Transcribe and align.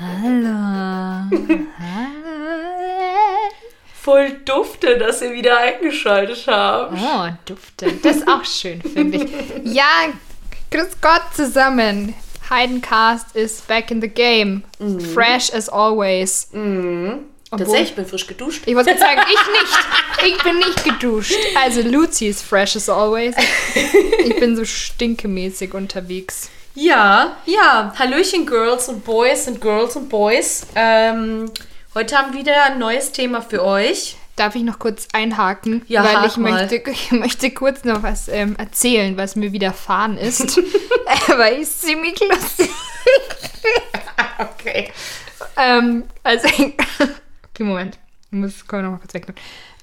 Hallo. 0.00 1.30
Voll 4.02 4.32
dufte, 4.44 4.98
dass 4.98 5.22
ihr 5.22 5.32
wieder 5.32 5.56
eingeschaltet 5.58 6.44
habt. 6.46 6.94
Oh, 7.00 7.28
dufte. 7.46 7.90
Das 8.02 8.16
ist 8.16 8.28
auch 8.28 8.44
schön, 8.44 8.82
finde 8.82 9.18
ich. 9.24 9.30
Ja, 9.74 10.08
grüß 10.70 10.98
Gott 11.00 11.22
zusammen. 11.34 12.12
Heidencast 12.50 13.34
is 13.34 13.62
back 13.62 13.90
in 13.90 14.02
the 14.02 14.08
game. 14.08 14.62
Fresh 15.14 15.50
as 15.54 15.68
always. 15.70 16.48
Obwohl- 16.52 17.20
Tatsächlich, 17.50 17.90
ich 17.90 17.96
bin 17.96 18.06
frisch 18.06 18.26
geduscht. 18.26 18.62
Ich 18.66 18.74
wollte 18.74 18.98
sagen, 18.98 19.20
ich 19.22 19.62
nicht. 19.62 19.78
Ich 20.36 20.42
bin 20.42 20.58
nicht 20.58 20.84
geduscht. 20.84 21.38
Also 21.54 21.80
Lucy 21.82 22.26
ist 22.28 22.42
fresh 22.42 22.76
as 22.76 22.88
always. 22.90 23.34
Ich 24.26 24.36
bin 24.38 24.54
so 24.56 24.64
stinkemäßig 24.66 25.72
unterwegs. 25.72 26.50
Ja, 26.74 27.36
ja. 27.46 27.92
Hallöchen, 27.96 28.46
Girls 28.46 28.88
und 28.88 29.04
Boys 29.04 29.46
und 29.46 29.60
Girls 29.60 29.94
und 29.94 30.08
Boys. 30.08 30.66
Ähm, 30.74 31.50
heute 31.94 32.18
haben 32.18 32.32
wir 32.32 32.40
wieder 32.40 32.64
ein 32.64 32.80
neues 32.80 33.12
Thema 33.12 33.42
für 33.42 33.64
euch. 33.64 34.16
Darf 34.34 34.56
ich 34.56 34.64
noch 34.64 34.80
kurz 34.80 35.06
einhaken? 35.12 35.82
Ja, 35.86 36.02
weil 36.02 36.26
ich 36.26 36.36
möchte, 36.36 36.82
ich 36.90 37.12
möchte 37.12 37.52
kurz 37.52 37.84
noch 37.84 38.02
was 38.02 38.26
ähm, 38.26 38.56
erzählen, 38.56 39.16
was 39.16 39.36
mir 39.36 39.52
widerfahren 39.52 40.18
ist. 40.18 40.56
weil 41.28 41.62
ich 41.62 41.70
ziemlich 41.70 42.18
lustig. 42.20 42.70
Okay. 44.36 44.92
Ähm, 45.56 46.04
also, 46.22 46.48
okay, 46.48 46.74
Moment. 47.60 47.98
Ich 48.30 48.32
muss 48.32 48.66
komm, 48.66 48.82
noch 48.82 48.90
mal 48.90 48.98
kurz 48.98 49.14
weg. 49.14 49.26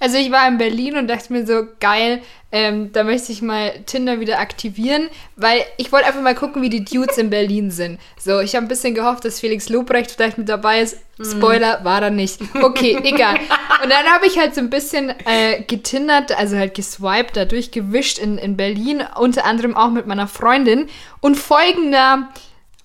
Also 0.02 0.16
ich 0.16 0.32
war 0.32 0.48
in 0.48 0.58
Berlin 0.58 0.96
und 0.96 1.06
dachte 1.06 1.32
mir 1.32 1.46
so, 1.46 1.62
geil, 1.78 2.22
ähm, 2.50 2.90
da 2.92 3.04
möchte 3.04 3.30
ich 3.30 3.40
mal 3.40 3.70
Tinder 3.86 4.18
wieder 4.18 4.40
aktivieren, 4.40 5.08
weil 5.36 5.60
ich 5.76 5.92
wollte 5.92 6.08
einfach 6.08 6.20
mal 6.20 6.34
gucken, 6.34 6.60
wie 6.60 6.70
die 6.70 6.84
Dudes 6.84 7.18
in 7.18 7.30
Berlin 7.30 7.70
sind. 7.70 8.00
So, 8.18 8.40
ich 8.40 8.56
habe 8.56 8.66
ein 8.66 8.68
bisschen 8.68 8.96
gehofft, 8.96 9.24
dass 9.24 9.38
Felix 9.38 9.68
Lobrecht 9.68 10.10
vielleicht 10.10 10.38
mit 10.38 10.48
dabei 10.48 10.80
ist. 10.80 10.96
Spoiler, 11.22 11.84
war 11.84 12.02
er 12.02 12.10
nicht. 12.10 12.40
Okay, 12.60 12.98
egal. 13.04 13.36
Und 13.80 13.90
dann 13.90 14.04
habe 14.12 14.26
ich 14.26 14.36
halt 14.36 14.56
so 14.56 14.60
ein 14.60 14.70
bisschen 14.70 15.14
äh, 15.24 15.62
getindert, 15.62 16.36
also 16.36 16.56
halt 16.56 16.74
geswiped, 16.74 17.36
da 17.36 17.44
durchgewischt 17.44 18.18
in, 18.18 18.38
in 18.38 18.56
Berlin, 18.56 19.04
unter 19.20 19.44
anderem 19.44 19.76
auch 19.76 19.90
mit 19.90 20.08
meiner 20.08 20.26
Freundin. 20.26 20.88
Und 21.20 21.36
folgender, 21.36 22.28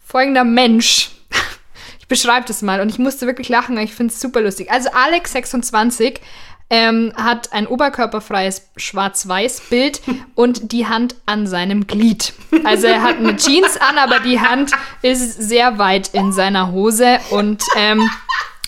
folgender 0.05 0.43
Mensch 0.43 1.09
ich 1.99 2.07
beschreibe 2.07 2.45
das 2.47 2.61
mal 2.61 2.79
und 2.79 2.89
ich 2.89 2.99
musste 2.99 3.25
wirklich 3.25 3.49
lachen, 3.49 3.75
weil 3.75 3.85
ich 3.85 3.95
finde 3.95 4.13
es 4.13 4.21
super 4.21 4.39
lustig. 4.39 4.71
Also 4.71 4.89
Alex 4.91 5.31
26 5.31 6.21
ähm, 6.69 7.13
hat 7.15 7.53
ein 7.53 7.67
oberkörperfreies 7.67 8.69
Schwarz-Weiß-Bild 8.75 10.01
und 10.35 10.71
die 10.71 10.87
Hand 10.87 11.15
an 11.25 11.47
seinem 11.47 11.87
Glied. 11.87 12.33
Also 12.63 12.87
er 12.87 13.01
hat 13.03 13.17
eine 13.17 13.35
Jeans 13.37 13.77
an, 13.77 13.97
aber 13.97 14.19
die 14.19 14.39
Hand 14.39 14.71
ist 15.01 15.41
sehr 15.41 15.77
weit 15.77 16.09
in 16.13 16.31
seiner 16.31 16.71
Hose 16.71 17.19
und 17.31 17.63
ähm, 17.75 18.09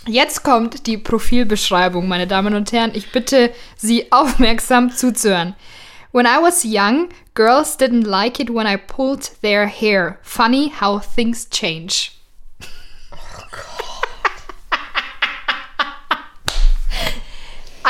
Jetzt 0.07 0.43
kommt 0.43 0.87
die 0.87 0.97
Profilbeschreibung, 0.97 2.07
meine 2.07 2.25
Damen 2.25 2.55
und 2.55 2.71
Herren. 2.71 2.91
Ich 2.95 3.11
bitte 3.11 3.53
Sie 3.75 4.11
aufmerksam 4.11 4.89
zuzuhören. 4.89 5.55
When 6.11 6.25
I 6.25 6.41
was 6.41 6.63
young, 6.63 7.09
girls 7.35 7.77
didn't 7.77 8.07
like 8.07 8.39
it 8.39 8.49
when 8.49 8.65
I 8.65 8.77
pulled 8.77 9.29
their 9.43 9.67
hair. 9.67 10.17
Funny 10.23 10.71
how 10.81 10.99
things 10.99 11.47
change. 11.51 12.11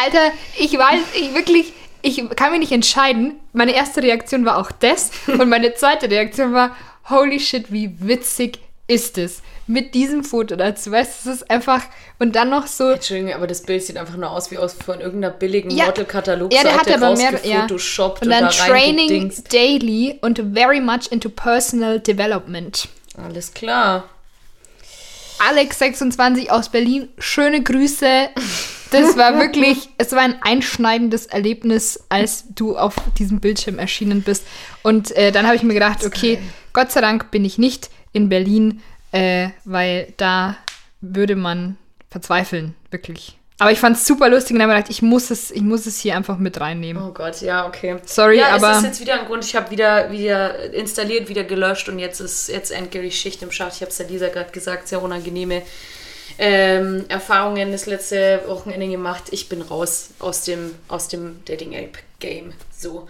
Alter, 0.03 0.31
ich 0.57 0.73
weiß, 0.77 0.99
ich 1.15 1.33
wirklich, 1.33 1.73
ich 2.01 2.23
kann 2.35 2.51
mich 2.51 2.61
nicht 2.61 2.71
entscheiden. 2.71 3.39
Meine 3.53 3.73
erste 3.73 4.01
Reaktion 4.01 4.45
war 4.45 4.57
auch 4.57 4.71
das 4.71 5.11
und 5.27 5.49
meine 5.49 5.73
zweite 5.73 6.09
Reaktion 6.09 6.53
war, 6.53 6.75
holy 7.09 7.39
shit, 7.39 7.71
wie 7.71 7.95
witzig 7.99 8.59
ist 8.87 9.17
es 9.17 9.41
mit 9.67 9.93
diesem 9.93 10.23
Foto 10.23 10.55
dazu. 10.55 10.91
Weißt 10.91 11.25
du, 11.25 11.29
es 11.29 11.35
ist 11.41 11.51
einfach 11.51 11.83
und 12.17 12.35
dann 12.35 12.49
noch 12.49 12.65
so. 12.65 12.89
Entschuldigung, 12.89 13.33
aber 13.33 13.45
das 13.45 13.61
Bild 13.61 13.83
sieht 13.83 13.97
einfach 13.97 14.15
nur 14.17 14.31
aus 14.31 14.49
wie 14.49 14.57
aus 14.57 14.73
von 14.73 14.99
irgendeiner 14.99 15.33
billigen 15.33 15.69
Ja. 15.69 15.85
Modelkatalog. 15.85 16.51
Ja, 16.51 16.63
der 16.63 16.77
hat 16.77 16.91
aber 16.91 17.15
mehr, 17.15 17.39
ja. 17.43 17.67
Und 17.69 18.25
dann 18.27 18.45
da 18.45 18.49
Training 18.49 19.31
daily 19.51 20.17
und 20.21 20.41
very 20.53 20.81
much 20.81 21.11
into 21.11 21.29
personal 21.29 21.99
development. 21.99 22.87
Alles 23.23 23.53
klar. 23.53 24.09
Alex26 25.51 26.49
aus 26.49 26.69
Berlin, 26.69 27.09
schöne 27.19 27.61
Grüße. 27.61 28.29
Das 28.91 29.17
war 29.17 29.39
wirklich, 29.39 29.89
es 29.97 30.11
war 30.13 30.21
ein 30.21 30.41
einschneidendes 30.41 31.27
Erlebnis, 31.27 32.03
als 32.09 32.45
du 32.55 32.77
auf 32.77 32.95
diesem 33.17 33.39
Bildschirm 33.39 33.77
erschienen 33.79 34.21
bist. 34.23 34.45
Und 34.83 35.11
äh, 35.15 35.31
dann 35.31 35.45
habe 35.45 35.55
ich 35.55 35.63
mir 35.63 35.73
gedacht, 35.75 36.05
okay, 36.05 36.39
Gott 36.73 36.91
sei 36.91 37.01
Dank 37.01 37.29
bin 37.31 37.45
ich 37.45 37.57
nicht 37.57 37.89
in 38.13 38.29
Berlin, 38.29 38.81
äh, 39.11 39.49
weil 39.65 40.13
da 40.17 40.57
würde 41.01 41.35
man 41.35 41.77
verzweifeln, 42.09 42.75
wirklich. 42.91 43.35
Aber 43.61 43.71
ich 43.73 43.79
fand 43.79 43.97
es 43.97 44.07
super 44.07 44.29
lustig 44.29 44.55
und 44.55 44.61
habe 44.61 44.71
mir 44.71 44.77
gedacht, 44.77 44.89
ich 44.91 45.01
muss, 45.01 45.29
es, 45.31 45.51
ich 45.51 45.61
muss 45.61 45.85
es 45.85 45.99
hier 45.99 46.15
einfach 46.15 46.37
mit 46.37 46.59
reinnehmen. 46.61 47.03
Oh 47.03 47.11
Gott, 47.11 47.41
ja, 47.41 47.67
okay. 47.67 47.97
Sorry, 48.05 48.37
ja, 48.37 48.55
aber- 48.55 48.71
es 48.71 48.77
ist 48.77 48.83
jetzt 48.85 49.01
wieder 49.01 49.19
ein 49.19 49.25
Grund. 49.25 49.43
Ich 49.43 49.53
habe 49.55 49.69
wieder, 49.69 50.09
wieder 50.11 50.73
installiert, 50.73 51.27
wieder 51.27 51.43
gelöscht 51.43 51.89
und 51.89 51.99
jetzt 51.99 52.21
ist 52.21 52.47
jetzt 52.47 52.71
endgültig 52.71 53.19
Schicht 53.19 53.43
im 53.43 53.51
Schacht. 53.51 53.73
Ich 53.75 53.81
habe 53.81 53.91
es 53.91 53.97
der 53.97 54.07
Lisa 54.07 54.29
gerade 54.29 54.51
gesagt, 54.51 54.87
sehr 54.87 55.01
unangenehme 55.03 55.61
ähm, 56.41 57.03
Erfahrungen 57.09 57.73
das 57.73 57.85
letzte 57.85 58.41
Wochenende 58.47 58.87
gemacht. 58.87 59.23
Ich 59.31 59.49
bin 59.49 59.61
raus 59.61 60.11
aus 60.19 60.43
dem, 60.43 60.73
aus 60.87 61.09
dem 61.09 61.43
Dating-App-Game. 61.43 62.53
So. 62.75 63.09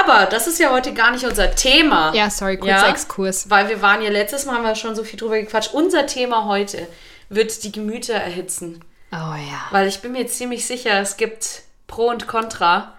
Aber 0.00 0.26
das 0.26 0.46
ist 0.46 0.60
ja 0.60 0.70
heute 0.70 0.94
gar 0.94 1.10
nicht 1.10 1.24
unser 1.24 1.52
Thema. 1.56 2.14
Ja, 2.14 2.30
sorry, 2.30 2.56
kurzer 2.56 2.88
Exkurs. 2.88 3.50
Weil 3.50 3.68
wir 3.68 3.82
waren 3.82 4.02
ja 4.02 4.10
letztes 4.10 4.46
Mal 4.46 4.54
haben 4.54 4.62
wir 4.62 4.76
schon 4.76 4.94
so 4.94 5.02
viel 5.02 5.18
drüber 5.18 5.38
gequatscht. 5.40 5.74
Unser 5.74 6.06
Thema 6.06 6.46
heute 6.46 6.86
wird 7.28 7.64
die 7.64 7.72
Gemüter 7.72 8.14
erhitzen. 8.14 8.84
Oh 9.10 9.16
ja. 9.16 9.66
Weil 9.72 9.88
ich 9.88 10.00
bin 10.00 10.12
mir 10.12 10.28
ziemlich 10.28 10.64
sicher, 10.64 11.00
es 11.00 11.16
gibt 11.16 11.62
Pro 11.88 12.08
und 12.08 12.28
Contra. 12.28 12.94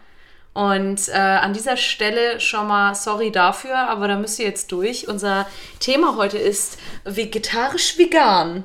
Und 0.53 1.09
äh, 1.09 1.13
an 1.13 1.53
dieser 1.53 1.75
Stelle 1.77 2.39
schon 2.39 2.67
mal 2.67 2.95
sorry 2.95 3.31
dafür, 3.31 3.77
aber 3.89 4.07
da 4.07 4.15
müsst 4.17 4.39
ihr 4.39 4.45
jetzt 4.45 4.71
durch. 4.71 5.07
Unser 5.07 5.47
Thema 5.79 6.15
heute 6.17 6.37
ist 6.37 6.77
vegetarisch-vegan. 7.03 8.63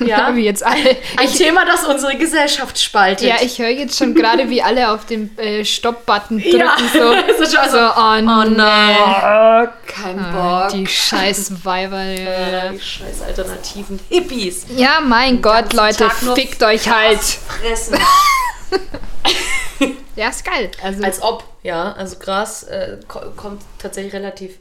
Ja, 0.00 0.34
Wie 0.34 0.44
jetzt 0.44 0.64
alle. 0.66 0.96
ein 1.16 1.28
Thema, 1.32 1.64
das 1.64 1.84
unsere 1.86 2.16
Gesellschaft 2.16 2.78
spaltet. 2.80 3.28
Ja, 3.28 3.36
ich 3.40 3.58
höre 3.58 3.68
jetzt 3.68 3.96
schon 3.98 4.14
gerade, 4.14 4.50
wie 4.50 4.60
alle 4.60 4.90
auf 4.90 5.06
den 5.06 5.36
äh, 5.38 5.64
Stopp-Button 5.64 6.40
drücken. 6.40 6.58
Ja, 6.58 6.76
so, 6.92 7.12
ist 7.42 7.54
schon 7.54 7.64
so, 7.70 7.76
so, 7.78 7.78
oh, 7.78 7.92
oh 7.96 8.20
nee. 8.20 8.56
nein, 8.56 9.68
kein 9.86 10.18
Ah, 10.18 10.62
Bock. 10.66 10.72
Die 10.72 10.86
scheiß 10.86 11.64
Weiber. 11.64 12.02
Ja. 12.04 12.68
die 12.70 12.80
scheiß 12.80 13.22
alternativen 13.26 14.00
Hippies. 14.08 14.66
ja, 14.76 15.00
mein 15.00 15.40
Gott, 15.40 15.70
ganzen 15.76 15.76
Leute, 15.76 16.10
fickt 16.34 16.62
euch 16.62 16.88
halt. 16.90 17.20
Fressen. 17.20 17.96
Ja, 20.16 20.28
ist 20.28 20.44
geil. 20.44 20.70
Also, 20.80 21.02
Als 21.02 21.20
ob, 21.22 21.42
ja. 21.64 21.92
Also 21.94 22.16
Gras 22.20 22.62
äh, 22.64 22.98
ko- 23.08 23.32
kommt 23.36 23.62
tatsächlich 23.80 24.12
relativ 24.12 24.58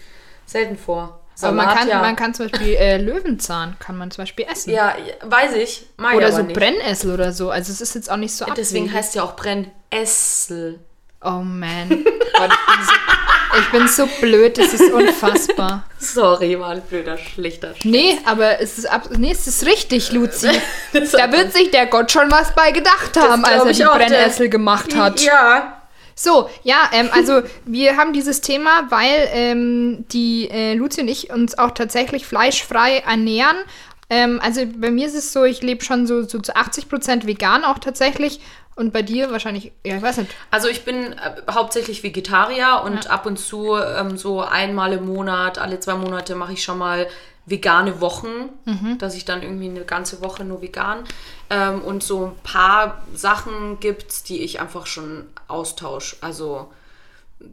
selten 0.48 0.78
vor. 0.80 1.20
Aber 1.42 1.52
man 1.54 1.66
Salat, 1.66 1.80
kann, 1.80 1.88
ja. 1.90 2.02
man 2.02 2.16
kann 2.16 2.34
zum 2.34 2.50
Beispiel 2.50 2.76
äh, 2.76 2.98
Löwenzahn 3.02 3.76
kann 3.80 3.98
man 3.98 4.12
zum 4.12 4.24
Beispiel 4.24 4.46
essen. 4.52 4.72
Ja, 4.72 4.96
weiß 5.22 5.54
ich. 5.56 5.86
Mag 5.98 6.16
Oder 6.16 6.30
ich 6.30 6.36
so 6.36 6.42
nicht. 6.44 6.58
Brennessel 6.58 7.12
oder 7.14 7.32
so. 7.34 7.50
Also 7.50 7.72
es 7.72 7.82
ist 7.82 7.96
jetzt 7.96 8.10
auch 8.12 8.18
nicht 8.18 8.36
so 8.36 8.46
Deswegen 8.56 8.86
abwegig. 8.86 8.98
heißt 8.98 9.16
ja 9.16 9.24
auch 9.24 9.36
Brennessel. 9.36 10.80
Oh 11.26 11.42
man. 11.42 11.90
Gott, 11.90 12.52
ich, 12.52 12.76
bin 12.76 12.86
so, 12.86 13.60
ich 13.60 13.72
bin 13.72 13.88
so 13.88 14.08
blöd, 14.20 14.58
das 14.58 14.74
ist 14.74 14.92
unfassbar. 14.92 15.86
Sorry, 15.98 16.60
war 16.60 16.72
ein 16.72 16.82
blöder, 16.82 17.18
schlechter 17.18 17.70
Sch- 17.70 17.88
Nee, 17.88 18.18
aber 18.26 18.60
es 18.60 18.78
ist, 18.78 18.86
ab, 18.92 19.08
nee, 19.18 19.32
es 19.32 19.48
ist 19.48 19.66
richtig, 19.66 20.12
Luzi. 20.12 20.50
Da 20.92 21.32
wird 21.32 21.54
sich 21.54 21.72
der 21.72 21.86
Gott 21.86 22.12
schon 22.12 22.30
was 22.30 22.54
bei 22.56 22.72
gedacht 22.72 23.16
haben, 23.18 23.46
als 23.46 23.64
er 23.64 23.72
die 23.72 23.78
der- 23.80 23.88
Brennessel 23.90 24.50
gemacht 24.50 24.94
hat. 24.96 25.22
Ja. 25.22 25.82
So, 26.16 26.50
ja, 26.64 26.90
ähm, 26.94 27.10
also 27.12 27.42
wir 27.66 27.98
haben 27.98 28.14
dieses 28.14 28.42
Thema, 28.42 28.88
weil 28.90 29.30
ähm, 29.34 30.06
die 30.10 30.50
äh, 30.50 30.76
Luzi 30.76 31.02
und 31.02 31.08
ich 31.08 31.32
uns 31.32 31.58
auch 31.58 31.72
tatsächlich 31.72 32.26
fleischfrei 32.26 32.98
ernähren. 33.00 33.58
Ähm, 34.10 34.40
also 34.44 34.62
bei 34.78 34.92
mir 34.92 35.08
ist 35.08 35.16
es 35.16 35.34
so, 35.34 35.44
ich 35.44 35.62
lebe 35.62 35.84
schon 35.84 36.06
so, 36.08 36.24
so 36.24 36.40
zu 36.40 36.56
80% 36.56 37.26
vegan 37.26 37.64
auch 37.64 37.80
tatsächlich. 37.80 38.40
Und 38.76 38.92
bei 38.92 39.04
dir 39.04 39.32
wahrscheinlich, 39.32 39.72
ja, 39.86 39.98
ich 39.98 40.02
weiß 40.02 40.18
nicht. 40.18 40.32
Also 40.50 40.68
ich 40.68 40.84
bin 40.84 41.14
äh, 41.14 41.42
hauptsächlich 41.50 42.04
Vegetarier 42.04 42.82
und 42.84 43.10
ab 43.10 43.26
und 43.26 43.38
zu 43.38 43.76
ähm, 43.76 44.18
so 44.18 44.42
einmal 44.42 44.94
im 44.94 45.06
Monat, 45.06 45.60
alle 45.60 45.80
zwei 45.80 45.94
Monate 45.96 46.36
mache 46.36 46.54
ich 46.54 46.64
schon 46.64 46.80
mal 46.80 47.08
vegane 47.46 48.00
Wochen, 48.00 48.50
dass 49.00 49.16
ich 49.16 49.26
dann 49.26 49.44
irgendwie 49.44 49.70
eine 49.70 49.84
ganze 49.84 50.22
Woche 50.22 50.46
nur 50.46 50.62
vegan 50.62 51.04
ähm, 51.50 51.82
und 51.82 52.02
so 52.02 52.28
ein 52.28 52.36
paar 52.44 53.04
Sachen 53.14 53.80
gibt, 53.80 54.30
die 54.30 54.44
ich 54.44 54.62
einfach 54.62 54.86
schon 54.86 55.26
austausche. 55.48 56.16
Also 56.22 56.70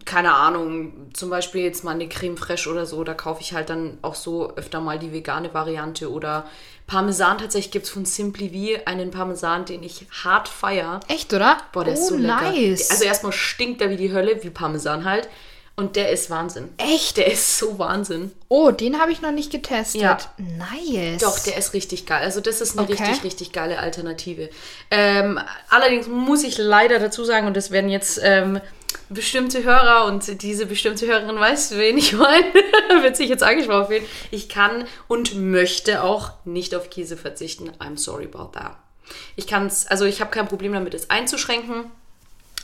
keine 0.04 0.34
Ahnung, 0.34 1.10
zum 1.12 1.30
Beispiel 1.30 1.62
jetzt 1.62 1.82
mal 1.82 1.92
eine 1.92 2.08
Creme 2.08 2.36
fraiche 2.36 2.70
oder 2.70 2.86
so, 2.86 3.02
da 3.02 3.14
kaufe 3.14 3.40
ich 3.40 3.54
halt 3.54 3.70
dann 3.70 3.98
auch 4.02 4.14
so 4.14 4.54
öfter 4.54 4.80
mal 4.80 4.98
die 4.98 5.12
vegane 5.12 5.52
Variante 5.52 6.10
oder 6.10 6.46
Parmesan 6.86 7.38
tatsächlich 7.38 7.72
gibt 7.72 7.86
es 7.86 7.90
von 7.90 8.04
Simply 8.04 8.50
V 8.50 8.84
einen 8.84 9.10
Parmesan, 9.10 9.64
den 9.64 9.82
ich 9.82 10.06
hart 10.24 10.48
feier. 10.48 11.00
Echt, 11.08 11.32
oder? 11.32 11.58
Boah, 11.72 11.84
der 11.84 11.94
ist 11.94 12.04
oh, 12.04 12.08
so 12.10 12.16
lecker. 12.16 12.52
nice. 12.52 12.90
Also 12.90 13.04
erstmal 13.04 13.32
stinkt 13.32 13.80
er 13.80 13.90
wie 13.90 13.96
die 13.96 14.12
Hölle, 14.12 14.42
wie 14.42 14.50
Parmesan 14.50 15.04
halt. 15.04 15.28
Und 15.76 15.96
der 15.96 16.10
ist 16.10 16.28
Wahnsinn. 16.28 16.68
Echt? 16.76 17.16
Der 17.16 17.32
ist 17.32 17.58
so 17.58 17.78
Wahnsinn. 17.78 18.32
Oh, 18.48 18.70
den 18.70 19.00
habe 19.00 19.12
ich 19.12 19.22
noch 19.22 19.30
nicht 19.32 19.50
getestet. 19.50 20.02
Ja. 20.02 20.18
Nice. 20.36 21.22
Doch, 21.22 21.38
der 21.38 21.56
ist 21.56 21.72
richtig 21.72 22.04
geil. 22.04 22.22
Also 22.22 22.40
das 22.40 22.60
ist 22.60 22.78
eine 22.78 22.86
Okay. 22.86 23.02
richtig, 23.02 23.24
richtig 23.24 23.52
geile 23.52 23.78
Alternative. 23.78 24.50
Ähm, 24.90 25.40
allerdings 25.70 26.06
muss 26.06 26.44
ich 26.44 26.58
leider 26.58 26.98
dazu 26.98 27.24
sagen, 27.24 27.46
und 27.46 27.56
das 27.56 27.70
werden 27.70 27.88
jetzt 27.88 28.20
ähm, 28.22 28.60
bestimmte 29.08 29.64
Hörer 29.64 30.04
und 30.04 30.42
diese 30.42 30.66
bestimmte 30.66 31.06
Hörerin 31.06 31.38
weiß, 31.40 31.76
wen 31.76 31.96
ich 31.96 32.12
meine, 32.14 32.44
wird 33.02 33.16
sich 33.16 33.30
jetzt 33.30 33.42
angesprochen 33.42 33.86
fühlen. 33.86 34.04
Ich 34.30 34.48
kann 34.50 34.84
und 35.08 35.34
möchte 35.34 36.02
auch 36.02 36.32
nicht 36.44 36.74
auf 36.74 36.90
Käse 36.90 37.16
verzichten. 37.16 37.70
I'm 37.78 37.96
sorry 37.96 38.28
about 38.30 38.52
that. 38.58 38.76
Ich 39.34 39.46
kann 39.46 39.66
es, 39.66 39.86
also 39.86 40.04
ich 40.04 40.20
habe 40.20 40.30
kein 40.30 40.46
Problem 40.46 40.72
damit, 40.74 40.92
es 40.94 41.08
einzuschränken, 41.10 41.84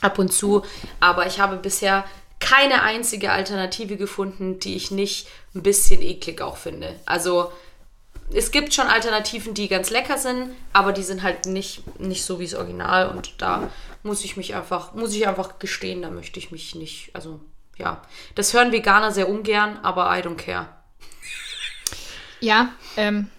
ab 0.01 0.19
und 0.19 0.31
zu, 0.31 0.63
aber 0.99 1.25
ich 1.25 1.39
habe 1.39 1.57
bisher 1.57 2.05
keine 2.39 2.83
einzige 2.83 3.31
Alternative 3.31 3.97
gefunden, 3.97 4.59
die 4.59 4.75
ich 4.75 4.91
nicht 4.91 5.27
ein 5.55 5.63
bisschen 5.63 6.01
eklig 6.01 6.41
auch 6.41 6.57
finde. 6.57 6.95
Also 7.05 7.51
es 8.33 8.51
gibt 8.51 8.73
schon 8.73 8.87
Alternativen, 8.87 9.53
die 9.53 9.67
ganz 9.67 9.89
lecker 9.89 10.17
sind, 10.17 10.51
aber 10.73 10.91
die 10.91 11.03
sind 11.03 11.23
halt 11.23 11.45
nicht, 11.45 11.99
nicht 11.99 12.23
so 12.23 12.39
wie 12.39 12.45
das 12.45 12.55
Original 12.55 13.09
und 13.09 13.41
da 13.41 13.69
muss 14.03 14.23
ich 14.23 14.37
mich 14.37 14.55
einfach, 14.55 14.93
muss 14.93 15.13
ich 15.13 15.27
einfach 15.27 15.59
gestehen, 15.59 16.01
da 16.01 16.09
möchte 16.09 16.39
ich 16.39 16.51
mich 16.51 16.75
nicht, 16.75 17.09
also 17.13 17.39
ja. 17.77 18.01
Das 18.35 18.53
hören 18.53 18.71
Veganer 18.71 19.11
sehr 19.11 19.29
ungern, 19.29 19.79
aber 19.83 20.15
I 20.17 20.21
don't 20.21 20.35
care. 20.35 20.67
Ja, 22.39 22.73
ähm, 22.97 23.29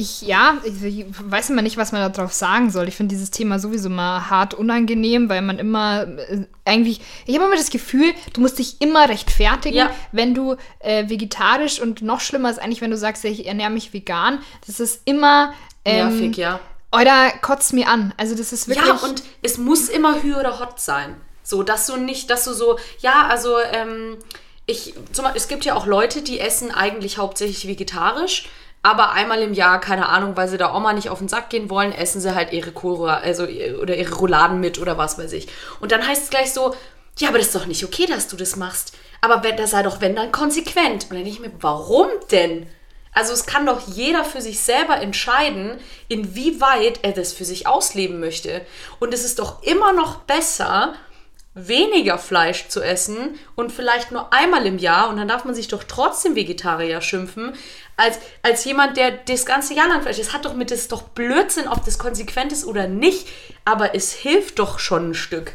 ich, 0.00 0.22
ja, 0.22 0.56
ich, 0.64 0.82
ich 0.82 1.06
weiß 1.18 1.50
immer 1.50 1.62
nicht, 1.62 1.76
was 1.76 1.92
man 1.92 2.12
darauf 2.12 2.32
sagen 2.32 2.70
soll. 2.70 2.88
Ich 2.88 2.96
finde 2.96 3.14
dieses 3.14 3.30
Thema 3.30 3.58
sowieso 3.58 3.90
mal 3.90 4.30
hart 4.30 4.54
unangenehm, 4.54 5.28
weil 5.28 5.42
man 5.42 5.58
immer 5.58 6.06
äh, 6.18 6.46
eigentlich, 6.64 7.00
ich 7.26 7.34
habe 7.36 7.46
immer 7.46 7.56
das 7.56 7.70
Gefühl, 7.70 8.12
du 8.32 8.40
musst 8.40 8.58
dich 8.58 8.80
immer 8.80 9.08
rechtfertigen, 9.08 9.76
Ja. 9.76 9.90
wenn 10.12 10.34
du 10.34 10.56
äh, 10.78 11.08
vegetarisch 11.08 11.80
und 11.80 12.02
noch 12.02 12.20
schlimmer 12.20 12.50
ist 12.50 12.58
eigentlich, 12.58 12.80
wenn 12.80 12.90
du 12.90 12.96
sagst, 12.96 13.24
ich 13.24 13.46
ernähre 13.46 13.70
mich 13.70 13.92
vegan. 13.92 14.38
Das 14.66 14.80
ist 14.80 15.02
immer, 15.04 15.52
ähm, 15.84 16.18
Nervig, 16.18 16.36
ja. 16.36 16.60
oder 16.92 17.30
kotzt 17.42 17.72
mir 17.72 17.88
an. 17.88 18.14
Also 18.16 18.34
das 18.34 18.52
ist 18.52 18.68
wirklich. 18.68 18.86
Ja, 18.86 18.94
und 18.94 19.22
es 19.42 19.58
muss 19.58 19.88
immer 19.88 20.22
Hü 20.22 20.34
oder 20.34 20.58
Hot 20.60 20.80
sein. 20.80 21.14
So, 21.42 21.62
dass 21.62 21.86
du 21.86 21.96
nicht, 21.96 22.30
dass 22.30 22.44
du 22.44 22.52
so, 22.54 22.78
ja, 23.00 23.26
also, 23.28 23.56
ähm, 23.72 24.16
ich, 24.66 24.94
zum 25.12 25.24
es 25.34 25.48
gibt 25.48 25.64
ja 25.64 25.74
auch 25.74 25.86
Leute, 25.86 26.22
die 26.22 26.38
essen 26.38 26.70
eigentlich 26.70 27.18
hauptsächlich 27.18 27.66
vegetarisch, 27.66 28.48
aber 28.82 29.12
einmal 29.12 29.42
im 29.42 29.52
Jahr, 29.52 29.80
keine 29.80 30.08
Ahnung, 30.08 30.36
weil 30.36 30.48
sie 30.48 30.56
der 30.56 30.74
Oma 30.74 30.92
nicht 30.92 31.10
auf 31.10 31.18
den 31.18 31.28
Sack 31.28 31.50
gehen 31.50 31.68
wollen, 31.68 31.92
essen 31.92 32.20
sie 32.20 32.34
halt 32.34 32.52
ihre 32.52 32.72
Kohlra 32.72 33.18
also 33.18 33.44
oder 33.44 33.94
ihre 33.94 34.14
Rouladen 34.14 34.60
mit 34.60 34.78
oder 34.78 34.96
was 34.96 35.18
weiß 35.18 35.32
ich. 35.32 35.48
Und 35.80 35.92
dann 35.92 36.06
heißt 36.06 36.24
es 36.24 36.30
gleich 36.30 36.52
so, 36.52 36.74
ja, 37.18 37.28
aber 37.28 37.38
das 37.38 37.48
ist 37.48 37.56
doch 37.56 37.66
nicht 37.66 37.84
okay, 37.84 38.06
dass 38.06 38.28
du 38.28 38.36
das 38.36 38.56
machst. 38.56 38.96
Aber 39.20 39.44
wenn, 39.44 39.56
das 39.56 39.72
sei 39.72 39.82
doch, 39.82 40.00
wenn, 40.00 40.16
dann 40.16 40.32
konsequent. 40.32 41.04
Und 41.04 41.10
dann 41.10 41.24
denke 41.24 41.30
ich 41.30 41.40
mir, 41.40 41.52
warum 41.60 42.08
denn? 42.30 42.66
Also 43.12 43.32
es 43.32 43.44
kann 43.44 43.66
doch 43.66 43.86
jeder 43.88 44.24
für 44.24 44.40
sich 44.40 44.60
selber 44.60 44.96
entscheiden, 44.98 45.78
inwieweit 46.08 47.00
er 47.02 47.12
das 47.12 47.32
für 47.32 47.44
sich 47.44 47.66
ausleben 47.66 48.20
möchte. 48.20 48.64
Und 48.98 49.12
es 49.12 49.24
ist 49.24 49.38
doch 49.40 49.62
immer 49.62 49.92
noch 49.92 50.20
besser, 50.20 50.94
weniger 51.54 52.16
Fleisch 52.18 52.68
zu 52.68 52.80
essen 52.80 53.38
und 53.56 53.72
vielleicht 53.72 54.12
nur 54.12 54.32
einmal 54.32 54.66
im 54.66 54.78
Jahr 54.78 55.08
und 55.08 55.16
dann 55.16 55.28
darf 55.28 55.44
man 55.44 55.54
sich 55.54 55.68
doch 55.68 55.82
trotzdem 55.82 56.36
Vegetarier 56.36 57.00
schimpfen, 57.00 57.54
als, 57.96 58.18
als 58.42 58.64
jemand, 58.64 58.96
der 58.96 59.10
das 59.10 59.44
ganze 59.44 59.74
Jahr 59.74 59.88
lang 59.88 60.02
Fleisch 60.02 60.18
isst. 60.18 60.32
Hat 60.32 60.44
doch 60.44 60.54
mit, 60.54 60.70
das 60.70 60.88
doch 60.88 61.02
Blödsinn, 61.02 61.68
ob 61.68 61.84
das 61.84 61.98
konsequent 61.98 62.52
ist 62.52 62.64
oder 62.64 62.86
nicht, 62.86 63.28
aber 63.64 63.94
es 63.94 64.12
hilft 64.12 64.58
doch 64.58 64.78
schon 64.78 65.10
ein 65.10 65.14
Stück. 65.14 65.52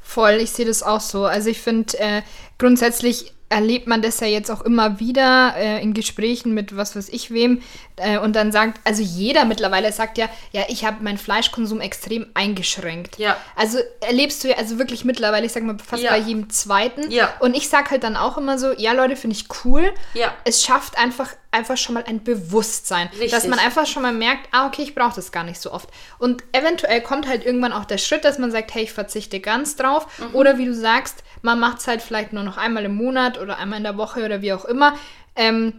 Voll, 0.00 0.34
ich 0.34 0.52
sehe 0.52 0.66
das 0.66 0.82
auch 0.82 1.00
so. 1.00 1.24
Also 1.24 1.48
ich 1.48 1.60
finde, 1.60 1.98
äh, 1.98 2.22
grundsätzlich 2.58 3.34
erlebt 3.48 3.86
man 3.86 4.02
das 4.02 4.18
ja 4.20 4.26
jetzt 4.26 4.50
auch 4.50 4.62
immer 4.62 4.98
wieder 5.00 5.54
äh, 5.56 5.80
in 5.82 5.94
Gesprächen 5.94 6.54
mit 6.54 6.76
was 6.76 6.96
weiß 6.96 7.08
ich 7.10 7.30
wem 7.30 7.62
äh, 7.96 8.18
und 8.18 8.34
dann 8.34 8.50
sagt, 8.50 8.80
also 8.84 9.02
jeder 9.02 9.44
mittlerweile 9.44 9.92
sagt 9.92 10.18
ja, 10.18 10.28
ja, 10.52 10.62
ich 10.68 10.84
habe 10.84 11.04
meinen 11.04 11.18
Fleischkonsum 11.18 11.80
extrem 11.80 12.26
eingeschränkt. 12.34 13.18
Ja. 13.18 13.36
Also 13.54 13.78
erlebst 14.00 14.42
du 14.42 14.48
ja 14.48 14.56
also 14.56 14.78
wirklich 14.78 15.04
mittlerweile, 15.04 15.46
ich 15.46 15.52
sag 15.52 15.62
mal 15.62 15.76
fast 15.78 16.02
Ja. 16.02 16.10
bei 16.10 16.18
jedem 16.18 16.50
zweiten. 16.50 17.10
Ja. 17.10 17.32
Und 17.40 17.54
ich 17.56 17.68
sag 17.68 17.90
halt 17.90 18.02
dann 18.02 18.16
auch 18.16 18.38
immer 18.38 18.58
so, 18.58 18.72
ja 18.72 18.92
Leute, 18.92 19.14
finde 19.14 19.36
ich 19.36 19.46
cool. 19.64 19.92
Ja. 20.14 20.34
Es 20.44 20.62
schafft 20.64 20.98
einfach 20.98 21.30
einfach 21.50 21.76
schon 21.76 21.94
mal 21.94 22.02
ein 22.08 22.24
Bewusstsein, 22.24 23.06
Richtig. 23.12 23.30
dass 23.30 23.46
man 23.46 23.60
einfach 23.60 23.86
schon 23.86 24.02
mal 24.02 24.12
merkt, 24.12 24.48
ah 24.50 24.66
okay, 24.66 24.82
ich 24.82 24.94
brauche 24.96 25.14
das 25.14 25.30
gar 25.30 25.44
nicht 25.44 25.60
so 25.60 25.70
oft. 25.70 25.88
Und 26.18 26.42
eventuell 26.50 27.00
kommt 27.00 27.28
halt 27.28 27.46
irgendwann 27.46 27.72
auch 27.72 27.84
der 27.84 27.98
Schritt, 27.98 28.24
dass 28.24 28.38
man 28.40 28.50
sagt, 28.50 28.74
hey, 28.74 28.82
ich 28.82 28.92
verzichte 28.92 29.38
ganz 29.38 29.76
drauf. 29.76 30.08
Mhm. 30.18 30.34
Oder 30.34 30.58
wie 30.58 30.64
du 30.64 30.74
sagst, 30.74 31.22
man 31.44 31.60
macht 31.60 31.78
es 31.78 31.86
halt 31.86 32.02
vielleicht 32.02 32.32
nur 32.32 32.42
noch 32.42 32.56
einmal 32.56 32.84
im 32.84 32.94
Monat 32.96 33.38
oder 33.40 33.58
einmal 33.58 33.78
in 33.78 33.84
der 33.84 33.96
Woche 33.96 34.24
oder 34.24 34.40
wie 34.42 34.52
auch 34.52 34.64
immer. 34.64 34.94
Ähm, 35.36 35.74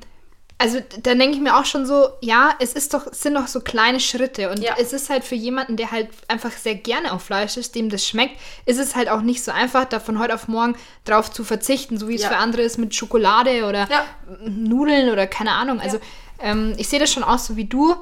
also 0.57 0.79
dann 1.01 1.19
denke 1.19 1.35
ich 1.35 1.41
mir 1.41 1.57
auch 1.57 1.65
schon 1.65 1.85
so, 1.85 2.07
ja, 2.21 2.51
es 2.59 2.71
ist 2.73 2.93
doch, 2.93 3.07
es 3.07 3.21
sind 3.21 3.33
doch 3.33 3.47
so 3.47 3.59
kleine 3.59 3.99
Schritte 3.99 4.49
und 4.49 4.59
Ja. 4.61 4.75
es 4.79 4.93
ist 4.93 5.09
halt 5.09 5.25
für 5.25 5.35
jemanden, 5.35 5.75
der 5.75 5.91
halt 5.91 6.07
einfach 6.29 6.51
sehr 6.51 6.75
gerne 6.75 7.11
auf 7.11 7.23
Fleisch 7.23 7.57
ist, 7.57 7.75
dem 7.75 7.89
das 7.89 8.07
schmeckt, 8.07 8.39
ist 8.65 8.79
es 8.79 8.95
halt 8.95 9.09
auch 9.09 9.19
nicht 9.21 9.43
so 9.43 9.51
einfach, 9.51 9.83
da 9.83 9.99
von 9.99 10.17
heute 10.17 10.33
auf 10.33 10.47
morgen 10.47 10.75
drauf 11.03 11.29
zu 11.29 11.43
verzichten, 11.43 11.97
so 11.97 12.07
wie 12.07 12.15
es 12.15 12.21
Ja. 12.21 12.29
für 12.29 12.37
andere 12.37 12.61
ist 12.61 12.77
mit 12.77 12.95
Schokolade 12.95 13.65
oder 13.65 13.89
Ja. 13.89 14.05
Nudeln 14.45 15.09
oder 15.09 15.27
keine 15.27 15.51
Ahnung. 15.51 15.81
Also 15.81 15.99
ähm, 16.39 16.73
ich 16.77 16.87
sehe 16.87 16.99
das 16.99 17.11
schon 17.11 17.23
auch 17.23 17.39
so 17.39 17.57
wie 17.57 17.65
du. 17.65 17.95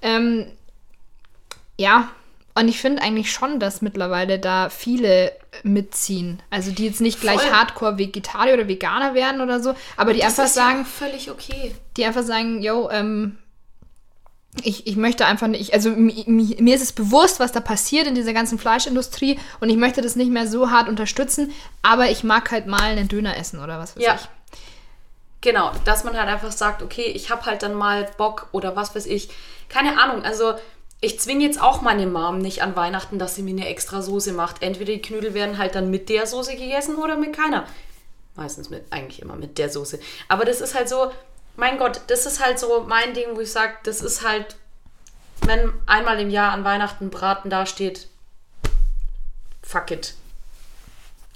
Ähm, 0.00 0.46
ja, 1.78 2.08
und 2.58 2.68
ich 2.68 2.80
finde 2.80 3.02
eigentlich 3.02 3.32
schon, 3.32 3.60
dass 3.60 3.82
mittlerweile 3.82 4.38
da 4.38 4.68
viele 4.68 5.32
mitziehen. 5.62 6.42
Also 6.50 6.70
die 6.70 6.86
jetzt 6.86 7.00
nicht 7.00 7.20
gleich 7.20 7.40
Voll. 7.40 7.52
Hardcore 7.52 7.98
Vegetarier 7.98 8.54
oder 8.54 8.68
Veganer 8.68 9.14
werden 9.14 9.40
oder 9.40 9.60
so, 9.60 9.74
aber 9.96 10.12
die 10.12 10.20
Das 10.20 10.38
einfach 10.38 10.44
ja 10.44 10.48
sagen, 10.48 10.82
auch 10.82 10.86
völlig 10.86 11.30
okay. 11.30 11.74
die 11.96 12.04
einfach 12.04 12.22
sagen, 12.22 12.60
yo, 12.62 12.88
ähm, 12.90 13.38
ich, 14.62 14.86
ich 14.86 14.96
möchte 14.96 15.26
einfach 15.26 15.46
nicht, 15.46 15.72
also 15.74 15.90
mi, 15.90 16.24
mi, 16.26 16.56
mir 16.58 16.74
ist 16.74 16.82
es 16.82 16.92
bewusst, 16.92 17.38
was 17.38 17.52
da 17.52 17.60
passiert 17.60 18.06
in 18.06 18.14
dieser 18.14 18.32
ganzen 18.32 18.58
Fleischindustrie 18.58 19.38
und 19.60 19.68
ich 19.68 19.76
möchte 19.76 20.00
das 20.00 20.16
nicht 20.16 20.30
mehr 20.30 20.46
so 20.48 20.70
hart 20.70 20.88
unterstützen, 20.88 21.52
aber 21.82 22.10
ich 22.10 22.24
mag 22.24 22.50
halt 22.50 22.66
mal 22.66 22.82
einen 22.82 23.08
Döner 23.08 23.36
essen 23.36 23.60
oder 23.60 23.78
was 23.78 23.96
weiß 23.96 24.02
Ja. 24.02 24.14
ich. 24.16 24.28
Genau, 25.40 25.70
dass 25.84 26.02
man 26.02 26.16
halt 26.16 26.28
einfach 26.28 26.50
sagt, 26.50 26.82
okay, 26.82 27.04
ich 27.14 27.30
habe 27.30 27.46
halt 27.46 27.62
dann 27.62 27.74
mal 27.74 28.10
Bock 28.16 28.48
oder 28.50 28.74
was 28.74 28.96
weiß 28.96 29.06
ich. 29.06 29.28
Keine 29.68 30.00
Ahnung, 30.02 30.24
also 30.24 30.54
ich 31.00 31.20
zwinge 31.20 31.44
jetzt 31.44 31.60
auch 31.60 31.80
meine 31.80 32.06
Mom 32.06 32.38
nicht 32.38 32.62
an 32.62 32.74
Weihnachten, 32.74 33.18
dass 33.18 33.34
sie 33.34 33.42
mir 33.42 33.50
eine 33.50 33.68
extra 33.68 34.02
Soße 34.02 34.32
macht. 34.32 34.62
Entweder 34.62 34.92
die 34.92 35.02
Knödel 35.02 35.32
werden 35.32 35.58
halt 35.58 35.74
dann 35.74 35.90
mit 35.90 36.08
der 36.08 36.26
Soße 36.26 36.56
gegessen 36.56 36.96
oder 36.96 37.16
mit 37.16 37.36
keiner. 37.36 37.66
Meistens 38.34 38.68
mit, 38.70 38.84
eigentlich 38.90 39.22
immer 39.22 39.36
mit 39.36 39.58
der 39.58 39.70
Soße. 39.70 40.00
Aber 40.28 40.44
das 40.44 40.60
ist 40.60 40.74
halt 40.74 40.88
so, 40.88 41.12
mein 41.56 41.78
Gott, 41.78 42.00
das 42.08 42.26
ist 42.26 42.44
halt 42.44 42.58
so 42.58 42.84
mein 42.88 43.14
Ding, 43.14 43.28
wo 43.34 43.40
ich 43.40 43.52
sage, 43.52 43.74
das 43.84 44.00
ist 44.00 44.26
halt, 44.26 44.56
wenn 45.42 45.72
einmal 45.86 46.18
im 46.20 46.30
Jahr 46.30 46.52
an 46.52 46.64
Weihnachten 46.64 47.10
Braten 47.10 47.50
dasteht, 47.50 48.08
fuck 49.62 49.90
it. 49.92 50.14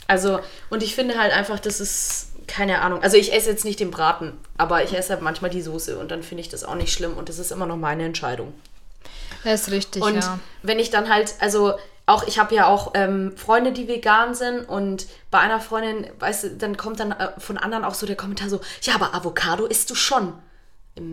Also, 0.08 0.40
und 0.70 0.82
ich 0.82 0.96
finde 0.96 1.18
halt 1.18 1.32
einfach, 1.32 1.60
das 1.60 1.80
ist, 1.80 2.32
keine 2.48 2.80
Ahnung. 2.80 3.02
Also 3.02 3.16
ich 3.16 3.32
esse 3.32 3.50
jetzt 3.50 3.64
nicht 3.64 3.78
den 3.78 3.92
Braten, 3.92 4.32
aber 4.58 4.82
ich 4.82 4.92
esse 4.92 5.10
halt 5.10 5.22
manchmal 5.22 5.50
die 5.50 5.62
Soße 5.62 5.96
und 5.98 6.10
dann 6.10 6.24
finde 6.24 6.40
ich 6.40 6.48
das 6.48 6.64
auch 6.64 6.74
nicht 6.74 6.92
schlimm 6.92 7.16
und 7.16 7.28
das 7.28 7.38
ist 7.38 7.52
immer 7.52 7.66
noch 7.66 7.76
meine 7.76 8.04
Entscheidung. 8.04 8.52
Das 9.44 9.62
ist 9.62 9.70
richtig, 9.70 10.02
Und 10.02 10.16
ja. 10.16 10.38
wenn 10.62 10.78
ich 10.78 10.90
dann 10.90 11.08
halt, 11.08 11.34
also 11.40 11.74
auch, 12.06 12.26
ich 12.26 12.38
habe 12.38 12.54
ja 12.54 12.66
auch 12.66 12.92
ähm, 12.94 13.36
Freunde, 13.36 13.72
die 13.72 13.88
vegan 13.88 14.34
sind 14.34 14.68
und 14.68 15.06
bei 15.30 15.38
einer 15.38 15.60
Freundin, 15.60 16.08
weißt 16.18 16.44
du, 16.44 16.50
dann 16.56 16.76
kommt 16.76 17.00
dann 17.00 17.12
äh, 17.12 17.28
von 17.38 17.58
anderen 17.58 17.84
auch 17.84 17.94
so 17.94 18.06
der 18.06 18.16
Kommentar 18.16 18.48
so, 18.48 18.60
ja, 18.82 18.94
aber 18.94 19.14
Avocado 19.14 19.66
isst 19.66 19.90
du 19.90 19.94
schon. 19.94 20.32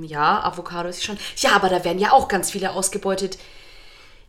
Ja, 0.01 0.43
Avocado 0.43 0.89
ist 0.89 1.03
schon. 1.03 1.17
Ja, 1.37 1.51
aber 1.51 1.69
da 1.69 1.85
werden 1.85 1.99
ja 1.99 2.11
auch 2.11 2.27
ganz 2.27 2.51
viele 2.51 2.71
ausgebeutet. 2.71 3.37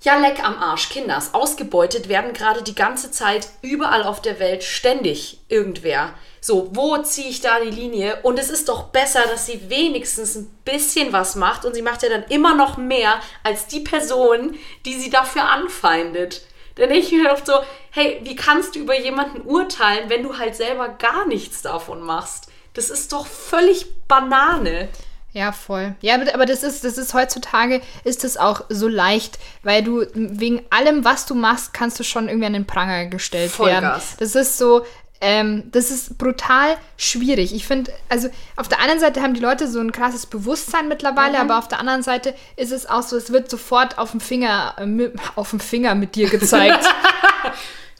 Ja, 0.02 0.16
leck 0.16 0.42
am 0.42 0.56
Arsch, 0.56 0.88
Kinders. 0.88 1.34
Ausgebeutet 1.34 2.08
werden 2.08 2.32
gerade 2.32 2.62
die 2.62 2.74
ganze 2.74 3.10
Zeit 3.10 3.48
überall 3.60 4.02
auf 4.02 4.22
der 4.22 4.40
Welt 4.40 4.64
ständig 4.64 5.40
irgendwer. 5.48 6.14
So, 6.40 6.70
wo 6.72 6.96
ziehe 6.98 7.28
ich 7.28 7.42
da 7.42 7.60
die 7.60 7.68
Linie? 7.68 8.18
Und 8.22 8.38
es 8.38 8.48
ist 8.48 8.70
doch 8.70 8.84
besser, 8.84 9.20
dass 9.30 9.44
sie 9.44 9.68
wenigstens 9.68 10.36
ein 10.36 10.46
bisschen 10.64 11.12
was 11.12 11.36
macht 11.36 11.66
und 11.66 11.74
sie 11.74 11.82
macht 11.82 12.02
ja 12.02 12.08
dann 12.08 12.24
immer 12.30 12.54
noch 12.54 12.78
mehr 12.78 13.20
als 13.44 13.66
die 13.66 13.80
Person, 13.80 14.56
die 14.86 14.94
sie 14.94 15.10
dafür 15.10 15.44
anfeindet. 15.44 16.46
Denke 16.78 16.96
ich 16.96 17.12
mir 17.12 17.30
oft 17.30 17.44
so, 17.44 17.60
hey, 17.90 18.20
wie 18.22 18.36
kannst 18.36 18.74
du 18.74 18.78
über 18.78 18.98
jemanden 18.98 19.42
urteilen, 19.42 20.08
wenn 20.08 20.22
du 20.22 20.38
halt 20.38 20.56
selber 20.56 20.88
gar 20.88 21.26
nichts 21.26 21.60
davon 21.60 22.00
machst? 22.00 22.46
Das 22.72 22.88
ist 22.88 23.12
doch 23.12 23.26
völlig 23.26 23.84
Banane. 24.08 24.88
Ja, 25.32 25.52
voll. 25.52 25.94
Ja, 26.00 26.16
aber- 26.34 26.46
das 26.46 26.62
ist, 26.64 26.82
das 26.84 26.98
ist 26.98 27.14
heutzutage 27.14 27.80
ist 28.04 28.24
es 28.24 28.36
auch 28.36 28.62
so 28.68 28.88
leicht, 28.88 29.38
weil 29.62 29.82
du 29.84 30.04
wegen 30.14 30.62
allem, 30.70 31.04
was 31.04 31.26
du 31.26 31.34
machst, 31.34 31.72
kannst 31.72 32.00
du 32.00 32.04
schon 32.04 32.28
irgendwie 32.28 32.46
an 32.46 32.52
den 32.52 32.66
Pranger 32.66 33.06
gestellt 33.06 33.56
werden. 33.60 33.74
Vollgas. 33.84 34.16
Das 34.18 34.34
ist 34.34 34.58
so, 34.58 34.84
ähm, 35.20 35.64
das 35.70 35.90
ist 35.90 36.16
brutal 36.18 36.76
schwierig. 36.96 37.54
Ich 37.54 37.66
finde, 37.66 37.92
also 38.08 38.28
auf 38.56 38.66
der 38.68 38.80
einen 38.80 38.98
Seite 38.98 39.20
haben 39.22 39.34
die 39.34 39.40
Leute 39.40 39.68
so 39.68 39.78
ein 39.78 39.92
krasses 39.92 40.26
Bewusstsein 40.26 40.88
mittlerweile, 40.88 41.34
Mhm. 41.38 41.42
aber 41.50 41.58
auf 41.58 41.68
der 41.68 41.78
anderen 41.78 42.02
Seite 42.02 42.34
ist 42.56 42.72
es 42.72 42.86
auch 42.88 43.02
so, 43.02 43.16
es 43.16 43.30
wird 43.30 43.50
sofort 43.50 43.98
auf 43.98 44.10
dem 44.12 44.20
Finger, 44.20 44.74
äh, 44.78 45.10
auf 45.36 45.50
dem 45.50 45.60
Finger 45.60 45.94
mit 45.94 46.14
dir 46.16 46.28
gezeigt. 46.30 46.84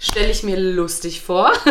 Stelle 0.03 0.31
ich 0.31 0.43
mir 0.43 0.57
lustig 0.59 1.21
vor. 1.21 1.53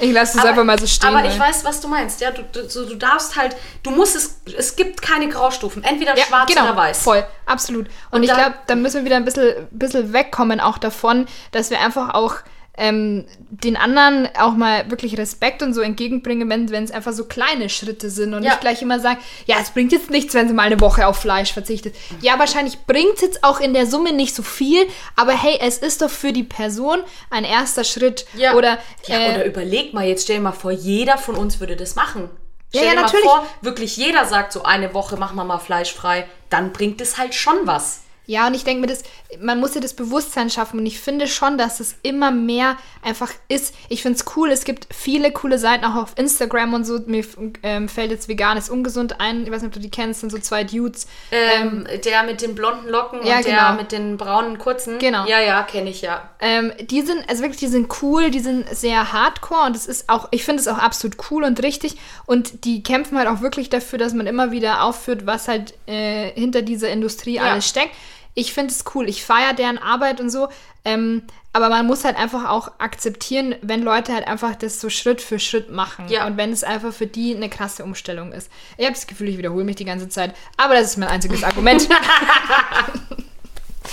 Ich 0.00 0.12
lasse 0.12 0.38
es 0.38 0.44
einfach 0.44 0.62
mal 0.62 0.78
so 0.78 0.86
stehen. 0.86 1.08
Aber 1.14 1.26
ich 1.26 1.36
weiß, 1.36 1.64
was 1.64 1.80
du 1.80 1.88
meinst. 1.88 2.20
Ja, 2.20 2.30
du, 2.30 2.42
du, 2.52 2.68
so, 2.70 2.84
du 2.88 2.94
darfst 2.94 3.34
halt, 3.36 3.56
du 3.82 3.90
musst 3.90 4.14
es, 4.14 4.40
es 4.56 4.76
gibt 4.76 5.02
keine 5.02 5.28
Graustufen. 5.28 5.82
Entweder 5.82 6.16
Ja, 6.16 6.24
schwarz 6.24 6.48
genau, 6.48 6.62
oder 6.66 6.76
weiß. 6.76 7.02
Voll, 7.02 7.26
absolut. 7.46 7.88
Und, 8.12 8.22
ich 8.22 8.28
da- 8.30 8.36
glaube, 8.36 8.54
da 8.68 8.74
müssen 8.76 8.98
wir 8.98 9.04
wieder 9.06 9.16
ein 9.16 9.24
bisschen, 9.24 9.66
bisschen 9.72 10.12
wegkommen 10.12 10.60
auch 10.60 10.78
davon, 10.78 11.26
dass 11.50 11.70
wir 11.70 11.80
einfach 11.80 12.14
auch 12.14 12.36
ähm, 12.78 13.26
den 13.50 13.76
anderen 13.76 14.28
auch 14.38 14.54
mal 14.54 14.90
wirklich 14.90 15.18
Respekt 15.18 15.62
und 15.62 15.74
so 15.74 15.80
entgegenbringen, 15.80 16.48
wenn 16.48 16.84
es 16.84 16.90
einfach 16.90 17.12
so 17.12 17.24
kleine 17.24 17.68
Schritte 17.68 18.08
sind 18.10 18.34
und 18.34 18.42
Ja. 18.42 18.50
nicht 18.50 18.60
gleich 18.60 18.80
immer 18.82 19.00
sagen, 19.00 19.18
ja, 19.46 19.56
es 19.60 19.70
bringt 19.70 19.92
jetzt 19.92 20.10
nichts, 20.10 20.34
wenn 20.34 20.48
sie 20.48 20.54
mal 20.54 20.62
eine 20.64 20.80
Woche 20.80 21.06
auf 21.06 21.16
Fleisch 21.18 21.52
verzichtet. 21.52 21.94
Ja, 22.20 22.38
wahrscheinlich 22.38 22.78
bringt 22.86 23.14
es 23.16 23.20
jetzt 23.22 23.44
auch 23.44 23.60
in 23.60 23.74
der 23.74 23.86
Summe 23.86 24.12
nicht 24.12 24.34
so 24.34 24.42
viel, 24.42 24.86
aber 25.16 25.32
hey, 25.32 25.58
es 25.60 25.78
ist 25.78 26.02
doch 26.02 26.10
für 26.10 26.32
die 26.32 26.44
Person 26.44 27.00
ein 27.30 27.44
erster 27.44 27.84
Schritt. 27.84 28.26
Ja. 28.34 28.54
Oder, 28.54 28.78
ja, 29.06 29.18
äh, 29.18 29.30
oder 29.34 29.44
überleg 29.46 29.92
mal, 29.94 30.06
jetzt 30.06 30.24
stell 30.24 30.36
dir 30.36 30.42
mal 30.42 30.52
vor, 30.52 30.70
jeder 30.70 31.18
von 31.18 31.34
uns 31.34 31.60
würde 31.60 31.76
das 31.76 31.94
machen. 31.96 32.30
Ja, 32.72 32.80
Stell 32.80 32.84
ja, 32.84 32.94
dir 32.94 33.00
natürlich. 33.00 33.24
mal 33.24 33.30
vor, 33.40 33.46
wirklich 33.62 33.96
jeder 33.96 34.24
sagt 34.26 34.52
so 34.52 34.62
eine 34.62 34.92
Woche 34.94 35.16
machen 35.16 35.36
wir 35.36 35.44
mal 35.44 35.58
fleischfrei, 35.58 36.26
dann 36.50 36.72
bringt 36.72 37.00
es 37.00 37.16
halt 37.18 37.34
schon 37.34 37.56
was. 37.64 38.02
Ja, 38.28 38.46
und 38.46 38.52
ich 38.52 38.62
denke 38.62 38.82
mir, 38.82 38.88
das, 38.88 39.04
man 39.40 39.58
muss 39.58 39.74
ja 39.74 39.80
das 39.80 39.94
Bewusstsein 39.94 40.50
schaffen 40.50 40.78
und 40.78 40.84
ich 40.84 41.00
finde 41.00 41.26
schon, 41.26 41.56
dass 41.56 41.80
es 41.80 41.96
immer 42.02 42.30
mehr 42.30 42.76
einfach 43.02 43.32
ist. 43.48 43.74
Ich 43.88 44.02
finde 44.02 44.18
es 44.18 44.36
cool, 44.36 44.50
es 44.50 44.64
gibt 44.64 44.86
viele 44.94 45.32
coole 45.32 45.58
Seiten 45.58 45.86
auch 45.86 45.94
auf 45.94 46.12
Instagram 46.16 46.74
und 46.74 46.84
so. 46.84 47.00
Mir 47.06 47.24
ähm, 47.62 47.88
fällt 47.88 48.10
jetzt 48.10 48.28
vegan 48.28 48.58
ist 48.58 48.68
ungesund 48.68 49.18
ein. 49.18 49.44
Ich 49.44 49.50
weiß 49.50 49.62
nicht, 49.62 49.68
ob 49.68 49.72
du 49.72 49.80
die 49.80 49.90
kennst, 49.90 50.20
sind 50.20 50.28
so 50.28 50.38
zwei 50.38 50.62
Dudes. 50.62 51.06
Ähm, 51.30 51.88
der 52.04 52.22
mit 52.24 52.42
den 52.42 52.54
blonden 52.54 52.90
Locken 52.90 53.20
ja, 53.24 53.38
und 53.38 53.46
der 53.46 53.56
genau. 53.56 53.72
mit 53.72 53.92
den 53.92 54.18
braunen 54.18 54.58
kurzen. 54.58 54.98
Genau. 54.98 55.24
Ja, 55.26 55.40
ja, 55.40 55.62
kenne 55.62 55.88
ich 55.88 56.02
ja. 56.02 56.28
Ähm, 56.38 56.74
die 56.82 57.00
sind, 57.00 57.26
also 57.30 57.40
wirklich, 57.40 57.60
die 57.60 57.68
sind 57.68 57.88
cool, 58.02 58.30
die 58.30 58.40
sind 58.40 58.68
sehr 58.76 59.10
hardcore 59.10 59.64
und 59.64 59.74
es 59.74 59.86
ist 59.86 60.10
auch, 60.10 60.28
ich 60.32 60.44
finde 60.44 60.60
es 60.60 60.68
auch 60.68 60.76
absolut 60.76 61.16
cool 61.30 61.44
und 61.44 61.62
richtig. 61.62 61.96
Und 62.26 62.66
die 62.66 62.82
kämpfen 62.82 63.16
halt 63.16 63.28
auch 63.28 63.40
wirklich 63.40 63.70
dafür, 63.70 63.98
dass 63.98 64.12
man 64.12 64.26
immer 64.26 64.50
wieder 64.50 64.82
aufführt, 64.82 65.24
was 65.24 65.48
halt 65.48 65.72
äh, 65.86 66.30
hinter 66.32 66.60
dieser 66.60 66.90
Industrie 66.90 67.36
Ja. 67.36 67.44
alles 67.44 67.66
steckt. 67.66 67.94
Ich 68.38 68.52
finde 68.52 68.72
es 68.72 68.84
cool, 68.94 69.08
ich 69.08 69.24
feiere 69.24 69.52
deren 69.52 69.78
Arbeit 69.78 70.20
und 70.20 70.30
so. 70.30 70.48
Ähm, 70.84 71.24
aber 71.52 71.70
man 71.70 71.86
muss 71.86 72.04
halt 72.04 72.16
einfach 72.16 72.48
auch 72.48 72.70
akzeptieren, 72.78 73.56
wenn 73.62 73.82
Leute 73.82 74.12
halt 74.14 74.28
einfach 74.28 74.54
das 74.54 74.80
so 74.80 74.90
Schritt 74.90 75.20
für 75.20 75.40
Schritt 75.40 75.72
machen. 75.72 76.08
Ja. 76.08 76.24
Und 76.24 76.36
wenn 76.36 76.52
es 76.52 76.62
einfach 76.62 76.92
für 76.92 77.08
die 77.08 77.34
eine 77.34 77.48
krasse 77.48 77.82
Umstellung 77.82 78.32
ist. 78.32 78.48
Ich 78.76 78.84
habe 78.84 78.94
das 78.94 79.08
Gefühl, 79.08 79.28
ich 79.28 79.38
wiederhole 79.38 79.64
mich 79.64 79.74
die 79.74 79.84
ganze 79.84 80.08
Zeit. 80.08 80.36
Aber 80.56 80.74
das 80.74 80.84
ist 80.90 80.98
mein 80.98 81.08
einziges 81.08 81.42
Argument. 81.42 81.88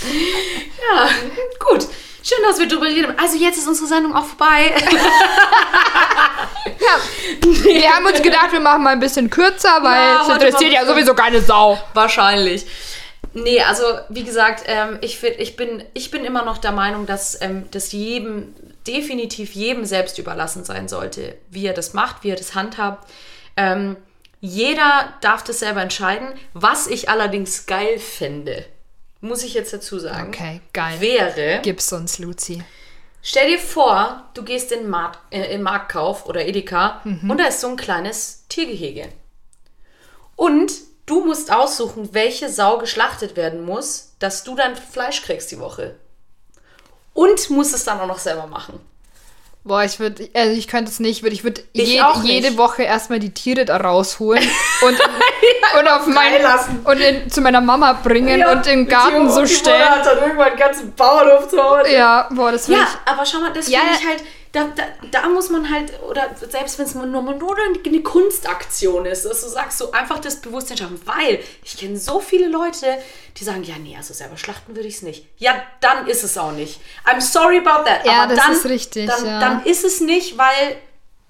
Ja, 0.03 1.09
gut. 1.59 1.87
Schön, 2.21 2.43
dass 2.43 2.59
wir 2.59 2.67
drüber 2.67 2.85
reden. 2.85 3.13
Also 3.17 3.37
jetzt 3.37 3.57
ist 3.57 3.67
unsere 3.67 3.87
Sendung 3.87 4.13
auch 4.13 4.25
vorbei. 4.25 4.75
Wir 7.41 7.91
haben 7.91 8.05
uns 8.05 8.21
gedacht, 8.21 8.51
wir 8.51 8.59
machen 8.59 8.83
mal 8.83 8.91
ein 8.91 8.99
bisschen 8.99 9.29
kürzer, 9.29 9.79
weil 9.81 9.97
Ja, 9.97 10.21
es 10.23 10.29
interessiert 10.29 10.73
ja 10.73 10.85
sowieso 10.85 11.13
keine 11.13 11.41
Sau. 11.41 11.79
Wahrscheinlich. 11.93 12.65
Nee, 13.37 13.61
also 13.61 13.83
wie 14.07 14.23
gesagt, 14.23 14.63
ähm, 14.65 14.97
ich, 15.01 15.21
ich, 15.21 15.57
bin, 15.57 15.83
ich 15.93 16.09
bin 16.09 16.23
immer 16.23 16.45
noch 16.45 16.57
der 16.57 16.71
Meinung, 16.71 17.05
dass 17.05 17.39
ähm, 17.41 17.65
das 17.69 17.91
jedem, 17.91 18.55
definitiv 18.87 19.51
jedem 19.53 19.83
selbst 19.85 20.17
überlassen 20.17 20.63
sein 20.63 20.87
sollte, 20.87 21.37
wie 21.49 21.65
er 21.67 21.73
das 21.73 21.93
macht, 21.93 22.23
wie 22.23 22.29
er 22.29 22.37
das 22.37 22.55
handhabt. 22.55 23.09
Ähm, 23.57 23.97
jeder 24.39 25.13
darf 25.19 25.43
das 25.43 25.59
selber 25.59 25.81
entscheiden. 25.81 26.29
Was 26.53 26.87
ich 26.87 27.09
allerdings 27.09 27.65
geil 27.65 27.99
finde, 27.99 28.65
muss 29.19 29.43
ich 29.43 29.53
jetzt 29.53 29.73
dazu 29.73 29.99
sagen, 29.99 30.29
Okay, 30.29 30.61
geil. 30.71 31.01
wäre, 31.01 31.59
Gib's 31.61 31.91
uns, 31.91 32.19
Luzi. 32.19 32.63
stell 33.21 33.49
dir 33.49 33.59
vor, 33.59 34.29
du 34.33 34.43
gehst 34.43 34.71
in 34.71 34.87
Markt, 34.87 35.19
äh, 35.33 35.53
im 35.53 35.61
Marktkauf 35.61 36.25
oder 36.27 36.45
Edeka 36.45 37.01
und 37.03 37.37
da 37.37 37.47
ist 37.47 37.59
so 37.59 37.67
ein 37.67 37.75
kleines 37.75 38.45
Tiergehege. 38.47 39.09
Und 40.37 40.71
du 41.05 41.23
musst 41.25 41.51
aussuchen, 41.51 42.09
welche 42.13 42.49
Sau 42.49 42.77
geschlachtet 42.77 43.35
werden 43.35 43.63
muss, 43.65 44.13
dass 44.19 44.43
du 44.43 44.55
dann 44.55 44.75
Fleisch 44.75 45.21
kriegst 45.21 45.51
die 45.51 45.59
Woche. 45.59 45.95
Und 47.13 47.49
musst 47.49 47.73
es 47.73 47.85
dann 47.85 47.99
auch 47.99 48.07
noch 48.07 48.19
selber 48.19 48.47
machen. 48.47 48.79
Boah, 49.63 49.83
ich 49.83 49.99
würde, 49.99 50.29
also 50.35 50.51
ich 50.55 50.67
könnte 50.67 50.91
es 50.91 50.99
nicht, 50.99 51.23
ich 51.25 51.43
würde 51.43 51.63
je, 51.73 51.99
jede 52.23 52.55
Woche 52.55 52.83
erstmal 52.83 53.17
die 53.17 53.33
Tiere 53.33 53.65
da 53.65 53.77
rausholen 53.77 54.43
und, 54.83 54.99
und 55.79 55.87
auf 55.87 56.05
mein, 56.05 56.39
lassen. 56.39 56.81
und 56.85 56.99
in, 56.99 57.27
zu 57.31 57.41
meiner 57.41 57.61
Mama 57.61 57.93
bringen 57.93 58.45
und 58.45 58.67
im 58.67 58.87
Garten 58.87 59.27
so 59.31 59.43
stellen. 59.47 59.89
hat 59.89 60.05
dann 60.05 60.19
irgendwann 60.19 60.49
einen 60.49 60.57
ganzen 60.59 60.93
Bauernhof 60.93 61.47
zu 61.49 61.57
Hause. 61.63 61.89
Ja, 61.91 62.29
boah, 62.31 62.51
das 62.51 62.67
will 62.67 62.75
Ja, 62.77 62.83
ich. 62.83 63.11
aber 63.11 63.25
schau 63.25 63.39
mal, 63.39 63.53
das 63.53 63.67
Ja, 63.67 63.79
finde 63.79 63.95
ich 63.97 64.03
ja. 64.03 64.09
halt, 64.09 64.23
da, 64.55 64.67
da, 64.73 64.83
da 65.11 65.27
muss 65.27 65.49
man 65.49 65.69
halt, 65.69 65.91
oder 66.09 66.29
selbst 66.49 66.79
wenn 66.79 66.85
es 66.85 66.95
nur, 66.95 67.05
nur 67.05 67.57
eine 67.57 68.01
Kunstaktion 68.01 69.05
ist, 69.05 69.25
dass 69.25 69.41
du 69.41 69.49
sagst, 69.49 69.77
so 69.77 69.91
einfach 69.91 70.19
das 70.19 70.37
Bewusstsein 70.37 70.77
schaffen, 70.77 70.99
weil 71.03 71.39
ich 71.63 71.77
kenne 71.77 71.97
so 71.97 72.21
viele 72.21 72.47
Leute, 72.47 72.97
die 73.35 73.43
sagen, 73.43 73.63
ja, 73.63 73.75
nee, 73.77 73.97
also 73.97 74.13
selber 74.13 74.37
schlachten 74.37 74.75
würde 74.75 74.87
ich 74.87 74.95
es 74.95 75.01
nicht. 75.01 75.27
Ja, 75.37 75.61
dann 75.81 76.07
ist 76.07 76.23
es 76.23 76.37
auch 76.37 76.53
nicht. 76.53 76.79
I'm 77.05 77.19
sorry 77.19 77.57
about 77.57 77.83
that. 77.83 78.05
Ja, 78.05 78.23
aber 78.23 78.35
das 78.35 78.45
dann, 78.45 78.53
ist 78.53 78.65
richtig, 78.65 79.07
Dann, 79.09 79.25
ja. 79.25 79.39
dann 79.39 79.65
ist 79.65 79.83
es 79.83 79.99
nicht, 79.99 80.37
weil 80.37 80.77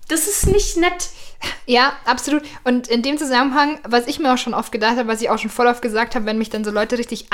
das 0.08 0.28
ist 0.28 0.46
nicht 0.46 0.78
nett. 0.78 1.10
Ja, 1.66 1.98
absolut. 2.06 2.44
Und 2.64 2.88
in 2.88 3.02
dem 3.02 3.18
Zusammenhang, 3.18 3.80
was 3.84 4.06
ich 4.06 4.20
mir 4.20 4.34
auch 4.34 4.38
schon 4.38 4.54
oft 4.54 4.72
gedacht 4.72 4.98
habe, 4.98 5.08
was 5.08 5.22
ich 5.22 5.30
auch 5.32 5.40
schon 5.40 5.50
voll 5.50 5.68
oft 5.68 5.82
gesagt 5.82 6.14
habe, 6.14 6.26
wenn 6.26 6.38
mich 6.38 6.52
dann 6.52 6.64
so 6.64 6.70
Leute 6.70 7.00
richtig 7.00 7.32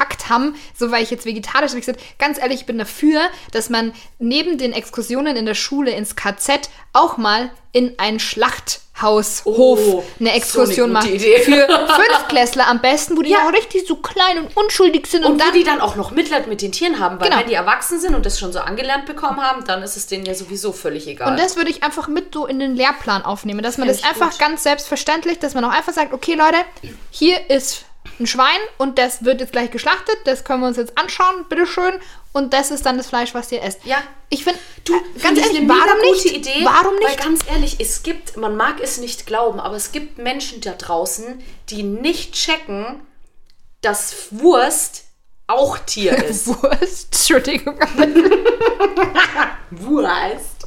angekackt 0.00 0.28
haben, 0.28 0.54
so 0.78 0.90
weil 0.90 1.02
ich 1.02 1.10
jetzt 1.10 1.26
vegetarisch 1.26 1.72
bin, 1.72 1.96
ganz 2.18 2.38
ehrlich, 2.38 2.60
ich 2.60 2.66
bin 2.66 2.78
dafür, 2.78 3.20
dass 3.52 3.70
man 3.70 3.92
neben 4.18 4.58
den 4.58 4.72
Exkursionen 4.72 5.36
in 5.36 5.46
der 5.46 5.54
Schule 5.54 5.90
ins 5.92 6.16
KZ 6.16 6.70
auch 6.92 7.16
mal 7.16 7.50
in 7.72 7.94
ein 7.98 8.18
Schlachthaus, 8.18 9.42
Oh, 9.44 10.02
eine 10.18 10.32
Exkursion 10.34 10.74
so 10.76 10.82
eine 10.84 10.92
macht. 10.94 11.06
Idee. 11.08 11.38
Für 11.38 11.66
Fünftklässler 12.08 12.66
am 12.66 12.80
besten, 12.80 13.16
wo 13.16 13.22
die 13.22 13.30
Ja. 13.30 13.44
noch 13.44 13.52
richtig 13.52 13.86
so 13.86 13.96
klein 13.96 14.38
und 14.38 14.56
unschuldig 14.56 15.06
sind 15.06 15.24
und, 15.24 15.32
Und 15.34 15.40
wo 15.40 15.44
dann 15.44 15.54
die 15.54 15.62
dann 15.62 15.80
auch 15.80 15.94
noch 15.94 16.10
Mitleid 16.10 16.48
mit 16.48 16.62
den 16.62 16.72
Tieren 16.72 16.98
haben, 16.98 17.20
weil 17.20 17.28
Genau. 17.28 17.40
wenn 17.42 17.48
die 17.48 17.54
erwachsen 17.54 18.00
sind 18.00 18.14
und 18.16 18.26
das 18.26 18.40
schon 18.40 18.52
so 18.52 18.58
angelernt 18.58 19.06
bekommen 19.06 19.40
haben, 19.40 19.64
dann 19.64 19.82
ist 19.84 19.96
es 19.96 20.06
denen 20.08 20.26
ja 20.26 20.34
sowieso 20.34 20.72
völlig 20.72 21.06
egal. 21.06 21.30
Und 21.30 21.38
das 21.40 21.56
würde 21.56 21.70
ich 21.70 21.82
einfach 21.84 22.08
mit 22.08 22.34
so 22.34 22.46
in 22.46 22.58
den 22.58 22.74
Lehrplan 22.74 23.22
aufnehmen, 23.24 23.62
dass 23.62 23.78
man 23.78 23.88
Find 23.88 24.00
das 24.02 24.08
einfach 24.10 24.30
gut. 24.30 24.38
ganz 24.40 24.62
selbstverständlich, 24.64 25.38
dass 25.38 25.54
man 25.54 25.64
auch 25.64 25.70
einfach 25.72 25.92
sagt, 25.92 26.12
okay 26.12 26.34
Leute, 26.34 26.58
hier 27.10 27.50
ist 27.50 27.84
ein 28.18 28.26
Schwein 28.26 28.58
und 28.78 28.98
das 28.98 29.24
wird 29.24 29.40
jetzt 29.40 29.52
gleich 29.52 29.70
geschlachtet, 29.70 30.16
das 30.24 30.44
können 30.44 30.60
wir 30.60 30.68
uns 30.68 30.76
jetzt 30.76 30.96
anschauen, 30.98 31.46
bitteschön. 31.48 31.94
Und 32.32 32.52
das 32.54 32.70
ist 32.70 32.86
dann 32.86 32.96
das 32.96 33.08
Fleisch, 33.08 33.34
was 33.34 33.50
ihr 33.50 33.62
esst. 33.62 33.84
Ja. 33.84 34.02
Ich 34.28 34.44
finde, 34.44 34.60
Du, 34.84 34.94
äh, 34.94 34.98
ganz 35.20 35.22
ganz 35.22 35.38
ich 35.38 35.44
ehrlich, 35.46 35.58
eine 35.60 35.68
warum 35.68 36.00
nicht? 36.12 36.24
Idee. 36.26 36.64
Warum 36.64 36.94
Weil 37.00 37.10
nicht? 37.10 37.24
ganz 37.24 37.40
ehrlich, 37.50 37.76
es 37.80 38.02
gibt, 38.02 38.36
man 38.36 38.56
mag 38.56 38.80
es 38.80 38.98
nicht 38.98 39.26
glauben, 39.26 39.58
aber 39.58 39.74
es 39.76 39.90
gibt 39.92 40.18
Menschen 40.18 40.60
da 40.60 40.72
draußen, 40.72 41.42
die 41.70 41.82
nicht 41.82 42.34
checken, 42.34 43.00
dass 43.80 44.28
Wurst 44.30 45.04
auch 45.48 45.78
Tier 45.78 46.12
ist. 46.24 46.46
Wurst, 46.46 47.08
Entschuldigung. 47.12 47.78
Wurst. 49.70 50.66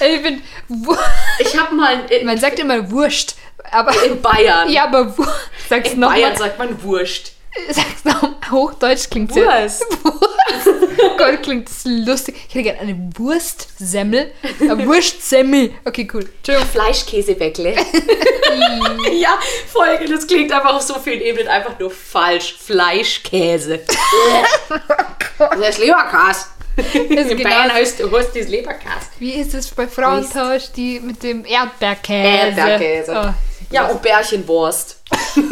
ich 0.00 0.22
bin, 0.22 0.42
Wur 0.68 0.98
Ich 1.38 1.58
habe 1.58 1.74
mal 1.74 2.04
in, 2.10 2.26
man 2.26 2.38
sagt 2.38 2.58
immer 2.58 2.90
Wurscht, 2.90 3.36
aber 3.72 4.02
in 4.04 4.20
Bayern. 4.20 4.68
ja, 4.70 4.84
aber 4.84 5.14
sag's 5.68 5.92
in 5.92 6.00
nochmal. 6.00 6.20
Bayern 6.20 6.36
sagt 6.36 6.58
man 6.58 6.82
Wurst. 6.82 7.32
Sag's 7.70 8.04
nochmal. 8.04 8.34
Hochdeutsch 8.50 9.10
klingt 9.10 9.34
Wurst. 9.34 9.84
Oh 10.98 11.16
Gott, 11.18 11.42
klingt 11.42 11.68
das 11.68 11.82
lustig. 11.84 12.36
Ich 12.48 12.54
hätte 12.54 12.64
gerne 12.64 12.80
eine 12.80 13.10
Wurstsemmel. 13.16 14.32
Eine 14.60 14.86
Wurstsemmel. 14.86 15.72
Okay, 15.84 16.08
cool. 16.12 16.26
Entschuldigung. 16.38 16.70
Fleischkäsebäckle. 16.70 17.74
ja, 19.12 19.38
Folge, 19.66 20.06
das 20.06 20.26
klingt 20.26 20.52
einfach 20.52 20.74
auf 20.74 20.82
so 20.82 20.94
vielen 20.94 21.20
Ebenen 21.20 21.48
einfach 21.48 21.78
nur 21.78 21.90
falsch. 21.90 22.56
Fleischkäse. 22.58 23.80
das 25.38 25.68
ist 25.68 25.78
Leberkas. 25.78 26.50
In 26.94 27.08
genau- 27.08 27.42
Bayern 27.42 27.72
heißt 27.72 28.00
du 28.00 28.16
hast 28.16 28.34
das 28.34 28.48
Leberkas. 28.48 29.10
Wie 29.18 29.32
ist 29.32 29.54
es 29.54 29.68
bei 29.68 29.86
Frauentausch, 29.86 30.72
die 30.76 31.00
mit 31.00 31.22
dem 31.22 31.44
Erdbeerkäse? 31.44 32.60
Erdbeerkäse. 32.60 33.12
Oh. 33.14 33.34
Ja, 33.70 33.86
und 33.86 34.02
Bärchenwurst. 34.02 35.02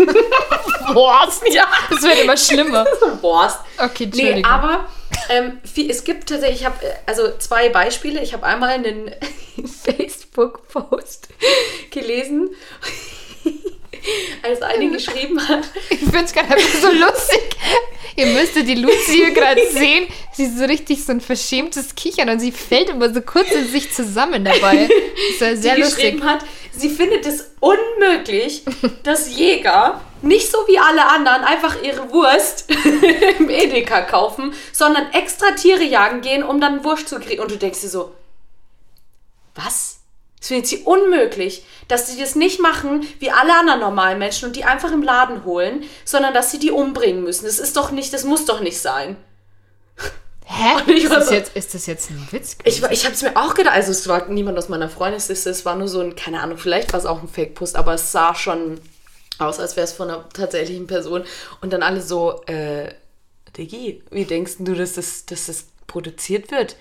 Wurst. 0.94 1.42
Ja. 1.52 1.66
Das 1.90 2.02
wird 2.02 2.21
immer 2.21 2.37
schlimmer. 2.37 2.85
Wurst. 3.21 3.59
Okay, 3.78 4.04
Nee, 4.06 4.21
Entschuldigung. 4.21 4.44
aber 4.44 4.87
ähm, 5.28 5.61
viel, 5.64 5.90
es 5.90 6.04
gibt 6.04 6.28
tatsächlich, 6.28 6.61
ich 6.61 6.66
habe 6.66 6.76
also 7.06 7.37
zwei 7.38 7.68
Beispiele. 7.68 8.21
Ich 8.21 8.33
habe 8.33 8.44
einmal 8.47 8.71
einen 8.71 9.11
Facebook-Post 9.85 11.28
gelesen, 11.90 12.50
als 14.42 14.62
eine 14.62 14.90
geschrieben 14.90 15.46
hat, 15.49 15.64
ich 15.90 15.99
finde 15.99 16.25
es 16.25 16.32
gerade 16.32 16.61
so 16.80 16.90
lustig. 16.92 17.56
Ihr 18.16 18.26
müsstet 18.26 18.68
die 18.68 18.76
Luzi 18.76 19.12
hier 19.12 19.30
gerade 19.32 19.66
sehen. 19.73 20.06
Sie 20.32 20.44
ist 20.44 20.58
so 20.58 20.64
richtig 20.64 21.04
so 21.04 21.12
ein 21.12 21.20
verschämtes 21.20 21.94
Kichern 21.94 22.28
und 22.28 22.38
sie 22.38 22.52
fällt 22.52 22.90
immer 22.90 23.12
so 23.12 23.20
kurz 23.20 23.50
in 23.50 23.66
sich 23.66 23.92
zusammen 23.92 24.44
dabei. 24.44 24.88
Das 24.88 25.30
ist 25.30 25.40
ja 25.40 25.56
sehr 25.56 25.75
die 25.75 25.80
lustig. 25.82 26.04
geschrieben 26.04 26.25
hat, 26.25 26.44
sie 26.73 26.90
findet 26.90 27.26
es 27.26 27.50
unmöglich, 27.61 28.62
dass 29.02 29.37
Jäger 29.37 30.00
nicht 30.23 30.50
so 30.50 30.58
wie 30.68 30.78
alle 30.78 31.06
anderen 31.06 31.42
einfach 31.42 31.82
ihre 31.82 32.11
Wurst 32.12 32.70
im 33.38 33.50
Edeka 33.50 34.02
kaufen, 34.02 34.54
sondern 34.73 35.11
extra 35.12 35.50
Tiere 35.52 35.82
jagen 35.84 36.20
gehen, 36.20 36.42
um 36.42 36.61
dann 36.61 36.84
Wurst 36.84 37.08
zu 37.08 37.18
kriegen. 37.18 37.42
Und 37.42 37.50
du 37.50 37.56
denkst 37.56 37.80
dir 37.80 37.88
so, 37.88 38.12
was? 39.54 39.99
Das 40.44 40.48
findet 40.48 40.66
sie 40.66 40.82
unmöglich, 40.82 41.64
dass 41.88 42.06
sie 42.06 42.20
das 42.20 42.34
nicht 42.34 42.60
machen 42.60 43.06
wie 43.18 43.30
alle 43.30 43.54
anderen 43.58 43.80
normalen 43.80 44.18
Menschen 44.18 44.44
und 44.48 44.56
die 44.56 44.64
einfach 44.64 44.92
im 44.92 45.02
Laden 45.02 45.42
holen, 45.46 45.84
sondern 46.04 46.34
dass 46.34 46.50
sie 46.50 46.58
die 46.58 46.70
umbringen 46.70 47.22
müssen. 47.24 47.46
Das 47.46 47.58
ist 47.58 47.78
doch 47.78 47.92
nicht, 47.92 48.12
das 48.12 48.24
muss 48.24 48.44
doch 48.44 48.60
nicht 48.60 48.78
sein. 48.78 49.16
Hä? 50.44 50.92
Ist 50.92 51.10
das, 51.10 51.28
so- 51.28 51.32
jetzt, 51.34 51.56
ist 51.56 51.72
das 51.72 51.86
jetzt 51.86 52.10
ein 52.10 52.28
Witz? 52.30 52.58
Ich, 52.64 52.82
ich 52.82 53.04
habe 53.06 53.14
es 53.14 53.22
mir 53.22 53.34
auch 53.36 53.54
gedacht, 53.54 53.74
also 53.74 53.90
es 53.90 54.06
war 54.06 54.28
niemand 54.28 54.58
aus 54.58 54.68
meiner 54.68 54.90
Freundesliste, 54.90 55.48
es 55.48 55.64
war 55.64 55.76
nur 55.76 55.88
so 55.88 56.00
ein, 56.00 56.14
keine 56.14 56.40
Ahnung, 56.42 56.58
vielleicht 56.58 56.92
war 56.92 57.00
es 57.00 57.06
auch 57.06 57.22
ein 57.22 57.28
Fake-Post, 57.28 57.76
aber 57.76 57.94
es 57.94 58.12
sah 58.12 58.34
schon 58.34 58.78
aus, 59.38 59.58
als 59.58 59.76
wäre 59.76 59.86
es 59.86 59.94
von 59.94 60.10
einer 60.10 60.28
tatsächlichen 60.28 60.86
Person. 60.86 61.24
Und 61.62 61.72
dann 61.72 61.82
alle 61.82 62.02
so, 62.02 62.42
äh, 62.44 62.92
Diggi, 63.56 64.02
wie 64.10 64.26
denkst 64.26 64.56
du, 64.58 64.74
dass 64.74 64.92
das, 64.92 65.24
dass 65.24 65.46
das 65.46 65.68
produziert 65.86 66.50
wird? 66.50 66.76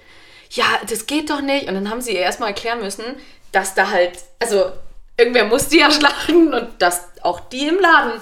Ja, 0.50 0.65
das 0.89 1.05
geht 1.08 1.29
doch 1.29 1.39
nicht. 1.39 1.70
Und 1.70 1.75
dann 1.75 1.89
haben 1.89 2.01
sie 2.01 2.12
ihr 2.12 2.20
erstmal 2.20 2.50
erklären 2.50 2.82
müssen, 2.82 3.05
dass 3.53 3.74
da 3.74 3.89
halt, 3.89 4.19
also 4.39 4.74
irgendwer 5.17 5.45
muss 5.45 5.69
die 5.69 5.79
ja 5.79 5.89
schlachten 5.89 6.53
und 6.53 6.81
dass 6.81 7.05
auch 7.22 7.39
die 7.39 7.67
im 7.67 7.79
Laden, 7.79 8.19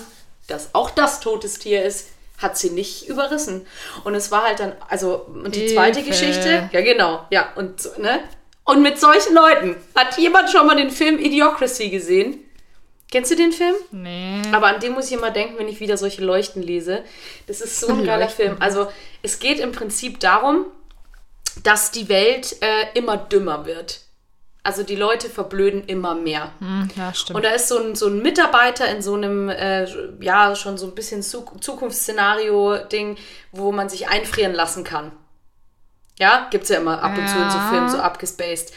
dass 0.47 0.75
auch 0.75 0.91
das 0.91 1.19
totes 1.19 1.57
Tier 1.57 1.83
ist, 1.83 2.09
hat 2.38 2.57
sie 2.57 2.69
nicht 2.69 3.07
überrissen. 3.07 3.65
Und 4.03 4.13
es 4.13 4.31
war 4.31 4.43
halt 4.43 4.59
dann, 4.59 4.73
also, 4.89 5.25
und 5.27 5.55
die 5.55 5.67
zweite 5.67 6.00
Hilfe. 6.00 6.11
Geschichte, 6.11 6.69
ja 6.71 6.81
genau, 6.81 7.25
ja, 7.31 7.51
und, 7.55 7.81
so, 7.81 7.89
ne? 8.00 8.19
Und 8.63 8.83
mit 8.83 9.00
solchen 9.00 9.33
Leuten, 9.33 9.75
hat 9.95 10.17
jemand 10.17 10.50
schon 10.51 10.67
mal 10.67 10.75
den 10.75 10.91
Film 10.91 11.17
Idiocracy 11.17 11.89
gesehen? 11.89 12.39
Kennst 13.11 13.31
du 13.31 13.35
den 13.35 13.51
Film? 13.51 13.75
Nee. 13.91 14.41
Aber 14.53 14.67
an 14.67 14.79
den 14.79 14.93
muss 14.93 15.07
ich 15.07 15.13
immer 15.13 15.31
denken, 15.31 15.57
wenn 15.57 15.67
ich 15.67 15.81
wieder 15.81 15.97
solche 15.97 16.23
Leuchten 16.23 16.63
lese. 16.63 17.03
Das 17.47 17.59
ist 17.59 17.79
so 17.79 17.88
ein 17.89 18.05
geiler. 18.05 18.29
Film. 18.29 18.55
Also 18.59 18.88
es 19.21 19.39
geht 19.39 19.59
im 19.59 19.73
Prinzip 19.73 20.21
darum, 20.21 20.65
dass 21.63 21.91
die 21.91 22.07
Welt 22.07 22.55
äh, 22.61 22.97
immer 22.97 23.17
dümmer 23.17 23.65
wird. 23.65 24.01
Also 24.63 24.84
die 24.84 24.96
Leute 24.96 25.27
verblöden 25.27 25.86
immer 25.86 26.13
mehr. 26.13 26.51
Hm, 26.60 26.89
ja, 26.96 27.13
stimmt. 27.13 27.36
Und 27.36 27.44
da 27.44 27.50
ist 27.50 27.68
so 27.68 27.80
ein, 27.80 27.96
so 27.96 28.08
ein 28.08 28.22
Mitarbeiter 28.22 28.88
in 28.89 29.01
so 29.01 29.15
einem, 29.15 29.50
äh, 29.50 29.88
ja, 30.20 30.56
schon 30.56 30.77
so 30.77 30.86
ein 30.86 30.94
bisschen 30.94 31.24
Zu 31.24 31.46
Zukunftsszenario-Ding, 31.60 33.18
wo 33.51 33.72
man 33.72 33.89
sich 33.89 34.10
einfrieren 34.10 34.53
lassen 34.53 34.84
kann. 34.84 35.12
Ja, 36.20 36.48
gibt's 36.51 36.70
ja 36.70 36.77
immer 36.77 37.01
ab 37.01 37.18
und 37.18 37.27
zu 37.27 37.38
in 37.38 37.50
so. 37.50 37.58
Filmen, 37.70 37.89
so 37.89 37.98
abgespaced. 37.98 38.72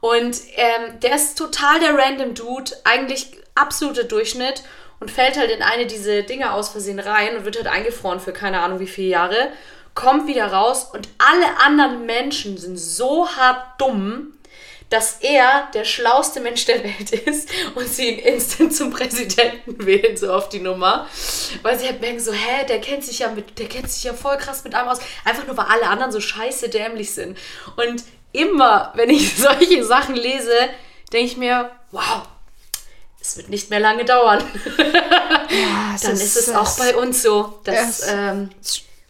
Und 0.00 0.36
ähm, 0.56 1.00
der 1.00 1.14
ist 1.14 1.38
total 1.38 1.80
der 1.80 1.96
random 1.96 2.34
Dude, 2.34 2.72
eigentlich 2.84 3.38
absoluter 3.54 4.04
Durchschnitt 4.04 4.62
und 5.00 5.10
fällt 5.10 5.38
halt 5.38 5.50
in 5.50 5.62
eine 5.62 5.86
diese 5.86 6.24
Dinge 6.24 6.52
aus 6.52 6.68
Versehen 6.68 6.98
rein 6.98 7.36
und 7.36 7.44
wird 7.44 7.56
halt 7.56 7.68
eingefroren 7.68 8.20
für 8.20 8.32
keine 8.32 8.60
Ahnung 8.60 8.80
wie 8.80 8.86
viele 8.86 9.08
Jahre, 9.08 9.48
kommt 9.94 10.26
wieder 10.26 10.52
raus 10.52 10.90
und 10.92 11.08
alle 11.18 11.58
anderen 11.64 12.04
Menschen 12.04 12.58
sind 12.58 12.78
so 12.78 13.28
hart 13.28 13.80
dumm, 13.80 14.34
dass 14.92 15.16
er 15.20 15.68
der 15.74 15.84
schlauste 15.84 16.40
Mensch 16.40 16.64
der 16.66 16.84
Welt 16.84 17.10
ist 17.26 17.48
und 17.74 17.88
sie 17.88 18.10
ihn 18.10 18.18
instant 18.18 18.74
zum 18.74 18.90
Präsidenten 18.90 19.84
wählen, 19.86 20.16
so 20.16 20.32
auf 20.32 20.48
die 20.50 20.60
Nummer. 20.60 21.08
Weil 21.62 21.78
sie 21.78 21.86
halt 21.86 22.00
merken 22.00 22.20
so, 22.20 22.32
hä, 22.32 22.66
der 22.68 22.80
kennt 22.80 23.04
sich 23.04 23.20
ja 23.20 23.28
mit, 23.30 23.58
der 23.58 23.68
kennt 23.68 23.90
sich 23.90 24.04
ja 24.04 24.12
voll 24.12 24.36
krass 24.36 24.64
mit 24.64 24.74
allem 24.74 24.88
aus. 24.88 24.98
Einfach 25.24 25.46
nur, 25.46 25.56
weil 25.56 25.66
alle 25.66 25.86
anderen 25.88 26.12
so 26.12 26.20
scheiße 26.20 26.68
dämlich 26.68 27.12
sind. 27.14 27.38
Und 27.76 28.04
immer, 28.32 28.92
wenn 28.94 29.08
ich 29.10 29.36
solche 29.36 29.84
Sachen 29.84 30.14
lese, 30.14 30.52
denke 31.12 31.26
ich 31.26 31.36
mir, 31.36 31.70
wow, 31.90 32.22
es 33.20 33.36
wird 33.36 33.48
nicht 33.48 33.70
mehr 33.70 33.80
lange 33.80 34.04
dauern. 34.04 34.42
Ja, 35.52 35.94
Dann 36.02 36.12
ist 36.12 36.36
es 36.36 36.48
auch 36.54 36.78
bei 36.78 36.96
uns 36.96 37.22
so, 37.22 37.60
dass, 37.64 38.00
es- 38.00 38.08
ähm, 38.08 38.48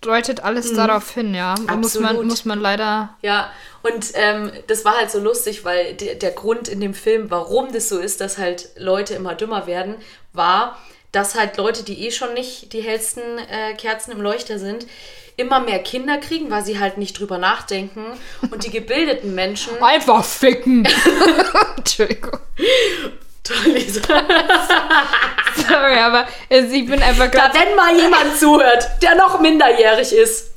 deutet 0.03 0.45
alles 0.45 0.75
darauf 0.75 1.11
hin, 1.13 1.35
ja. 1.35 1.55
Da 1.67 1.77
Muss 1.77 1.95
man, 1.95 2.11
Absolut. 2.11 2.27
muss 2.27 2.45
man 2.45 2.61
leider. 2.61 3.17
Ja, 3.23 3.51
und 3.83 4.13
ähm, 4.15 4.53
das 4.67 4.85
war 4.85 4.97
halt 4.97 5.11
so 5.11 5.19
lustig, 5.19 5.65
weil 5.65 5.95
der, 5.95 6.17
der 6.17 6.33
Grund 6.33 6.69
in 6.69 6.81
dem 6.81 6.95
Film, 6.95 7.31
warum 7.31 7.73
das 7.73 7.89
so 7.89 7.99
ist, 7.99 8.21
dass 8.21 8.39
halt 8.39 8.71
Leute 8.77 9.15
immer 9.15 9.35
dümmer 9.35 9.67
werden, 9.67 9.97
war, 10.33 10.79
dass 11.13 11.35
halt 11.35 11.57
Leute, 11.57 11.83
die 11.83 12.07
eh 12.07 12.11
schon 12.11 12.35
nicht 12.35 12.73
die 12.73 12.81
hellsten 12.81 13.23
äh, 13.39 13.75
Kerzen 13.75 14.13
im 14.13 14.21
Leuchter 14.21 14.59
sind, 14.59 14.87
immer 15.37 15.61
mehr 15.61 15.79
Kinder 15.79 16.19
kriegen, 16.19 16.51
weil 16.51 16.65
sie 16.65 16.79
halt 16.79 16.99
nicht 16.99 17.19
drüber 17.19 17.39
nachdenken. 17.39 18.05
Und 18.51 18.65
die 18.65 18.71
gebildeten 18.71 19.35
Menschen. 19.35 19.73
Einfach 19.83 20.25
ficken! 20.25 20.87
Entschuldigung. 21.77 22.39
Toll, 23.45 23.73
Lisa. 23.73 24.01
Sorry, 25.57 25.99
aber 25.99 26.27
also 26.51 26.73
ich 26.75 26.87
bin 26.87 27.03
einfach 27.03 27.31
Da, 27.31 27.49
gerade. 27.49 27.59
wenn 27.59 27.75
mal 27.75 27.97
jemand 27.97 28.39
zuhört, 28.39 28.89
der 29.03 29.15
noch 29.17 29.41
minderjährig 29.41 30.13
ist, 30.13 30.53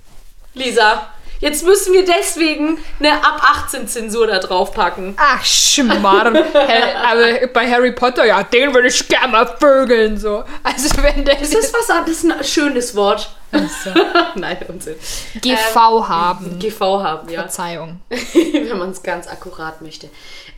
Lisa, 0.54 1.10
jetzt 1.39 1.65
müssen 1.65 1.93
wir 1.93 2.06
deswegen 2.06 2.78
eine 3.00 3.13
ab 3.13 3.41
18 3.65 3.88
Zensur 3.88 4.28
da 4.28 4.39
drauf 4.39 4.71
packen. 4.71 5.15
Ach, 5.17 5.43
Schmarrn. 5.43 6.38
Aber 6.38 7.48
bei 7.54 7.69
Harry 7.69 7.91
Potter, 7.91 8.26
ja, 8.26 8.43
den 8.43 8.74
würde 8.74 8.88
ich 8.88 9.08
gerne 9.08 9.30
mal 9.32 9.48
vögeln, 9.60 10.17
so. 10.17 10.43
Also, 10.63 10.89
wenn 11.02 11.26
der 11.26 11.36
Das 11.36 11.50
ist 11.54 11.74
was 11.74 11.89
anderes, 11.89 12.24
ein 12.24 12.43
schönes 12.43 12.95
Wort. 12.95 13.30
Nein, 14.36 14.58
Unsinn. 14.67 14.95
GV 15.41 15.76
haben. 16.08 16.60
GV 16.60 16.82
haben, 17.02 17.30
ja. 17.30 17.41
Verzeihung. 17.41 18.00
wenn 18.10 18.78
man 18.78 18.91
es 18.91 19.02
ganz 19.02 19.28
akkurat 19.28 19.82
möchte. 19.82 20.10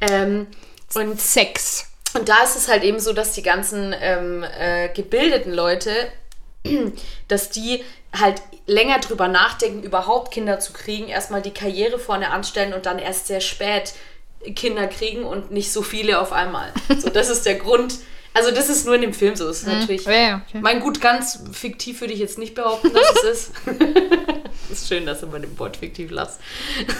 Ähm, 0.01 0.47
und, 0.93 1.19
Sex. 1.19 1.85
Und 2.17 2.29
da 2.29 2.43
ist 2.43 2.55
es 2.55 2.67
halt 2.67 2.83
eben 2.83 2.99
so, 2.99 3.13
dass 3.13 3.33
die 3.33 3.43
ganzen 3.43 3.95
ähm, 3.99 4.43
äh, 4.43 4.89
gebildeten 4.89 5.53
Leute, 5.53 5.91
dass 7.27 7.49
die 7.49 7.83
halt 8.17 8.41
länger 8.65 8.99
drüber 8.99 9.27
nachdenken, 9.27 9.83
überhaupt 9.83 10.31
Kinder 10.31 10.59
zu 10.59 10.73
kriegen, 10.73 11.07
erstmal 11.07 11.41
die 11.41 11.53
Karriere 11.53 11.99
vorne 11.99 12.31
anstellen 12.31 12.73
und 12.73 12.85
dann 12.85 12.99
erst 12.99 13.27
sehr 13.27 13.41
spät 13.41 13.93
Kinder 14.55 14.87
kriegen 14.87 15.23
und 15.23 15.51
nicht 15.51 15.71
so 15.71 15.81
viele 15.81 16.19
auf 16.19 16.31
einmal. 16.31 16.71
So, 16.97 17.09
das 17.09 17.29
ist 17.29 17.45
der 17.45 17.55
Grund. 17.55 17.95
Also 18.37 18.51
das 18.51 18.69
ist 18.69 18.85
nur 18.85 18.93
in 18.95 19.01
dem 19.01 19.13
Film 19.13 19.35
so. 19.35 19.49
Es 19.49 19.61
ist 19.63 19.67
natürlich. 19.67 20.05
Ja, 20.05 20.41
okay. 20.47 20.59
Mein 20.61 20.79
gut, 20.79 21.01
ganz 21.01 21.41
fiktiv 21.51 22.01
würde 22.01 22.13
ich 22.13 22.19
jetzt 22.19 22.37
nicht 22.37 22.53
behaupten, 22.53 22.93
dass 22.93 23.23
es 23.23 23.23
ist. 23.23 23.51
Es 24.69 24.81
ist 24.81 24.89
schön, 24.89 25.05
dass 25.05 25.21
du 25.21 25.27
bei 25.27 25.39
dem 25.39 25.57
Wort 25.59 25.77
fiktiv 25.77 26.11
lachst. 26.11 26.41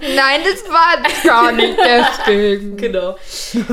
Nein, 0.00 0.40
das 0.44 0.62
war 0.70 1.02
gar 1.24 1.50
nicht 1.50 1.76
deswegen. 1.76 2.76
Genau. 2.82 3.16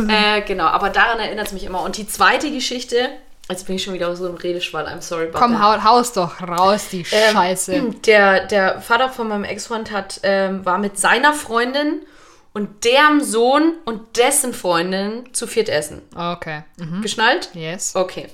äh, 0.08 0.41
genau, 0.41 0.65
aber 0.65 0.89
daran 0.89 1.19
erinnert 1.19 1.47
es 1.47 1.53
mich 1.53 1.63
immer. 1.63 1.84
Und 1.84 1.97
die 1.97 2.08
zweite 2.08 2.51
Geschichte, 2.51 3.10
jetzt 3.49 3.67
bin 3.67 3.75
ich 3.75 3.84
schon 3.84 3.93
wieder 3.93 4.15
so 4.15 4.27
im 4.27 4.36
Redeschwall, 4.36 4.88
I'm 4.88 5.01
sorry. 5.01 5.27
about 5.27 5.38
Komm, 5.38 5.62
hau, 5.63 5.84
haus 5.84 6.13
doch 6.13 6.41
raus, 6.41 6.88
die 6.91 7.05
Ähm, 7.12 7.34
Scheiße. 7.34 7.84
Der, 8.08 8.47
der 8.47 8.82
Vater 8.82 9.10
von 9.10 9.27
meinem 9.27 9.43
Ex-Freund 9.43 9.91
hat, 9.91 10.19
ähm, 10.23 10.65
war 10.65 10.79
mit 10.79 10.97
seiner 10.97 11.34
Freundin 11.34 12.01
und 12.60 12.84
deren 12.84 13.24
Sohn 13.24 13.76
und 13.86 14.17
dessen 14.17 14.54
Freundin 14.54 15.34
zu 15.34 15.48
viert 15.48 15.69
essen. 15.69 16.02
Okay. 16.15 16.63
Mhm. 16.78 17.02
Geschnallt? 17.02 17.50
Yes. 17.54 17.95
Okay. 17.95 18.28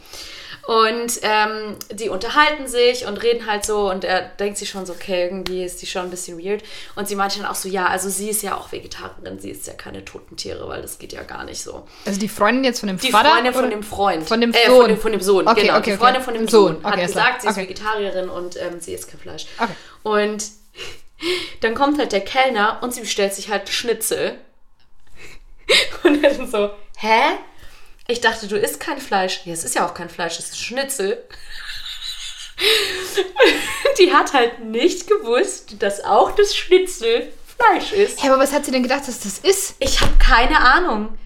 Und 0.67 1.19
ähm, 1.21 1.75
die 1.91 2.09
unterhalten 2.09 2.65
sich 2.67 3.05
und 3.05 3.21
reden 3.21 3.45
halt 3.45 3.63
so 3.63 3.87
und 3.91 4.03
er 4.03 4.21
denkt 4.23 4.57
sich 4.57 4.67
schon 4.67 4.83
so, 4.87 4.93
okay, 4.93 5.25
irgendwie 5.25 5.63
ist 5.63 5.79
die 5.83 5.85
schon 5.85 6.01
ein 6.05 6.09
bisschen 6.09 6.43
weird. 6.43 6.63
Und 6.95 7.07
sie 7.07 7.15
meinte 7.15 7.37
dann 7.37 7.45
auch 7.47 7.53
so, 7.53 7.69
ja, 7.69 7.85
also 7.85 8.09
sie 8.09 8.31
ist 8.31 8.41
ja 8.41 8.57
auch 8.57 8.71
Vegetarierin, 8.71 9.39
sie 9.39 9.51
isst 9.51 9.67
ja 9.67 9.73
keine 9.73 10.03
toten 10.03 10.37
Tiere, 10.37 10.67
weil 10.67 10.81
das 10.81 10.97
geht 10.97 11.13
ja 11.13 11.21
gar 11.21 11.43
nicht 11.43 11.61
so. 11.61 11.85
Also 12.07 12.19
die 12.19 12.27
Freundin 12.27 12.63
jetzt 12.63 12.79
von 12.79 12.87
dem 12.87 12.97
Die 12.97 13.11
Vater? 13.11 13.29
Freundin 13.29 13.53
von 13.53 13.69
dem 13.69 13.83
Freund. 13.83 14.27
Von 14.27 14.41
dem 14.41 14.53
Äh, 14.53 14.65
Sohn. 14.65 14.77
von, 14.81 14.87
dem, 14.89 14.99
von 14.99 15.11
dem 15.11 15.21
Sohn, 15.21 15.47
Okay, 15.47 15.61
genau. 15.67 15.77
okay, 15.77 15.91
die 15.91 15.97
Freundin 15.97 16.15
okay. 16.23 16.25
von 16.25 16.33
dem 16.33 16.47
Sohn. 16.47 16.73
Sohn, 16.81 16.83
hat 16.83 16.99
gesagt, 16.99 17.41
sie 17.43 17.47
ist 17.47 17.53
Okay. 17.53 17.61
Vegetarierin 17.69 18.29
und 18.29 18.55
ähm, 18.59 18.79
sie 18.79 18.93
isst 18.95 19.07
kein 19.07 19.19
Fleisch. 19.19 19.45
Okay. 19.59 19.73
Und 20.01 20.43
dann 21.61 21.75
kommt 21.75 21.97
halt 21.99 22.11
der 22.11 22.23
Kellner 22.23 22.79
und 22.81 22.93
sie 22.93 23.01
bestellt 23.01 23.33
sich 23.33 23.49
halt 23.49 23.69
Schnitzel. 23.69 24.39
Und 26.03 26.23
er 26.23 26.33
dann 26.33 26.49
so, 26.49 26.69
hä? 26.97 27.37
Ich 28.07 28.21
dachte, 28.21 28.47
du 28.47 28.57
isst 28.57 28.79
kein 28.79 28.99
Fleisch. 28.99 29.41
Ja, 29.45 29.53
es 29.53 29.63
ist 29.63 29.75
ja 29.75 29.85
auch 29.85 29.93
kein 29.93 30.09
Fleisch, 30.09 30.37
es 30.37 30.49
ist 30.49 30.61
Schnitzel. 30.61 31.23
Die 33.99 34.13
hat 34.13 34.33
halt 34.33 34.59
nicht 34.59 35.07
gewusst, 35.07 35.81
dass 35.81 36.03
auch 36.03 36.31
das 36.31 36.55
Schnitzel 36.55 37.31
Fleisch 37.57 37.93
ist. 37.93 38.21
Hey, 38.21 38.29
aber 38.29 38.41
was 38.41 38.51
hat 38.51 38.65
sie 38.65 38.71
denn 38.71 38.83
gedacht, 38.83 39.07
dass 39.07 39.19
das 39.21 39.39
ist? 39.39 39.75
Ich 39.79 40.01
habe 40.01 40.13
keine 40.19 40.59
Ahnung. 40.59 41.17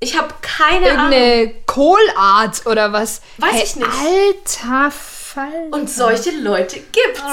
Ich 0.00 0.16
habe 0.16 0.32
keine 0.42 0.90
Ahnung. 0.90 1.12
Irgendeine 1.12 1.54
Kohlart 1.66 2.66
oder 2.66 2.92
was? 2.92 3.20
Weiß 3.38 3.52
hey, 3.52 3.62
ich 3.64 3.76
nicht. 3.76 3.88
Alter 3.88 4.90
Fall. 5.38 5.68
Und 5.70 5.88
solche 5.88 6.30
Leute 6.32 6.80
gibt's. 6.80 7.22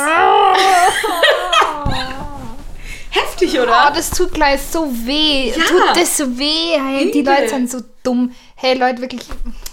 Heftig, 3.09 3.57
Oh, 3.57 3.63
oder? 3.63 3.91
das 3.95 4.09
tut 4.11 4.33
gleich 4.33 4.61
so 4.61 4.91
weh. 5.05 5.49
Ja. 5.49 5.63
Tut 5.63 5.81
das 5.95 6.17
so 6.17 6.37
weh. 6.37 6.77
Hey, 6.77 7.11
die. 7.11 7.21
Leute 7.21 7.49
sind 7.49 7.71
so 7.71 7.79
dumm. 8.03 8.35
Hey, 8.55 8.77
Leute, 8.77 9.01
wirklich. 9.01 9.21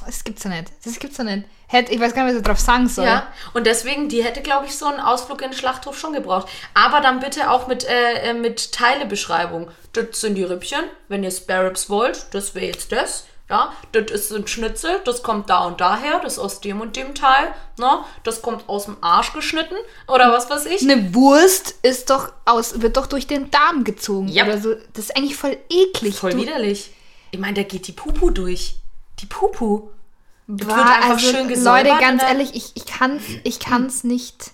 Das 0.06 0.22
gibt's 0.24 0.42
doch 0.44 0.50
nicht. 0.50 0.66
Das 0.84 0.98
gibt's 0.98 1.16
doch 1.16 1.24
nicht. 1.24 1.44
Ich 1.90 1.98
weiß 2.00 2.14
gar 2.14 2.24
nicht, 2.24 2.34
was 2.34 2.40
ich 2.40 2.46
drauf 2.46 2.60
sagen 2.60 2.86
soll. 2.86 3.06
Ja, 3.06 3.28
und 3.54 3.66
deswegen, 3.66 4.08
die 4.10 4.22
hätte, 4.22 4.42
glaube 4.42 4.66
ich, 4.66 4.76
so 4.76 4.84
einen 4.86 5.00
Ausflug 5.00 5.40
in 5.42 5.50
den 5.50 5.56
Schlachthof 5.58 5.98
schon 5.98 6.12
gebraucht. 6.12 6.46
Aber 6.74 7.00
dann 7.00 7.18
bitte 7.20 7.50
auch 7.50 7.66
mit, 7.66 7.84
äh, 7.84 8.30
äh, 8.30 8.34
mit 8.34 8.72
Teilebeschreibung. 8.72 9.70
Das 9.94 10.20
sind 10.20 10.34
die 10.34 10.44
Rippchen, 10.44 10.84
wenn 11.08 11.24
ihr 11.24 11.30
Spare 11.30 11.66
Ribs 11.68 11.88
wollt, 11.88 12.26
das 12.32 12.54
wäre 12.54 12.66
jetzt 12.66 12.92
das. 12.92 13.24
Ja, 13.52 13.70
das 13.92 14.10
ist 14.10 14.32
ein 14.32 14.46
Schnitzel, 14.46 15.00
das 15.04 15.22
kommt 15.22 15.50
da 15.50 15.66
und 15.66 15.78
daher, 15.82 16.20
das 16.20 16.34
ist 16.34 16.38
aus 16.38 16.60
dem 16.62 16.80
und 16.80 16.96
dem 16.96 17.14
Teil. 17.14 17.52
Ne? 17.78 17.98
Das 18.24 18.40
kommt 18.40 18.66
aus 18.66 18.86
dem 18.86 18.96
Arsch 19.02 19.34
geschnitten 19.34 19.74
oder 20.08 20.32
was 20.32 20.48
weiß 20.48 20.64
ich. 20.66 20.80
Eine 20.80 21.14
Wurst 21.14 21.74
ist 21.82 22.08
doch 22.08 22.32
aus, 22.46 22.80
wird 22.80 22.96
doch 22.96 23.06
durch 23.06 23.26
den 23.26 23.50
Darm 23.50 23.84
gezogen 23.84 24.28
Ja. 24.28 24.44
oder 24.44 24.58
so. 24.58 24.74
Das 24.94 25.04
ist 25.04 25.16
eigentlich 25.16 25.36
voll 25.36 25.58
eklig. 25.68 26.16
Voll 26.16 26.30
du, 26.30 26.38
widerlich. 26.38 26.92
Ich 27.30 27.38
meine, 27.38 27.52
da 27.54 27.62
geht 27.62 27.86
die 27.88 27.92
Pupu 27.92 28.30
durch. 28.30 28.76
Die 29.20 29.26
Pupu. 29.26 29.90
Das 30.46 30.66
War, 30.68 30.76
wird 30.78 30.86
einfach 30.88 31.10
also, 31.10 31.30
schön 31.30 31.48
gesäubert. 31.48 31.88
Leute, 31.88 32.00
ganz 32.00 32.22
dann- 32.22 32.30
ehrlich, 32.30 32.54
ich, 32.54 32.72
ich 32.74 32.86
kann's, 32.86 33.22
ich 33.44 33.58
kann's 33.60 34.02
nicht. 34.02 34.52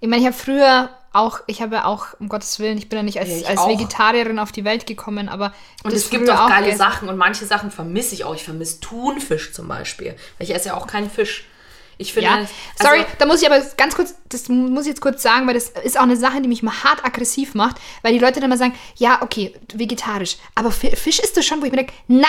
Ich 0.00 0.08
meine, 0.08 0.22
ich 0.22 0.26
habe 0.26 0.36
früher 0.36 0.90
auch, 1.12 1.40
ich 1.46 1.60
habe 1.60 1.76
ja 1.76 1.84
auch, 1.86 2.08
um 2.20 2.28
Gottes 2.28 2.58
Willen, 2.58 2.78
ich 2.78 2.88
bin 2.88 2.98
ja 2.98 3.02
nicht 3.02 3.18
als, 3.18 3.40
Ja, 3.40 3.48
als. 3.48 3.66
Vegetarierin 3.66 4.38
auf 4.38 4.52
die 4.52 4.64
Welt 4.64 4.86
gekommen, 4.86 5.28
aber 5.28 5.52
Und 5.82 5.92
es 5.92 6.10
gibt 6.10 6.30
auch 6.30 6.48
geile. 6.48 6.76
Sachen 6.76 7.08
und 7.08 7.16
manche 7.16 7.46
Sachen 7.46 7.70
vermisse 7.70 8.14
ich 8.14 8.24
auch. 8.24 8.34
Ich 8.34 8.44
vermisse 8.44 8.80
Thunfisch 8.80 9.52
zum 9.52 9.66
Beispiel. 9.66 10.14
Weil 10.38 10.48
ich 10.48 10.54
esse 10.54 10.68
ja 10.68 10.76
auch 10.76 10.86
keinen 10.86 11.10
Fisch. 11.10 11.46
Ich 12.00 12.12
finde. 12.14 12.28
Ja, 12.30 12.34
also- 12.36 12.50
sorry, 12.82 13.04
da 13.18 13.26
muss 13.26 13.42
ich 13.42 13.50
aber 13.50 13.60
ganz 13.76 13.94
kurz, 13.94 14.14
das 14.28 14.48
muss 14.48 14.82
ich 14.84 14.88
jetzt 14.88 15.00
kurz 15.00 15.22
sagen, 15.22 15.46
weil 15.46 15.54
das 15.54 15.68
ist 15.84 15.98
auch 15.98 16.02
eine 16.04 16.16
Sache, 16.16 16.40
die 16.40 16.48
mich 16.48 16.62
mal 16.62 16.72
hart 16.82 17.04
aggressiv 17.04 17.54
macht, 17.54 17.76
weil 18.02 18.12
die 18.12 18.18
Leute 18.18 18.40
dann 18.40 18.48
mal 18.48 18.56
sagen, 18.58 18.74
ja, 18.96 19.20
okay, 19.22 19.54
vegetarisch, 19.74 20.36
aber 20.54 20.70
Fi- 20.72 20.96
Fisch 20.96 21.18
isst 21.18 21.36
du 21.36 21.42
schon, 21.42 21.60
wo 21.60 21.66
ich 21.66 21.70
mir 21.72 21.78
denke, 21.78 21.92
nein, 22.08 22.26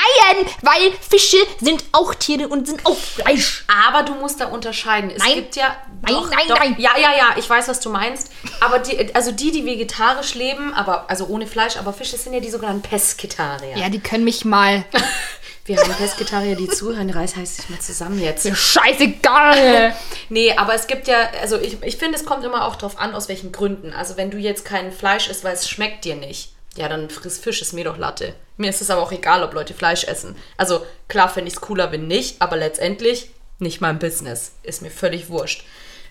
weil 0.62 0.92
Fische 1.10 1.38
sind 1.60 1.84
auch 1.94 2.14
Tiere 2.16 2.48
und 2.50 2.68
sind 2.68 2.86
auch 2.86 2.98
Fleisch. 2.98 3.66
Aber 3.88 4.04
du 4.04 4.14
musst 4.16 4.40
da 4.42 4.46
unterscheiden. 4.48 5.10
Es 5.12 5.24
Nein. 5.24 5.36
gibt 5.36 5.56
ja. 5.56 5.76
Nein, 6.02 6.14
doch, 6.16 6.30
nein, 6.30 6.40
doch, 6.50 6.58
nein. 6.60 6.76
Ja, 6.78 6.92
ja, 6.98 7.16
ja, 7.16 7.26
ich 7.38 7.50
weiß, 7.50 7.68
was 7.68 7.80
du 7.80 7.90
meinst. 7.90 8.32
Aber 8.60 8.80
die, 8.80 9.14
also 9.16 9.32
die, 9.32 9.52
die 9.52 9.66
vegetarisch 9.66 10.34
leben, 10.36 10.74
aber 10.74 11.10
also 11.10 11.28
ohne 11.28 11.48
Fleisch, 11.48 11.78
aber 11.78 11.94
Fisch, 11.94 12.12
das 12.12 12.24
sind 12.24 12.34
ja 12.34 12.40
die 12.40 12.50
sogenannten 12.50 12.82
Pesketarier. 12.82 13.78
Ja, 13.78 13.90
die 13.90 14.00
können 14.00 14.24
mich 14.24 14.44
mal. 14.44 14.84
Wir 15.72 15.80
haben 15.80 15.94
Pesketarier, 15.94 16.58
die 16.58 16.68
zuhören. 16.68 17.10
Reiß 17.10 17.38
heißt 17.38 17.56
sich 17.56 17.70
mal 17.70 17.80
zusammen 17.80 18.20
jetzt. 18.22 18.44
Mir 18.44 18.56
scheißegal. 18.56 19.96
Nee, 20.30 20.54
aber 20.56 20.74
es 20.74 20.88
gibt 20.88 21.10
ja, 21.10 21.30
also 21.42 21.58
ich, 21.58 21.84
ich 21.84 21.98
finde, 21.98 22.18
es 22.18 22.26
kommt 22.26 22.46
immer 22.46 22.66
auch 22.66 22.78
drauf 22.78 22.98
an, 22.98 23.14
aus 23.14 23.28
welchen 23.28 23.52
Gründen. 23.52 23.92
Also 23.92 24.16
wenn 24.16 24.32
du 24.32 24.38
jetzt 24.38 24.64
kein 24.64 24.94
Fleisch 24.94 25.28
isst, 25.28 25.44
weil 25.44 25.54
es 25.54 25.70
schmeckt 25.70 26.06
dir 26.06 26.16
nicht, 26.16 26.54
ja, 26.76 26.88
dann 26.88 27.10
friss 27.10 27.38
Fisch, 27.38 27.62
ist 27.62 27.74
mir 27.74 27.84
doch 27.84 27.98
Latte. 27.98 28.34
Mir 28.56 28.70
ist 28.70 28.82
es 28.82 28.90
aber 28.90 29.02
auch 29.02 29.12
egal, 29.12 29.44
ob 29.44 29.54
Leute 29.54 29.74
Fleisch 29.74 30.06
essen. 30.06 30.38
Also 30.56 30.86
klar 31.10 31.28
finde 31.28 31.50
ich 31.50 31.56
es 31.56 31.62
cooler, 31.62 31.92
wenn 31.92 32.08
nicht, 32.08 32.42
aber 32.42 32.56
letztendlich 32.56 33.32
nicht 33.60 33.82
mein 33.82 34.00
Business. 34.00 34.54
Ist 34.64 34.82
mir 34.82 34.92
völlig 34.92 35.30
wurscht. 35.30 35.66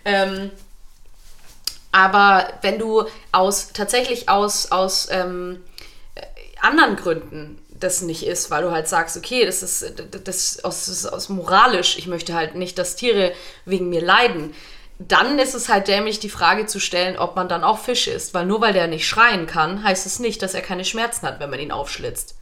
Ähm, 0.05 0.51
aber 1.93 2.53
wenn 2.61 2.79
du 2.79 3.05
aus 3.33 3.73
tatsächlich 3.73 4.29
aus, 4.29 4.71
aus 4.71 5.09
ähm, 5.11 5.63
äh, 6.15 6.23
anderen 6.61 6.97
Gründen 6.97 7.59
das 7.81 8.03
nicht 8.03 8.27
ist, 8.27 8.51
weil 8.51 8.63
du 8.63 8.71
halt 8.71 8.89
sagst, 8.89 9.17
okay, 9.17 9.45
das 9.45 9.63
ist 9.63 9.95
das 10.25 10.37
ist 10.37 10.65
aus, 10.65 10.87
das 10.87 10.99
ist 10.99 11.07
aus 11.07 11.29
moralisch, 11.29 11.99
ich 11.99 12.07
möchte 12.07 12.35
halt 12.35 12.55
nicht, 12.55 12.79
dass 12.79 12.97
Tiere 12.97 13.33
wegen 13.65 13.89
mir 13.89 14.03
leiden, 14.03 14.55
dann 14.99 15.39
ist 15.39 15.55
es 15.55 15.69
halt 15.69 15.89
dämlich, 15.89 16.21
die 16.21 16.29
Frage 16.29 16.67
zu 16.67 16.79
stellen, 16.79 17.17
ob 17.17 17.35
man 17.35 17.49
dann 17.49 17.65
auch 17.65 17.79
Fisch 17.79 18.07
isst, 18.07 18.35
weil 18.35 18.45
nur 18.45 18.61
weil 18.61 18.75
der 18.75 18.87
nicht 18.87 19.09
schreien 19.09 19.47
kann, 19.47 19.83
heißt 19.83 20.05
es 20.05 20.19
nicht, 20.19 20.43
dass 20.43 20.55
er 20.55 20.61
keine 20.61 20.85
Schmerzen 20.85 21.27
hat, 21.27 21.41
wenn 21.41 21.51
man 21.51 21.59
ihn 21.59 21.73
aufschlitzt. 21.73 22.37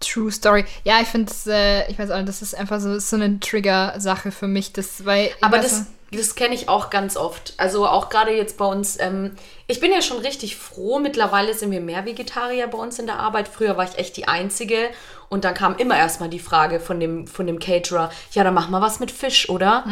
True 0.00 0.30
Story. 0.30 0.64
Ja, 0.84 1.00
ich 1.00 1.08
finde 1.08 1.32
äh, 1.46 1.90
ich 1.90 1.98
weiß 1.98 2.10
auch, 2.10 2.24
das 2.24 2.42
ist 2.42 2.54
einfach 2.54 2.80
so, 2.80 2.98
so 2.98 3.16
eine 3.16 3.40
Trigger-Sache 3.40 4.32
für 4.32 4.48
mich, 4.48 4.72
das, 4.72 5.04
weil. 5.04 5.30
Aber 5.40 5.58
das, 5.58 5.80
nicht. 5.80 5.90
Das 6.18 6.34
kenne 6.34 6.54
ich 6.54 6.68
auch 6.68 6.90
ganz 6.90 7.16
oft. 7.16 7.54
Also 7.56 7.86
auch 7.86 8.10
gerade 8.10 8.32
jetzt 8.36 8.58
bei 8.58 8.66
uns. 8.66 9.00
Ähm, 9.00 9.34
ich 9.66 9.80
bin 9.80 9.92
ja 9.92 10.02
schon 10.02 10.18
richtig 10.18 10.56
froh. 10.56 10.98
Mittlerweile 10.98 11.54
sind 11.54 11.70
wir 11.70 11.80
mehr 11.80 12.04
Vegetarier 12.04 12.66
bei 12.66 12.78
uns 12.78 12.98
in 12.98 13.06
der 13.06 13.18
Arbeit. 13.18 13.48
Früher 13.48 13.76
war 13.76 13.84
ich 13.84 13.98
echt 13.98 14.16
die 14.16 14.28
Einzige. 14.28 14.90
Und 15.30 15.44
dann 15.44 15.54
kam 15.54 15.76
immer 15.76 15.96
erstmal 15.96 16.28
die 16.28 16.38
Frage 16.38 16.78
von 16.78 17.00
dem, 17.00 17.26
von 17.26 17.46
dem 17.46 17.58
Caterer, 17.58 18.10
ja, 18.32 18.44
dann 18.44 18.52
mach 18.52 18.68
mal 18.68 18.82
was 18.82 19.00
mit 19.00 19.10
Fisch, 19.10 19.48
oder? 19.48 19.84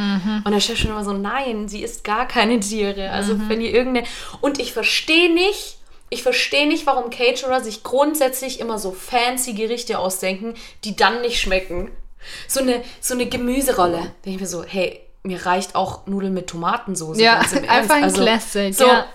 Und 0.45 0.53
der 0.53 0.61
Chef 0.61 0.77
schon 0.77 0.91
immer 0.91 1.03
so, 1.03 1.15
nein, 1.15 1.67
sie 1.67 1.83
isst 1.83 2.05
gar 2.05 2.29
keine 2.29 2.61
Tiere. 2.61 3.11
Also 3.11 3.37
wenn 3.49 3.63
ihr 3.63 3.73
irgendeine... 3.73 4.07
Und 4.43 4.59
ich 4.61 4.75
verstehe 4.75 5.33
nicht, 5.33 5.79
ich 6.11 6.23
verstehe 6.23 6.69
nicht, 6.69 6.85
warum 6.85 7.09
Caterer 7.09 7.63
sich 7.63 7.83
grundsätzlich 7.83 8.61
immer 8.61 8.79
so 8.79 8.93
fancy 8.93 9.55
Gerichte 9.55 9.99
ausdenken, 9.99 10.53
die 10.85 10.95
dann 10.95 11.23
nicht 11.23 11.41
schmecken. 11.41 11.91
So 12.47 12.61
eine, 12.61 12.83
so 13.01 13.15
eine 13.15 13.25
Gemüserolle. 13.25 13.97
Da 13.97 14.03
denke 14.25 14.31
ich 14.31 14.41
mir 14.41 14.47
so, 14.47 14.63
hey, 14.63 15.01
mir 15.23 15.45
reicht 15.47 15.75
auch 15.75 16.07
Nudeln 16.07 16.35
mit 16.35 16.47
Tomatensauce. 16.49 17.19
Ja, 17.21 17.39
einfach 17.69 17.97
ein. 17.97 18.05
Also, 18.05 18.23
Classic, 18.23 18.75
So, 18.75 18.87
ja. 18.87 19.07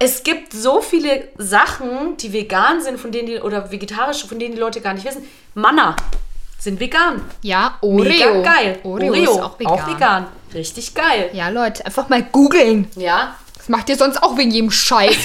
Es 0.00 0.22
gibt 0.24 0.52
so 0.52 0.80
viele 0.80 1.28
Sachen, 1.38 2.16
die 2.16 2.32
vegan 2.32 2.80
sind, 2.82 2.98
von 2.98 3.12
denen 3.12 3.26
die, 3.26 3.38
oder 3.38 3.70
vegetarische, 3.70 4.26
von 4.26 4.38
denen 4.38 4.54
die 4.54 4.60
Leute 4.60 4.80
gar 4.80 4.94
nicht 4.94 5.06
wissen. 5.06 5.22
Manna 5.54 5.94
sind 6.58 6.80
vegan. 6.80 7.22
Ja, 7.42 7.76
Oreo. 7.82 8.02
Mega 8.04 8.40
geil. 8.42 8.78
Oreo, 8.82 9.14
ist 9.14 9.28
auch 9.40 9.58
vegan. 9.86 10.26
Richtig 10.54 10.94
geil. 10.94 11.30
Ja, 11.34 11.50
Leute, 11.50 11.84
einfach 11.86 12.08
mal 12.08 12.22
googeln. 12.22 12.88
Ja. 12.96 13.36
Das 13.56 13.68
macht 13.68 13.88
ihr 13.88 13.96
sonst 13.96 14.22
auch 14.22 14.36
wegen 14.36 14.50
jedem 14.50 14.70
Scheiß. 14.70 15.16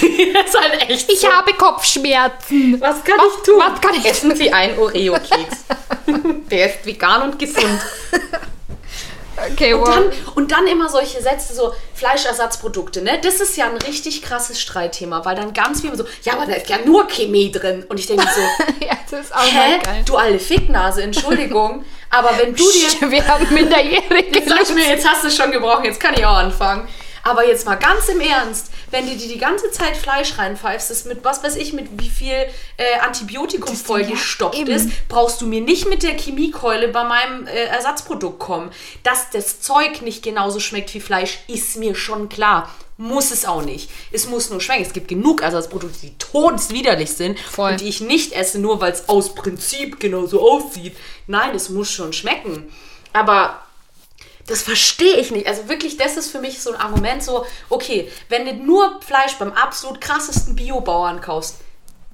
ist 0.54 0.60
halt 0.60 0.90
echt 0.90 1.10
Ich 1.10 1.20
so. 1.20 1.28
habe 1.32 1.52
Kopfschmerzen. 1.54 2.80
Was 2.80 3.02
kann 3.02 3.18
Was- 3.18 3.36
ich 3.38 3.42
tun? 3.44 3.54
was 3.58 3.80
kann 3.80 3.94
ich 3.94 4.04
Essen 4.04 4.34
Sie 4.36 4.52
einen 4.52 4.78
Oreo-Keks. 4.78 5.64
Der 6.50 6.66
ist 6.74 6.84
vegan 6.86 7.22
und 7.22 7.38
gesund. 7.38 7.80
Okay, 9.52 9.74
Und 9.74 9.80
wow. 9.80 9.88
dann, 9.94 10.04
und 10.34 10.52
dann 10.52 10.66
immer 10.66 10.88
solche 10.88 11.20
Sätze, 11.22 11.54
so 11.54 11.72
Fleischersatzprodukte, 11.94 13.02
ne? 13.02 13.18
Das 13.22 13.40
ist 13.40 13.56
ja 13.56 13.66
ein 13.66 13.76
richtig 13.78 14.22
krasses 14.22 14.60
Streitthema, 14.60 15.24
weil 15.24 15.34
dann 15.36 15.52
ganz 15.52 15.80
viele 15.80 15.96
so, 15.96 16.04
ja, 16.22 16.34
aber 16.34 16.46
da 16.46 16.52
ist 16.52 16.68
ja 16.68 16.78
nur 16.84 17.06
Chemie 17.08 17.50
drin. 17.50 17.84
Und 17.88 17.98
ich 17.98 18.06
denke 18.06 18.24
so, 18.24 18.64
ja, 18.86 18.94
das 19.10 19.20
ist 19.26 19.34
auch 19.34 19.42
hä? 19.42 19.78
geil. 19.82 20.02
Du 20.06 20.16
alte 20.16 20.38
Ficknase, 20.38 21.02
Entschuldigung. 21.02 21.84
aber 22.10 22.30
wenn 22.38 22.54
du 22.54 22.64
dir. 22.70 23.10
Wir 23.10 23.26
haben 23.26 23.46
minderjährige 23.52 24.38
Jetzt 24.38 24.48
sag 24.48 24.62
ich 24.62 24.74
mir, 24.74 24.86
jetzt 24.86 25.08
hast 25.08 25.24
du 25.24 25.28
es 25.28 25.36
schon 25.36 25.50
gebrochen, 25.50 25.84
jetzt 25.84 25.98
kann 26.00 26.14
ich 26.14 26.24
auch 26.24 26.36
anfangen. 26.36 26.86
Aber 27.24 27.46
jetzt 27.46 27.66
mal 27.66 27.76
ganz 27.76 28.08
im 28.08 28.20
Ernst, 28.20 28.70
wenn 28.90 29.06
du 29.06 29.16
dir 29.16 29.28
die 29.28 29.38
ganze 29.38 29.70
Zeit 29.70 29.96
Fleisch 29.96 30.38
reinpfeifst, 30.38 30.90
das 30.90 31.04
mit 31.04 31.24
was 31.24 31.42
weiß 31.42 31.56
ich, 31.56 31.72
mit 31.72 31.88
wie 32.00 32.08
viel 32.08 32.46
äh, 32.76 32.98
Antibiotikum 33.00 33.74
vollgestopft 33.76 34.68
ja, 34.68 34.76
ist, 34.76 34.90
brauchst 35.08 35.40
du 35.40 35.46
mir 35.46 35.60
nicht 35.60 35.88
mit 35.88 36.02
der 36.02 36.18
Chemiekeule 36.18 36.88
bei 36.88 37.04
meinem 37.04 37.46
äh, 37.46 37.64
Ersatzprodukt 37.66 38.38
kommen. 38.38 38.70
Dass 39.02 39.30
das 39.30 39.60
Zeug 39.60 40.02
nicht 40.02 40.22
genauso 40.22 40.60
schmeckt 40.60 40.92
wie 40.94 41.00
Fleisch, 41.00 41.38
ist 41.46 41.76
mir 41.76 41.94
schon 41.94 42.28
klar. 42.28 42.68
Muss 42.98 43.30
es 43.30 43.46
auch 43.46 43.62
nicht. 43.62 43.90
Es 44.12 44.28
muss 44.28 44.50
nur 44.50 44.60
schmecken. 44.60 44.82
Es 44.82 44.92
gibt 44.92 45.08
genug 45.08 45.42
Ersatzprodukte, 45.42 45.98
die 46.02 46.16
todeswiderlich 46.18 47.12
sind 47.12 47.38
Voll. 47.38 47.72
und 47.72 47.80
die 47.80 47.88
ich 47.88 48.00
nicht 48.00 48.32
esse, 48.32 48.58
nur 48.58 48.80
weil 48.80 48.92
es 48.92 49.08
aus 49.08 49.34
Prinzip 49.34 49.98
genauso 49.98 50.40
aussieht. 50.42 50.96
Nein, 51.26 51.54
es 51.54 51.68
muss 51.68 51.90
schon 51.90 52.12
schmecken. 52.12 52.70
Aber 53.12 53.60
das 54.46 54.62
verstehe 54.62 55.16
ich 55.16 55.30
nicht. 55.30 55.46
Also 55.46 55.68
wirklich, 55.68 55.96
das 55.96 56.16
ist 56.16 56.30
für 56.30 56.40
mich 56.40 56.60
so 56.60 56.72
ein 56.72 56.80
Argument, 56.80 57.22
so, 57.22 57.46
okay, 57.68 58.10
wenn 58.28 58.44
du 58.44 58.54
nur 58.54 59.00
Fleisch 59.00 59.36
beim 59.38 59.52
absolut 59.52 60.00
krassesten 60.00 60.56
Biobauern 60.56 61.20
kaufst, 61.20 61.56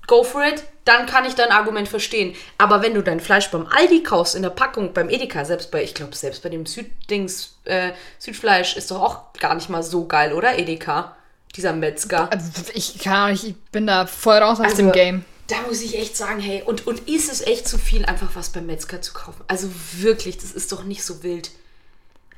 go 0.06 0.24
for 0.24 0.44
it, 0.44 0.62
dann 0.84 1.06
kann 1.06 1.26
ich 1.26 1.34
dein 1.34 1.50
Argument 1.50 1.86
verstehen. 1.86 2.34
Aber 2.56 2.82
wenn 2.82 2.94
du 2.94 3.02
dein 3.02 3.20
Fleisch 3.20 3.50
beim 3.50 3.66
Aldi 3.66 4.02
kaufst, 4.02 4.34
in 4.34 4.42
der 4.42 4.50
Packung, 4.50 4.94
beim 4.94 5.10
Edeka, 5.10 5.44
selbst 5.44 5.70
bei, 5.70 5.82
ich 5.82 5.94
glaube, 5.94 6.16
selbst 6.16 6.42
bei 6.42 6.48
dem 6.48 6.64
Süddings, 6.64 7.58
äh, 7.64 7.92
Südfleisch 8.18 8.76
ist 8.76 8.90
doch 8.90 9.02
auch 9.02 9.32
gar 9.34 9.54
nicht 9.54 9.68
mal 9.68 9.82
so 9.82 10.06
geil, 10.06 10.32
oder? 10.32 10.58
Edeka, 10.58 11.14
dieser 11.54 11.74
Metzger. 11.74 12.32
Also, 12.32 12.48
ich 12.72 12.98
kann 13.00 13.34
ich 13.34 13.54
bin 13.70 13.86
da 13.86 14.06
voll 14.06 14.38
raus 14.38 14.60
aus 14.60 14.66
Also, 14.66 14.76
dem 14.76 14.92
Game. 14.92 15.24
Da 15.48 15.56
muss 15.66 15.82
ich 15.82 15.98
echt 15.98 16.16
sagen, 16.16 16.40
hey, 16.40 16.62
und, 16.64 16.86
und 16.86 17.08
ist 17.08 17.30
es 17.30 17.40
echt 17.40 17.68
zu 17.68 17.78
viel, 17.78 18.04
einfach 18.04 18.30
was 18.34 18.50
beim 18.50 18.66
Metzger 18.66 19.00
zu 19.00 19.14
kaufen? 19.14 19.42
Also 19.46 19.70
wirklich, 19.94 20.36
das 20.36 20.52
ist 20.52 20.72
doch 20.72 20.84
nicht 20.84 21.04
so 21.04 21.22
wild. 21.22 21.50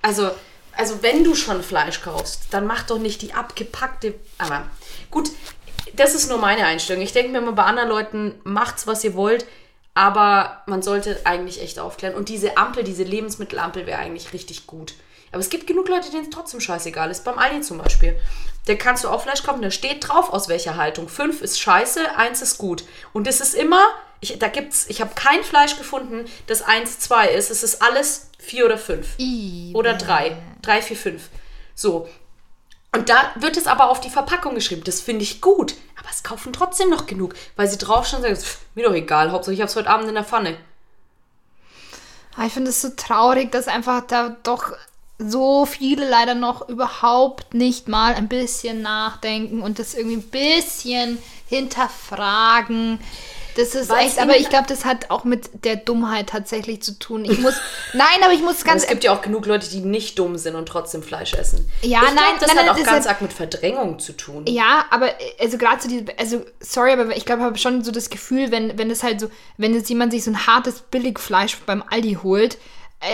Also, 0.02 0.30
also 0.76 1.02
wenn 1.02 1.24
du 1.24 1.34
schon 1.34 1.62
Fleisch 1.62 2.02
kaufst, 2.02 2.44
dann 2.50 2.66
mach 2.66 2.84
doch 2.84 2.98
nicht 2.98 3.22
die 3.22 3.34
abgepackte. 3.34 4.14
Aber 4.38 4.66
gut, 5.10 5.30
das 5.94 6.14
ist 6.14 6.28
nur 6.28 6.38
meine 6.38 6.64
Einstellung. 6.64 7.02
Ich 7.02 7.12
denke 7.12 7.32
mir 7.32 7.38
immer 7.38 7.52
bei 7.52 7.64
anderen 7.64 7.88
Leuten, 7.88 8.40
macht's, 8.44 8.86
was 8.86 9.04
ihr 9.04 9.14
wollt, 9.14 9.46
aber 9.94 10.62
man 10.66 10.82
sollte 10.82 11.20
eigentlich 11.24 11.60
echt 11.60 11.78
aufklären. 11.78 12.14
Und 12.14 12.28
diese 12.28 12.56
Ampel, 12.56 12.84
diese 12.84 13.02
Lebensmittelampel 13.02 13.86
wäre 13.86 13.98
eigentlich 13.98 14.32
richtig 14.32 14.66
gut. 14.66 14.94
Aber 15.32 15.40
es 15.40 15.50
gibt 15.50 15.66
genug 15.66 15.88
Leute, 15.88 16.10
denen 16.10 16.24
es 16.24 16.30
trotzdem 16.30 16.60
scheißegal 16.60 17.10
ist. 17.10 17.24
Beim 17.24 17.38
Aldi 17.38 17.60
zum 17.60 17.78
Beispiel. 17.78 18.18
Da 18.66 18.74
kannst 18.74 19.04
du 19.04 19.08
auch 19.08 19.22
Fleisch 19.22 19.42
kaufen, 19.42 19.62
da 19.62 19.70
steht 19.70 20.06
drauf, 20.06 20.32
aus 20.32 20.48
welcher 20.48 20.76
Haltung. 20.76 21.08
Fünf 21.08 21.40
ist 21.40 21.60
scheiße, 21.60 22.16
eins 22.16 22.42
ist 22.42 22.58
gut. 22.58 22.84
Und 23.12 23.26
es 23.26 23.40
ist 23.40 23.54
immer, 23.54 23.84
ich, 24.20 24.38
da 24.38 24.48
gibt's, 24.48 24.86
ich 24.88 25.00
habe 25.00 25.14
kein 25.14 25.42
Fleisch 25.44 25.76
gefunden, 25.78 26.26
das 26.46 26.62
eins, 26.62 26.98
zwei 26.98 27.28
ist. 27.28 27.50
Es 27.50 27.62
ist 27.62 27.82
alles 27.82 28.29
vier 28.40 28.64
oder 28.64 28.78
fünf. 28.78 29.18
I, 29.18 29.72
Oder 29.74 29.94
drei. 29.94 30.36
Drei, 30.62 30.82
vier, 30.82 30.96
fünf. 30.96 31.28
So. 31.74 32.08
Und 32.92 33.08
da 33.08 33.32
wird 33.36 33.56
es 33.56 33.66
aber 33.66 33.88
auf 33.90 34.00
die 34.00 34.10
Verpackung 34.10 34.54
geschrieben. 34.54 34.82
Das 34.84 35.00
finde 35.00 35.22
ich 35.22 35.40
gut. 35.40 35.74
Aber 35.98 36.08
es 36.10 36.22
kaufen 36.22 36.52
trotzdem 36.52 36.90
noch 36.90 37.06
genug, 37.06 37.34
weil 37.56 37.68
sie 37.68 37.78
drauf 37.78 38.06
schon 38.06 38.22
sagen, 38.22 38.36
"Pff, 38.36 38.58
mir 38.74 38.86
doch 38.86 38.94
egal, 38.94 39.30
Hauptsache 39.30 39.54
ich 39.54 39.60
habe 39.60 39.68
es 39.70 39.76
heute 39.76 39.90
Abend 39.90 40.08
in 40.08 40.14
der 40.14 40.24
Pfanne. 40.24 40.56
Aber 42.34 42.46
ich 42.46 42.52
finde 42.52 42.70
es 42.70 42.80
so 42.80 42.90
traurig, 42.96 43.52
dass 43.52 43.68
einfach 43.68 44.06
da 44.06 44.36
doch 44.42 44.72
so 45.18 45.66
viele 45.66 46.08
leider 46.08 46.34
noch 46.34 46.68
überhaupt 46.68 47.52
nicht 47.52 47.88
mal 47.88 48.14
ein 48.14 48.28
bisschen 48.28 48.80
nachdenken 48.80 49.60
und 49.60 49.78
das 49.78 49.94
irgendwie 49.94 50.16
ein 50.16 50.30
bisschen 50.30 51.18
hinterfragen. 51.46 52.98
Das 53.60 53.74
ist 53.74 53.88
Weil's 53.90 54.12
echt, 54.12 54.18
aber 54.20 54.36
ich 54.36 54.48
glaube, 54.48 54.66
das 54.68 54.84
hat 54.84 55.10
auch 55.10 55.24
mit 55.24 55.64
der 55.64 55.76
Dummheit 55.76 56.28
tatsächlich 56.30 56.82
zu 56.82 56.98
tun. 56.98 57.24
Ich 57.24 57.38
muss, 57.38 57.54
nein, 57.92 58.06
aber 58.22 58.32
ich 58.32 58.40
muss 58.40 58.62
Aber 58.62 58.70
ganz 58.70 58.84
es 58.84 58.88
gibt 58.88 59.04
ja 59.04 59.12
auch 59.12 59.22
genug 59.22 59.46
Leute, 59.46 59.68
die 59.68 59.80
nicht 59.80 60.18
dumm 60.18 60.38
sind 60.38 60.54
und 60.54 60.66
trotzdem 60.66 61.02
Fleisch 61.02 61.34
essen. 61.34 61.70
Ja, 61.82 62.00
ich 62.00 62.04
glaub, 62.06 62.14
nein, 62.14 62.24
das 62.40 62.48
nein, 62.48 62.56
hat 62.58 62.64
nein, 62.66 62.68
auch 62.74 62.76
das 62.78 62.86
ganz 62.86 63.04
hat- 63.04 63.10
arg 63.12 63.22
mit 63.22 63.32
Verdrängung 63.32 63.98
zu 63.98 64.12
tun. 64.16 64.44
Ja, 64.48 64.84
aber 64.90 65.10
also 65.38 65.58
gerade 65.58 65.82
so 65.82 65.88
diese, 65.88 66.04
also 66.18 66.44
sorry, 66.60 66.92
aber 66.92 67.16
ich 67.16 67.24
glaube, 67.24 67.42
ich 67.42 67.46
habe 67.46 67.58
schon 67.58 67.84
so 67.84 67.90
das 67.92 68.10
Gefühl, 68.10 68.50
wenn, 68.50 68.78
wenn 68.78 68.90
es 68.90 69.02
halt 69.02 69.20
so, 69.20 69.30
wenn 69.56 69.74
jetzt 69.74 69.88
jemand 69.88 70.12
sich 70.12 70.24
so 70.24 70.30
ein 70.30 70.46
hartes 70.46 70.80
Billigfleisch 70.80 71.56
beim 71.66 71.82
Aldi 71.88 72.18
holt, 72.22 72.58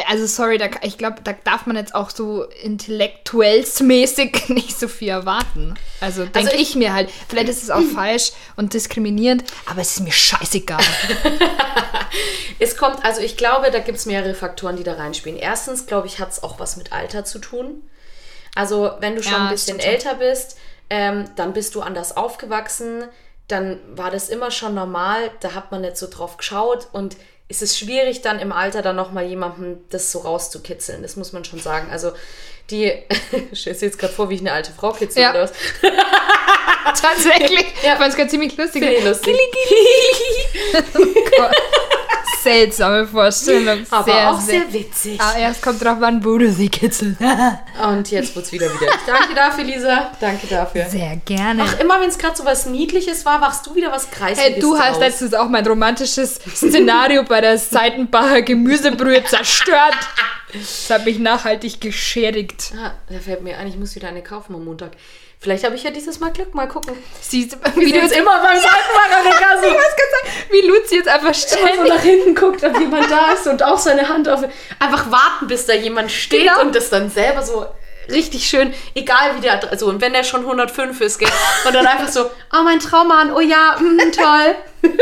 also 0.09 0.27
sorry, 0.27 0.59
da, 0.59 0.67
ich 0.83 0.99
glaube, 0.99 1.19
da 1.23 1.33
darf 1.45 1.67
man 1.67 1.77
jetzt 1.77 1.95
auch 1.95 2.11
so 2.11 2.45
intellektuellsmäßig 2.63 4.49
nicht 4.49 4.79
so 4.79 4.89
viel 4.89 5.09
erwarten. 5.11 5.75
Also 6.01 6.25
denke 6.27 6.55
ich- 6.55 6.71
ich, 6.71 6.75
mir 6.77 6.93
halt, 6.93 7.11
vielleicht 7.29 7.49
ist 7.49 7.63
es 7.63 7.71
auch 7.71 7.83
falsch 7.95 8.33
und 8.57 8.75
diskriminierend, 8.75 9.45
aber 9.67 9.81
es 9.83 9.93
ist 9.97 10.01
mir 10.01 10.13
scheißegal. 10.13 10.83
Es 12.59 12.77
kommt, 12.79 13.05
also 13.05 13.21
ich 13.21 13.37
glaube, 13.37 13.71
da 13.71 13.81
gibt 13.81 13.99
es 13.99 14.07
mehrere 14.07 14.33
Faktoren, 14.35 14.77
die 14.77 14.83
da 14.85 14.95
reinspielen. 14.95 15.39
Erstens, 15.39 15.85
glaube 15.87 16.07
ich, 16.07 16.19
hat 16.21 16.31
es 16.31 16.43
auch 16.43 16.59
was 16.59 16.77
mit 16.79 16.91
Alter 16.93 17.25
zu 17.25 17.39
tun. 17.39 17.83
Also, 18.55 18.93
wenn 19.01 19.17
du 19.17 19.23
schon 19.23 19.33
Ja, 19.33 19.45
ein 19.47 19.51
bisschen 19.51 19.79
älter 19.79 20.15
bist, 20.15 20.57
ähm, 20.89 21.27
dann 21.37 21.53
bist 21.53 21.75
du 21.75 21.83
anders 21.83 22.17
aufgewachsen, 22.17 23.05
dann 23.49 23.79
war 23.95 24.11
das 24.11 24.31
immer 24.31 24.51
schon 24.51 24.75
normal, 24.75 25.31
da 25.41 25.53
hat 25.53 25.71
man 25.71 25.83
nicht 25.83 25.99
so 25.99 26.07
drauf 26.09 26.39
geschaut 26.39 26.89
und 26.93 27.17
es 27.49 27.63
ist 27.63 27.79
schwierig, 27.79 28.23
dann 28.23 28.39
im 28.41 28.53
Alter 28.53 28.83
dann 28.83 28.97
nochmal 28.97 29.25
jemandem 29.27 29.79
das 29.91 30.11
so 30.13 30.19
rauszukitzeln. 30.21 31.03
Das 31.03 31.17
muss 31.17 31.33
man 31.33 31.45
schon 31.45 31.61
sagen. 31.61 31.89
Also, 31.91 32.13
die, 32.71 32.93
ich 33.53 33.61
stelle 33.61 33.77
jetzt 33.81 33.99
gerade 33.99 34.13
vor, 34.13 34.29
wie 34.31 34.35
ich 34.35 34.41
eine 34.41 34.53
alte 34.53 34.73
Frau 34.73 34.93
kitzel 34.93 35.23
Ja. 35.23 35.31
oder 35.31 35.43
was. 35.43 35.53
Tatsächlich, 37.01 37.67
Ja. 37.83 37.93
ich 37.93 37.99
fand 37.99 38.11
es 38.11 38.17
gerade 38.17 38.31
ziemlich 38.31 38.57
lustig. 38.57 38.83
Finde 38.85 39.01
lustig. 39.09 39.37
Seltsame 42.47 43.07
Vorstellung. 43.09 43.85
Aber 43.91 44.05
sehr, 44.05 44.31
auch 44.31 44.41
sehr, 44.41 44.61
sehr 44.61 44.73
witzig. 44.73 45.21
Ah, 45.21 45.37
erst 45.37 45.63
kommt 45.63 45.83
drauf 45.83 46.01
an, 46.01 46.25
wo 46.25 46.39
du 46.39 46.51
sie 46.53 46.69
kitzelst. 46.69 47.21
Und 47.83 48.11
jetzt 48.11 48.37
wird's 48.37 48.53
wieder 48.53 48.73
wieder. 48.73 48.93
Danke 49.05 49.35
dafür, 49.35 49.65
Lisa. 49.65 50.13
Danke 50.21 50.47
dafür. 50.47 50.85
Sehr 50.85 51.17
gerne. 51.25 51.65
Ach, 51.65 51.81
immer 51.81 52.01
wenn 52.01 52.09
es 52.09 52.19
gerade 52.19 52.37
so 52.37 52.45
was 52.45 52.67
Niedliches 52.67 53.27
war, 53.27 53.41
wachst 53.41 53.67
du 53.67 53.75
wieder 53.75 53.91
was 53.91 54.11
Kreisliches 54.13 54.55
Hey, 54.55 54.61
du 54.61 54.79
hast 54.79 55.01
letztens 55.01 55.35
auch 55.35 55.49
mein 55.49 55.67
romantisches 55.67 56.39
Szenario 56.55 57.25
bei 57.25 57.41
der 57.41 57.59
Seitenbacher 57.59 58.43
Gemüsebrühe 58.43 59.25
zerstört. 59.25 59.97
Das 60.53 60.89
hat 60.89 61.05
mich 61.05 61.19
nachhaltig 61.19 61.81
geschädigt. 61.81 62.73
Ah, 62.81 62.93
da 63.11 63.19
fällt 63.19 63.43
mir 63.43 63.59
ein, 63.59 63.67
ich 63.67 63.77
muss 63.77 63.97
wieder 63.97 64.09
eine 64.09 64.23
kaufen 64.23 64.55
am 64.55 64.65
Montag. 64.65 64.93
Vielleicht 65.39 65.65
habe 65.65 65.77
ich 65.77 65.83
ja 65.85 65.91
dieses 65.91 66.19
Mal 66.19 66.31
Glück. 66.33 66.55
Mal 66.55 66.67
gucken. 66.67 66.97
Siehst, 67.21 67.57
Wie 67.77 67.87
wie, 67.87 67.93
du 67.93 67.99
jetzt 67.99 68.17
immer 68.17 68.39
beim 68.43 68.55
ganz 68.55 68.63
sagen, 69.63 70.33
wie 70.51 70.61
Luzi 70.67 70.97
jetzt 70.97 71.09
einfach 71.09 71.35
so 71.35 71.57
ständig. 71.57 71.89
nach 71.93 72.01
hinten 72.01 72.35
guckt, 72.35 72.65
ob 72.65 72.79
jemand 72.79 73.11
da 73.11 73.33
ist 73.33 73.47
und 73.47 73.63
auch 73.63 73.79
seine 73.79 74.09
Hand 74.09 74.29
auf. 74.29 74.43
Einfach 74.79 75.11
warten, 75.11 75.47
bis 75.47 75.67
da 75.67 75.75
jemand 75.75 76.11
steht 76.11 76.49
Genau. 76.49 76.61
und 76.63 76.75
das 76.75 76.91
dann 76.91 77.11
selber 77.11 77.43
so 77.43 77.67
richtig 78.11 78.49
schön, 78.49 78.73
egal 78.95 79.37
wie 79.37 79.41
der, 79.41 79.69
also 79.71 79.87
und 79.87 80.01
wenn 80.01 80.13
der 80.13 80.23
schon 80.23 80.43
105 80.43 81.01
ist, 81.01 81.19
gell, 81.19 81.29
und 81.67 81.75
dann 81.75 81.87
einfach 81.89 82.09
so, 82.09 82.25
oh 82.53 82.63
mein 82.63 82.79
Traummann, 82.79 83.33
oh 83.33 83.41
ja, 83.41 83.77
mm, 83.81 84.13
toll. 84.13 84.55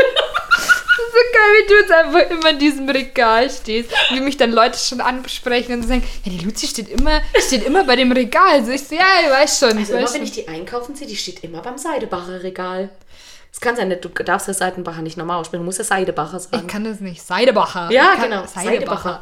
Geil, 1.35 1.53
wie 1.63 1.67
du 1.67 1.73
jetzt 1.79 1.91
einfach 1.91 2.29
immer 2.31 2.49
in 2.51 2.59
diesem 2.59 2.87
Regal 2.89 3.49
stehst. 3.49 3.91
Wie 4.11 4.19
mich 4.21 4.37
dann 4.37 4.51
Leute 4.51 4.77
schon 4.77 5.01
ansprechen 5.01 5.73
und 5.73 5.83
sagen, 5.87 6.03
ja, 6.23 6.31
die 6.31 6.39
Luzi 6.45 6.67
steht 6.67 6.87
immer, 6.89 7.21
steht 7.45 7.65
immer 7.65 7.83
bei 7.83 7.95
dem 7.95 8.11
Regal. 8.11 8.63
So, 8.63 8.71
ich 8.71 8.87
so, 8.87 8.95
ja, 8.95 9.01
ich 9.23 9.29
weiß 9.31 9.59
schon. 9.59 9.77
Also 9.77 9.93
immer 9.93 10.03
weiß 10.03 10.13
wenn 10.13 10.19
schon. 10.19 10.23
ich 10.27 10.31
die 10.31 10.47
einkaufen 10.47 10.95
sehe, 10.95 11.07
die 11.07 11.15
steht 11.17 11.43
immer 11.43 11.61
beim 11.61 11.77
Seidebacher 11.77 12.41
Regal. 12.43 12.89
Das 13.51 13.61
kann 13.61 13.75
sein, 13.77 13.89
du 13.89 14.09
darfst 14.09 14.49
das 14.49 14.57
Seidenbacher 14.57 15.01
nicht 15.01 15.15
normal 15.17 15.39
aussprechen, 15.39 15.61
du 15.61 15.65
musst 15.65 15.77
ja 15.79 15.85
Seidebacher 15.85 16.39
sagen. 16.39 16.63
Ich 16.65 16.67
kann 16.67 16.83
das 16.83 16.99
nicht. 16.99 17.21
Seidebacher. 17.25 17.89
Ja, 17.89 18.13
kann- 18.15 18.29
genau. 18.29 18.43
Seidebacher. 18.45 19.21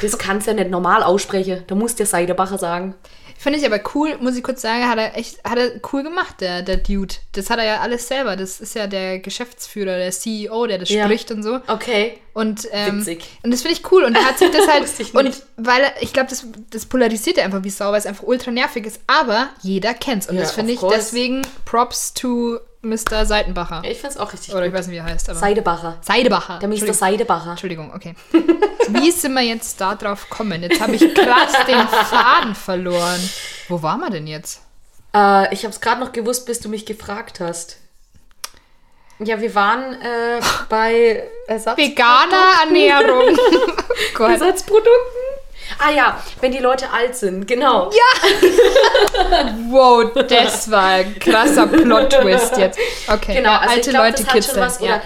Das 0.00 0.16
kannst 0.16 0.46
du 0.46 0.52
ja 0.52 0.56
nicht 0.56 0.70
normal 0.70 1.02
aussprechen. 1.02 1.64
Du 1.66 1.74
musst 1.76 1.98
dir 1.98 2.06
Seidebacher 2.06 2.56
sagen. 2.56 2.94
Finde 3.40 3.58
ich 3.60 3.64
aber 3.64 3.78
cool, 3.94 4.16
muss 4.20 4.36
ich 4.36 4.42
kurz 4.42 4.62
sagen, 4.62 4.88
hat 4.88 4.98
er 4.98 5.16
echt, 5.16 5.42
hat 5.44 5.58
er 5.58 5.70
cool 5.92 6.02
gemacht, 6.02 6.40
der, 6.40 6.62
der 6.62 6.78
Dude. 6.78 7.14
Das 7.32 7.50
hat 7.50 7.58
er 7.60 7.64
ja 7.64 7.80
alles 7.80 8.08
selber. 8.08 8.34
Das 8.36 8.60
ist 8.60 8.74
ja 8.74 8.88
der 8.88 9.20
Geschäftsführer, 9.20 9.96
der 9.96 10.10
CEO, 10.10 10.66
der 10.66 10.78
das 10.78 10.88
Ja. 10.90 11.04
spricht 11.04 11.30
und 11.30 11.44
so. 11.44 11.60
Okay. 11.68 12.18
Und, 12.34 12.66
ähm, 12.72 13.00
Witzig. 13.00 13.24
und 13.44 13.52
das 13.52 13.62
finde 13.62 13.78
ich 13.80 13.92
cool. 13.92 14.02
Und 14.04 14.16
er 14.16 14.24
hat 14.24 14.38
sich 14.38 14.50
das 14.50 14.66
halt. 14.66 14.88
Und 15.14 15.42
weil 15.56 15.82
er, 15.82 16.02
ich 16.02 16.12
glaube, 16.12 16.28
das, 16.30 16.44
das 16.70 16.86
polarisiert 16.86 17.38
er 17.38 17.44
einfach 17.44 17.62
wie 17.64 17.70
Sau, 17.70 17.90
weil 17.92 17.98
es 17.98 18.06
einfach 18.06 18.24
ultra 18.24 18.50
nervig 18.50 18.86
ist. 18.86 19.00
Aber 19.06 19.50
jeder 19.62 19.94
kennt's. 19.94 20.28
Und 20.28 20.34
Ja, 20.36 20.42
das 20.42 20.52
finde 20.52 20.72
ich 20.72 20.80
course. 20.80 20.96
deswegen 20.96 21.42
Props 21.64 22.14
to 22.14 22.58
Mr. 22.82 23.26
Seitenbacher. 23.26 23.82
Ich 23.84 23.98
finde 23.98 24.14
es 24.14 24.16
auch 24.18 24.32
richtig 24.32 24.54
Oder 24.54 24.64
ich 24.66 24.70
gut. 24.72 24.78
weiß 24.78 24.86
nicht, 24.86 24.94
wie 24.94 24.98
er 24.98 25.04
heißt. 25.04 25.28
Aber 25.30 25.38
Seidebacher. 25.38 25.98
Seidebacher. 26.00 26.58
Der 26.60 26.68
Mr. 26.68 26.94
Seidebacher. 26.94 27.50
Entschuldigung, 27.50 27.92
okay. 27.94 28.14
Wie 28.88 29.10
sind 29.10 29.34
wir 29.34 29.42
jetzt 29.42 29.80
da 29.80 29.94
drauf 29.94 30.28
gekommen? 30.30 30.62
Jetzt 30.62 30.80
habe 30.80 30.94
ich 30.94 31.14
krass 31.14 31.52
den 31.66 31.88
Faden 31.88 32.54
verloren. 32.54 33.20
Wo 33.68 33.82
waren 33.82 34.00
wir 34.00 34.10
denn 34.10 34.26
jetzt? 34.26 34.62
Äh, 35.14 35.52
ich 35.52 35.64
habe 35.64 35.74
es 35.74 35.80
gerade 35.80 36.00
noch 36.00 36.12
gewusst, 36.12 36.46
bis 36.46 36.60
du 36.60 36.68
mich 36.68 36.86
gefragt 36.86 37.40
hast. 37.40 37.78
Ja, 39.18 39.40
wir 39.40 39.54
waren 39.54 40.00
äh, 40.00 40.40
bei 40.68 41.24
Ersatz 41.48 41.76
Veganer 41.76 42.62
Ernährung. 42.64 43.36
Ersatzprodukten. 44.18 45.27
Ah 45.78 45.90
ja, 45.90 46.22
wenn 46.40 46.52
die 46.52 46.58
Leute 46.58 46.90
alt 46.90 47.16
sind, 47.16 47.46
genau. 47.46 47.90
Wow, 49.70 50.12
das 50.28 50.70
war 50.70 50.84
ein 50.84 51.18
krasser 51.18 51.66
Plot-Twist 51.66 52.56
jetzt. 52.56 52.78
Okay, 53.06 53.34
Genau, 53.34 53.50
ja, 53.50 53.58
also 53.58 53.70
alte 53.74 53.80
ich 53.80 53.94
glaub, 53.94 54.04
Leute 54.04 54.12
das 54.12 54.26
hat 54.26 54.30
schon 54.30 54.40
kitzeln. 54.40 54.60
was, 54.60 54.80
ja. 54.80 55.02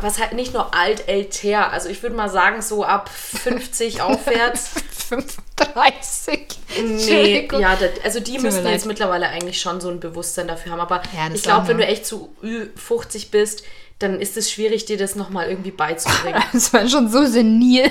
was 0.00 0.18
halt 0.18 0.32
nicht 0.32 0.52
nur 0.54 0.74
alt, 0.74 1.08
älter, 1.08 1.70
also 1.72 1.88
ich 1.88 2.02
würde 2.02 2.16
mal 2.16 2.28
sagen, 2.28 2.62
so 2.62 2.84
ab 2.84 3.08
50 3.10 4.02
aufwärts. 4.02 4.72
35. 5.08 6.46
Nee, 6.82 7.48
ja, 7.58 7.76
das, 7.76 7.90
also 8.02 8.20
die 8.20 8.38
müssten 8.38 8.64
leid. 8.64 8.74
jetzt 8.74 8.86
mittlerweile 8.86 9.28
eigentlich 9.28 9.60
schon 9.60 9.80
so 9.80 9.90
ein 9.90 10.00
Bewusstsein 10.00 10.48
dafür 10.48 10.72
haben. 10.72 10.80
Aber 10.80 11.02
Ja, 11.14 11.28
ich 11.32 11.42
glaube, 11.42 11.68
wenn 11.68 11.78
du 11.78 11.86
echt 11.86 12.06
zu 12.06 12.34
Ü50 12.42 13.30
bist, 13.30 13.62
dann 14.02 14.20
ist 14.20 14.36
es 14.36 14.50
schwierig, 14.50 14.84
dir 14.84 14.96
das 14.96 15.14
nochmal 15.14 15.48
irgendwie 15.48 15.70
beizubringen. 15.70 16.42
Das 16.52 16.72
war 16.72 16.88
schon 16.88 17.08
so 17.08 17.24
senil. 17.24 17.90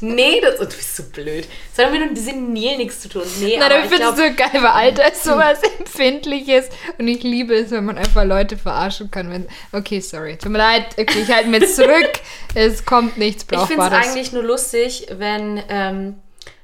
nee, 0.00 0.40
das, 0.40 0.58
du 0.58 0.66
bist 0.66 0.96
so 0.96 1.02
blöd. 1.04 1.46
Das 1.74 1.86
hat 1.86 1.92
mit 1.92 2.02
dem 2.02 2.16
Senil 2.16 2.76
nichts 2.76 3.00
zu 3.00 3.08
tun. 3.08 3.22
Nee, 3.40 3.56
Nein, 3.58 3.70
aber 3.70 3.84
ich 3.84 3.90
finde 3.90 4.08
es 4.08 4.16
so 4.16 4.36
geil, 4.36 4.62
weil 4.62 4.66
Alter 4.66 5.12
ist 5.12 5.22
sowas 5.24 5.58
Empfindliches. 5.78 6.68
Und 6.98 7.08
ich 7.08 7.22
liebe 7.22 7.54
es, 7.54 7.70
wenn 7.70 7.84
man 7.84 7.98
einfach 7.98 8.24
Leute 8.24 8.56
verarschen 8.56 9.10
kann. 9.10 9.30
Wenn, 9.30 9.46
okay, 9.72 10.00
sorry. 10.00 10.36
Tut 10.36 10.52
mir 10.52 10.58
leid. 10.58 10.86
Okay, 10.98 11.22
ich 11.22 11.32
halte 11.32 11.48
mir 11.48 11.66
zurück. 11.66 12.12
es 12.54 12.84
kommt 12.84 13.16
nichts 13.16 13.44
Ich 13.44 13.48
finde 13.48 13.64
es 13.64 13.76
Brauchbares. 13.76 14.06
eigentlich 14.08 14.32
nur 14.32 14.42
lustig, 14.42 15.06
wenn 15.10 15.62
ähm, 15.68 16.16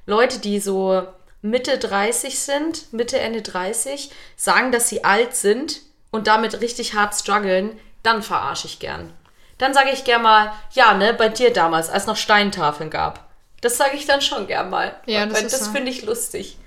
Leute, 0.06 0.38
die 0.38 0.60
so 0.60 1.02
Mitte 1.42 1.78
30 1.78 2.38
sind, 2.38 2.92
Mitte, 2.92 3.18
Ende 3.18 3.42
30, 3.42 4.10
sagen, 4.36 4.72
dass 4.72 4.88
sie 4.88 5.04
alt 5.04 5.36
sind 5.36 5.82
und 6.10 6.26
damit 6.26 6.60
richtig 6.60 6.94
hart 6.94 7.14
strugglen, 7.14 7.72
dann 8.04 8.22
verarsche 8.22 8.68
ich 8.68 8.78
gern. 8.78 9.12
Dann 9.58 9.74
sage 9.74 9.90
ich 9.92 10.04
gern 10.04 10.22
mal, 10.22 10.52
ja, 10.72 10.94
ne, 10.94 11.12
bei 11.14 11.28
dir 11.28 11.52
damals, 11.52 11.88
als 11.90 12.06
noch 12.06 12.16
Steintafeln 12.16 12.90
gab. 12.90 13.28
Das 13.60 13.76
sage 13.76 13.96
ich 13.96 14.06
dann 14.06 14.20
schon 14.20 14.46
gern 14.46 14.70
mal. 14.70 14.94
Ja, 15.06 15.26
das 15.26 15.38
Weil 15.38 15.46
ist 15.46 15.52
das 15.54 15.64
so. 15.66 15.72
finde 15.72 15.90
ich 15.90 16.04
lustig. 16.04 16.58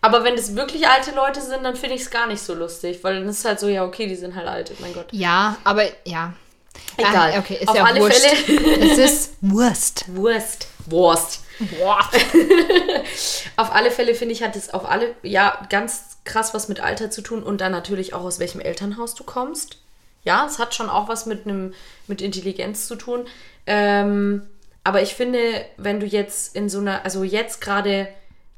Aber 0.00 0.22
wenn 0.24 0.34
es 0.34 0.54
wirklich 0.54 0.86
alte 0.86 1.12
Leute 1.12 1.40
sind, 1.40 1.64
dann 1.64 1.76
finde 1.76 1.96
ich 1.96 2.02
es 2.02 2.10
gar 2.10 2.26
nicht 2.26 2.42
so 2.42 2.52
lustig, 2.54 3.02
weil 3.02 3.14
dann 3.14 3.28
ist 3.28 3.38
es 3.38 3.44
halt 3.44 3.58
so, 3.58 3.68
ja, 3.68 3.84
okay, 3.84 4.06
die 4.06 4.16
sind 4.16 4.34
halt 4.34 4.46
alt, 4.46 4.78
mein 4.80 4.92
Gott. 4.92 5.06
Ja, 5.12 5.56
aber 5.64 5.84
ja. 6.04 6.34
Egal. 6.96 7.32
Ah, 7.34 7.38
okay, 7.38 7.58
ist 7.60 7.68
Auf 7.68 7.76
ja 7.76 7.84
alle 7.84 8.00
wurscht. 8.00 8.20
Fälle- 8.20 8.80
es 8.92 8.98
ist 8.98 9.32
Wurst. 9.40 10.04
Wurst. 10.08 10.66
Wurst. 10.86 11.40
Boah. 11.80 12.00
Auf 13.56 13.72
alle 13.74 13.90
Fälle 13.90 14.14
finde 14.14 14.34
ich, 14.34 14.42
hat 14.42 14.56
es 14.56 14.74
auf 14.74 14.88
alle, 14.88 15.14
ja, 15.22 15.64
ganz 15.70 16.18
krass 16.24 16.52
was 16.52 16.68
mit 16.68 16.80
Alter 16.80 17.10
zu 17.10 17.22
tun 17.22 17.42
und 17.42 17.60
dann 17.60 17.72
natürlich 17.72 18.12
auch 18.12 18.22
aus 18.24 18.38
welchem 18.40 18.60
Elternhaus 18.60 19.14
du 19.14 19.24
kommst. 19.24 19.78
Ja, 20.24 20.46
es 20.46 20.58
hat 20.58 20.74
schon 20.74 20.90
auch 20.90 21.08
was 21.08 21.26
mit 21.26 21.46
einem, 21.46 21.74
mit 22.06 22.22
Intelligenz 22.22 22.86
zu 22.86 22.96
tun. 22.96 23.26
Ähm, 23.66 24.42
aber 24.82 25.02
ich 25.02 25.14
finde, 25.14 25.64
wenn 25.76 26.00
du 26.00 26.06
jetzt 26.06 26.54
in 26.56 26.68
so 26.68 26.80
einer, 26.80 27.04
also 27.04 27.24
jetzt 27.24 27.60
gerade 27.60 28.08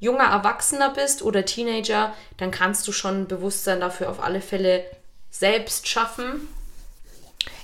junger 0.01 0.25
Erwachsener 0.25 0.91
bist 0.91 1.23
oder 1.23 1.45
Teenager, 1.45 2.15
dann 2.37 2.51
kannst 2.51 2.87
du 2.87 2.93
schon 2.93 3.23
ein 3.23 3.29
Bewusstsein 3.29 3.81
dafür 3.81 4.11
auf 4.11 4.23
alle 4.23 4.41
Fälle 4.41 4.85
selbst 5.31 5.89
schaffen. 5.89 6.49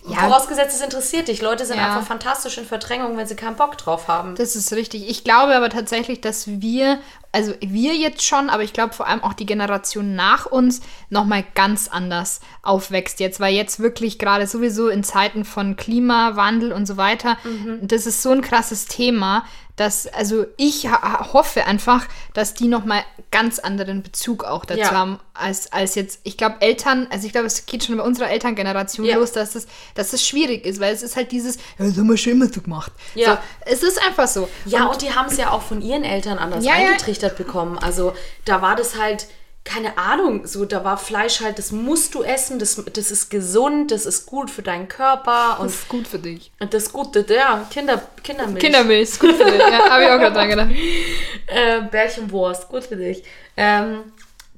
Ja. 0.09 0.17
Vorausgesetzt, 0.29 0.75
es 0.75 0.81
interessiert 0.83 1.29
dich. 1.29 1.41
Leute 1.43 1.65
sind 1.65 1.77
Ja. 1.77 1.87
einfach 1.87 2.07
fantastisch 2.07 2.59
in 2.59 2.65
Verdrängung, 2.67 3.17
wenn 3.17 3.27
sie 3.27 3.37
keinen 3.37 3.55
Bock 3.57 3.79
drauf 3.79 4.09
haben. 4.09 4.35
Das 4.35 4.57
ist 4.57 4.73
richtig. 4.73 5.09
Ich 5.09 5.23
glaube 5.23 5.55
aber 5.57 5.69
tatsächlich, 5.71 6.21
dass 6.21 6.47
wir 6.49 6.99
also 7.35 7.55
wir 7.61 7.95
jetzt 7.95 8.23
schon, 8.27 8.51
aber 8.51 8.63
ich 8.63 8.75
glaube 8.75 8.93
vor 8.93 9.07
allem 9.09 9.25
auch 9.25 9.33
die 9.33 9.47
Generation 9.47 10.15
nach 10.15 10.45
uns 10.45 10.83
nochmal 11.09 11.45
ganz 11.55 11.89
anders 11.89 12.41
aufwächst 12.61 13.21
jetzt, 13.21 13.41
weil 13.41 13.55
jetzt 13.55 13.81
wirklich 13.81 14.19
gerade 14.19 14.47
sowieso 14.47 14.89
in 14.89 15.03
Zeiten 15.03 15.47
von 15.47 15.77
Klimawandel 15.77 16.73
und 16.75 16.85
so 16.85 16.99
weiter, 16.99 17.39
Mhm. 17.45 17.79
das 17.89 18.05
ist 18.05 18.21
so 18.23 18.33
ein 18.33 18.43
krasses 18.43 18.85
Thema, 18.85 19.47
dass, 19.77 20.07
also 20.07 20.45
ich 20.59 20.87
hoffe 20.91 21.65
einfach, 21.65 22.07
dass 22.35 22.55
die 22.55 22.69
nochmal 22.69 23.03
ganz 23.31 23.59
anderen 23.59 24.03
Bezug 24.03 24.45
auch 24.45 24.65
dazu 24.65 24.81
Ja. 24.81 24.91
haben, 24.91 25.19
als, 25.35 25.73
als 25.73 25.95
jetzt, 25.95 26.21
ich 26.25 26.37
glaube, 26.37 26.57
Eltern, 26.61 27.07
also 27.11 27.27
ich 27.27 27.33
glaube, 27.33 27.47
es 27.47 27.65
geht 27.65 27.85
schon 27.85 27.97
bei 27.97 28.03
unserer 28.03 28.29
Elterngeneration 28.31 29.07
Ja. 29.07 29.17
los, 29.17 29.33
dass 29.33 29.55
es, 29.55 29.67
dass 29.95 30.13
es 30.13 30.27
schwierig 30.27 30.67
ist, 30.67 30.79
weil 30.79 30.93
es 30.95 31.03
ist 31.03 31.17
halt 31.17 31.33
dieses, 31.33 31.57
ja, 31.79 31.87
das 31.87 31.97
haben 31.97 32.09
wir 32.09 32.17
schon 32.19 32.33
immer 32.33 32.49
so 32.49 32.61
gemacht. 32.61 32.93
Ja. 33.15 33.43
So, 33.65 33.73
es 33.73 33.83
ist 33.83 34.07
einfach 34.07 34.29
so. 34.29 34.49
Ja, 34.67 34.87
und, 34.87 35.01
die 35.01 35.15
haben 35.15 35.27
es 35.29 35.39
ja 35.39 35.51
auch 35.51 35.63
von 35.63 35.81
ihren 35.81 36.05
Eltern 36.05 36.39
anders 36.39 36.65
ja. 36.65 36.75
eingetrichtert 36.75 37.39
bekommen. 37.39 37.79
Also 37.79 38.13
da 38.45 38.61
war 38.61 38.77
das 38.77 38.99
halt, 38.99 39.27
keine 39.65 39.97
Ahnung, 39.97 40.47
so 40.47 40.65
da 40.65 40.83
war 40.85 40.97
Fleisch 40.99 41.41
halt, 41.41 41.59
das 41.59 41.71
musst 41.71 42.15
du 42.15 42.23
essen, 42.23 42.59
das, 42.59 42.83
das 42.93 43.11
ist 43.13 43.31
gesund, 43.31 43.93
das 43.93 44.07
ist 44.07 44.27
gut 44.27 44.51
für 44.51 44.63
deinen 44.63 44.89
Körper 44.89 45.59
und, 45.61 45.67
Das 45.67 45.75
ist 45.77 45.89
gut 45.89 46.09
für 46.09 46.19
dich. 46.19 46.51
und 46.59 46.75
das 46.75 46.93
Gute, 46.93 47.25
ja, 47.33 47.65
Kinder, 47.71 48.03
Kindermilch. 48.25 48.59
Kindermilch 48.61 49.03
ist 49.03 49.21
gut 49.21 49.37
für 49.37 49.45
dich. 49.45 49.59
Ja, 49.61 49.89
habe 49.89 50.03
ich 50.05 50.11
auch 50.11 50.19
gerade 50.19 50.35
dran 50.35 50.49
gedacht. 50.49 50.71
äh, 51.47 51.81
Bärchenwurst, 51.83 52.69
gut 52.69 52.85
für 52.85 52.97
dich. 52.97 53.23
Ähm, 53.57 54.01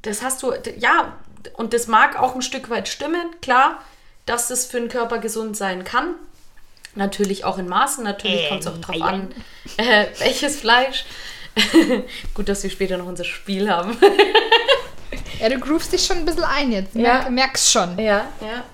das 0.02 0.22
hast 0.22 0.42
du, 0.42 0.52
ja, 0.78 1.12
und 1.54 1.74
das 1.74 1.86
mag 1.86 2.18
auch 2.18 2.34
ein 2.34 2.42
Stück 2.42 2.70
weit 2.70 2.88
stimmen, 2.88 3.26
klar, 3.42 3.82
dass 4.24 4.48
es 4.50 4.64
für 4.64 4.80
den 4.80 4.88
Körper 4.88 5.18
gesund 5.18 5.54
sein 5.56 5.84
kann. 5.84 6.14
Natürlich 6.94 7.44
auch 7.44 7.58
in 7.58 7.68
Maßen, 7.68 8.02
natürlich 8.04 8.46
Äh, 8.46 8.48
kommt 8.48 8.60
es 8.62 8.66
auch 8.68 8.78
drauf 8.78 8.96
nein. 8.96 9.34
an, 9.78 9.84
äh, 9.84 10.06
welches 10.18 10.58
Fleisch. 10.60 11.04
Gut, 12.34 12.48
dass 12.48 12.62
wir 12.62 12.70
später 12.70 12.96
noch 12.96 13.06
unser 13.06 13.24
Spiel 13.24 13.68
haben. 13.70 13.96
Ja, 15.40 15.48
du 15.48 15.58
groovst 15.58 15.92
dich 15.92 16.04
schon 16.04 16.18
ein 16.18 16.24
bisschen 16.24 16.44
ein 16.44 16.72
jetzt. 16.72 16.94
Ja. 16.94 17.02
Merk, 17.02 17.30
merkst 17.30 17.70
schon. 17.70 17.98
ja, 17.98 18.28
ja. 18.40 18.64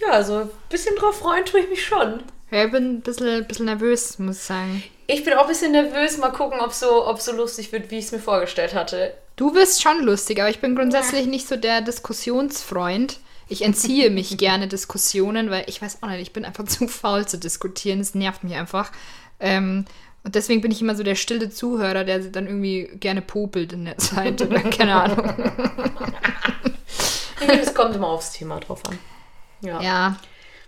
Ja, 0.00 0.12
also 0.12 0.38
ein 0.38 0.50
bisschen 0.68 0.96
drauf 0.96 1.18
freuen 1.18 1.44
tue 1.44 1.60
ich 1.60 1.68
mich 1.68 1.84
schon. 1.84 2.22
Ja, 2.50 2.64
ich 2.64 2.72
bin 2.72 2.96
ein 2.96 3.00
bisschen, 3.00 3.46
bisschen 3.46 3.66
nervös, 3.66 4.18
muss 4.18 4.36
ich 4.38 4.42
sagen. 4.42 4.82
Ich 5.06 5.24
bin 5.24 5.34
auch 5.34 5.42
ein 5.42 5.48
bisschen 5.48 5.72
nervös, 5.72 6.18
mal 6.18 6.30
gucken, 6.30 6.60
ob 6.60 6.72
so, 6.72 7.06
ob 7.06 7.20
so 7.20 7.32
lustig 7.32 7.72
wird, 7.72 7.90
wie 7.90 7.98
ich 7.98 8.06
es 8.06 8.12
mir 8.12 8.18
vorgestellt 8.18 8.74
hatte. 8.74 9.14
Du 9.36 9.52
bist 9.52 9.82
schon 9.82 10.02
lustig, 10.02 10.40
aber 10.40 10.50
ich 10.50 10.60
bin 10.60 10.74
grundsätzlich 10.76 11.26
nicht 11.26 11.46
so 11.48 11.56
der 11.56 11.80
Diskussionsfreund. 11.80 13.18
Ich 13.48 13.62
entziehe 13.62 14.10
mich 14.10 14.36
gerne 14.38 14.68
Diskussionen, 14.68 15.50
weil 15.50 15.64
ich 15.68 15.82
weiß 15.82 15.98
auch 16.02 16.08
nicht, 16.08 16.22
ich 16.22 16.32
bin 16.32 16.44
einfach 16.44 16.64
zu 16.64 16.88
faul 16.88 17.26
zu 17.26 17.38
diskutieren. 17.38 18.00
Es 18.00 18.14
nervt 18.14 18.44
mich 18.44 18.54
einfach. 18.54 18.92
Ähm, 19.40 19.84
und 20.24 20.34
deswegen 20.34 20.62
bin 20.62 20.70
ich 20.70 20.80
immer 20.80 20.94
so 20.94 21.02
der 21.02 21.14
stille 21.14 21.50
Zuhörer, 21.50 22.04
der 22.04 22.18
dann 22.18 22.46
irgendwie 22.46 22.88
gerne 22.94 23.20
popelt 23.22 23.72
in 23.72 23.84
der 23.84 23.98
Zeit 23.98 24.40
oder 24.42 24.58
keine 24.70 24.94
Ahnung. 24.94 25.34
Es 27.46 27.74
kommt 27.74 27.94
immer 27.94 28.08
aufs 28.08 28.32
Thema 28.32 28.58
drauf 28.58 28.80
an. 28.88 28.98
Ja. 29.60 29.80
Ja. 29.80 30.16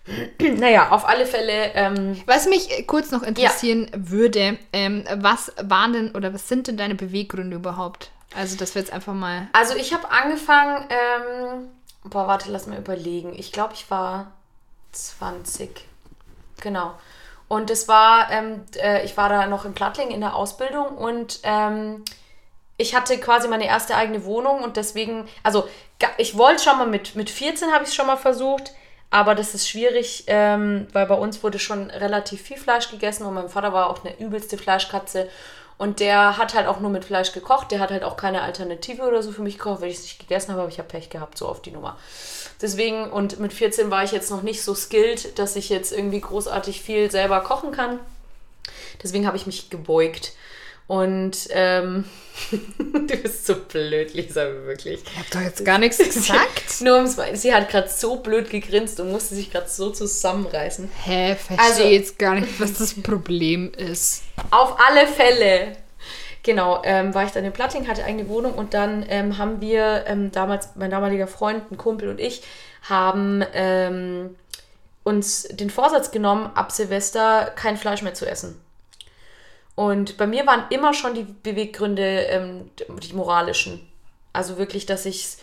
Naja, 0.38 0.90
auf 0.90 1.08
alle 1.08 1.26
Fälle. 1.26 1.72
Ähm, 1.74 2.20
Was 2.26 2.46
mich 2.46 2.70
äh, 2.70 2.82
kurz 2.82 3.10
noch 3.10 3.22
interessieren 3.22 3.90
würde, 3.96 4.58
ähm, 4.72 5.04
was 5.16 5.52
waren 5.60 5.92
denn 5.94 6.10
oder 6.14 6.32
was 6.32 6.48
sind 6.48 6.68
denn 6.68 6.76
deine 6.76 6.94
Beweggründe 6.94 7.56
überhaupt? 7.56 8.10
Also, 8.34 8.56
dass 8.56 8.74
wir 8.74 8.82
jetzt 8.82 8.92
einfach 8.92 9.14
mal. 9.14 9.48
Also 9.52 9.74
ich 9.74 9.92
habe 9.92 10.10
angefangen, 10.10 10.84
ähm, 10.90 11.68
boah, 12.04 12.28
warte, 12.28 12.52
lass 12.52 12.66
mal 12.66 12.78
überlegen. 12.78 13.32
Ich 13.36 13.50
glaube, 13.50 13.72
ich 13.74 13.90
war 13.90 14.32
20. 14.92 15.70
Genau. 16.60 16.94
Und 17.48 17.70
es 17.70 17.86
war, 17.86 18.30
ähm, 18.30 18.64
äh, 18.76 19.04
ich 19.04 19.16
war 19.16 19.28
da 19.28 19.46
noch 19.46 19.64
in 19.64 19.74
Plattling 19.74 20.10
in 20.10 20.20
der 20.20 20.34
Ausbildung 20.34 20.98
und 20.98 21.40
ähm, 21.44 22.04
ich 22.76 22.94
hatte 22.94 23.18
quasi 23.18 23.48
meine 23.48 23.66
erste 23.66 23.94
eigene 23.94 24.24
Wohnung 24.24 24.62
und 24.62 24.76
deswegen, 24.76 25.28
also 25.42 25.68
ich 26.18 26.36
wollte 26.36 26.62
schon 26.62 26.78
mal 26.78 26.86
mit, 26.86 27.14
mit 27.14 27.30
14 27.30 27.72
habe 27.72 27.84
ich 27.84 27.90
es 27.90 27.94
schon 27.94 28.06
mal 28.06 28.16
versucht, 28.16 28.74
aber 29.10 29.34
das 29.34 29.54
ist 29.54 29.68
schwierig, 29.68 30.24
ähm, 30.26 30.88
weil 30.92 31.06
bei 31.06 31.14
uns 31.14 31.42
wurde 31.42 31.58
schon 31.58 31.90
relativ 31.90 32.42
viel 32.42 32.58
Fleisch 32.58 32.90
gegessen 32.90 33.24
und 33.24 33.34
mein 33.34 33.48
Vater 33.48 33.72
war 33.72 33.88
auch 33.88 34.04
eine 34.04 34.18
übelste 34.18 34.58
Fleischkatze 34.58 35.30
und 35.78 36.00
der 36.00 36.38
hat 36.38 36.54
halt 36.54 36.66
auch 36.66 36.80
nur 36.80 36.90
mit 36.90 37.04
Fleisch 37.04 37.32
gekocht, 37.32 37.70
der 37.70 37.80
hat 37.80 37.90
halt 37.90 38.02
auch 38.02 38.16
keine 38.16 38.42
Alternative 38.42 39.02
oder 39.02 39.22
so 39.22 39.30
für 39.30 39.42
mich 39.42 39.58
gekocht, 39.58 39.82
weil 39.82 39.90
ich 39.90 39.96
es 39.96 40.02
nicht 40.02 40.18
gegessen 40.18 40.52
habe, 40.52 40.62
aber 40.62 40.70
ich 40.70 40.78
habe 40.78 40.88
Pech 40.88 41.10
gehabt, 41.10 41.36
so 41.36 41.46
auf 41.46 41.60
die 41.60 41.70
Nummer. 41.70 41.98
Deswegen, 42.62 43.10
und 43.10 43.38
mit 43.38 43.52
14 43.52 43.90
war 43.90 44.02
ich 44.02 44.12
jetzt 44.12 44.30
noch 44.30 44.42
nicht 44.42 44.62
so 44.62 44.74
skilled, 44.74 45.38
dass 45.38 45.56
ich 45.56 45.68
jetzt 45.68 45.92
irgendwie 45.92 46.20
großartig 46.20 46.80
viel 46.80 47.10
selber 47.10 47.40
kochen 47.42 47.72
kann. 47.72 48.00
Deswegen 49.02 49.26
habe 49.26 49.36
ich 49.36 49.46
mich 49.46 49.68
gebeugt. 49.68 50.32
Und 50.86 51.48
ähm, 51.50 52.04
du 52.78 53.16
bist 53.16 53.44
so 53.46 53.56
blöd, 53.56 54.14
Lisa, 54.14 54.44
wirklich. 54.66 55.02
Ich 55.04 55.18
hab 55.18 55.30
doch 55.30 55.40
jetzt 55.40 55.64
gar 55.64 55.78
nichts 55.78 55.98
gesagt. 55.98 56.80
Nur 56.80 56.96
ums, 56.96 57.16
sie 57.34 57.52
hat 57.52 57.68
gerade 57.68 57.88
so 57.88 58.16
blöd 58.16 58.50
gegrinst 58.50 59.00
und 59.00 59.10
musste 59.10 59.34
sich 59.34 59.50
gerade 59.50 59.68
so 59.68 59.90
zusammenreißen. 59.90 60.88
Hä, 61.04 61.34
verstehe 61.34 61.58
Also- 61.66 61.82
jetzt 61.82 62.18
gar 62.18 62.34
nicht, 62.36 62.60
was 62.60 62.74
das 62.74 62.94
Problem 63.02 63.72
ist. 63.76 64.22
Auf 64.50 64.76
alle 64.80 65.06
Fälle. 65.08 65.72
Genau, 66.44 66.80
ähm, 66.84 67.12
war 67.12 67.24
ich 67.24 67.32
dann 67.32 67.44
in 67.44 67.52
Platting, 67.52 67.88
hatte 67.88 68.04
eigene 68.04 68.28
Wohnung 68.28 68.54
und 68.54 68.72
dann 68.72 69.04
ähm, 69.08 69.36
haben 69.36 69.60
wir 69.60 70.04
ähm, 70.06 70.30
damals, 70.30 70.68
mein 70.76 70.92
damaliger 70.92 71.26
Freund, 71.26 71.72
ein 71.72 71.76
Kumpel 71.76 72.08
und 72.08 72.20
ich, 72.20 72.42
haben 72.88 73.44
ähm, 73.52 74.36
uns 75.02 75.42
den 75.50 75.70
Vorsatz 75.70 76.12
genommen, 76.12 76.48
ab 76.54 76.70
Silvester 76.70 77.50
kein 77.56 77.76
Fleisch 77.76 78.02
mehr 78.02 78.14
zu 78.14 78.26
essen. 78.30 78.60
Und 79.76 80.16
bei 80.16 80.26
mir 80.26 80.46
waren 80.46 80.64
immer 80.70 80.92
schon 80.92 81.14
die 81.14 81.22
Beweggründe 81.24 82.02
ähm, 82.02 82.70
die 83.02 83.12
moralischen. 83.12 83.86
Also 84.32 84.58
wirklich, 84.58 84.86
dass 84.86 85.06
ich 85.06 85.24
es 85.24 85.38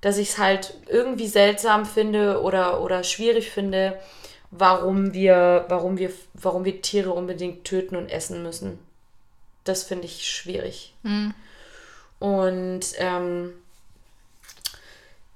dass 0.00 0.16
ich's 0.16 0.38
halt 0.38 0.74
irgendwie 0.88 1.26
seltsam 1.26 1.84
finde 1.84 2.42
oder, 2.42 2.82
oder 2.82 3.04
schwierig 3.04 3.50
finde, 3.50 3.98
warum 4.50 5.12
wir, 5.12 5.66
warum, 5.68 5.98
wir, 5.98 6.10
warum 6.34 6.64
wir 6.64 6.80
Tiere 6.80 7.12
unbedingt 7.12 7.64
töten 7.64 7.96
und 7.96 8.08
essen 8.08 8.42
müssen. 8.42 8.78
Das 9.64 9.82
finde 9.82 10.06
ich 10.06 10.28
schwierig. 10.28 10.94
Und 12.18 12.80
ähm, 12.96 13.52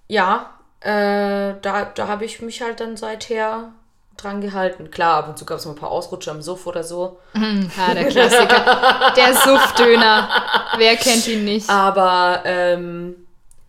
ja, 0.09 0.59
äh, 0.81 1.55
da, 1.61 1.85
da 1.95 2.09
habe 2.09 2.25
ich 2.25 2.41
mich 2.41 2.63
halt 2.63 2.81
dann 2.81 2.97
seither 2.97 3.73
dran 4.17 4.41
gehalten. 4.41 4.91
Klar, 4.91 5.19
ab 5.19 5.29
und 5.29 5.39
zu 5.39 5.45
gab 5.45 5.59
es 5.59 5.65
mal 5.67 5.73
ein 5.73 5.79
paar 5.79 5.91
Ausrutscher 5.91 6.33
im 6.33 6.43
Suff 6.43 6.67
oder 6.67 6.85
so. 6.85 7.19
Ja, 7.35 7.95
der 7.95 8.09
Klassiker. 8.09 9.13
Der 9.17 9.35
Suffdöner. 9.35 10.29
Wer 10.77 10.97
kennt 10.97 11.27
ihn 11.29 11.45
nicht? 11.45 11.69
Aber 11.69 12.43
ähm, 12.45 13.15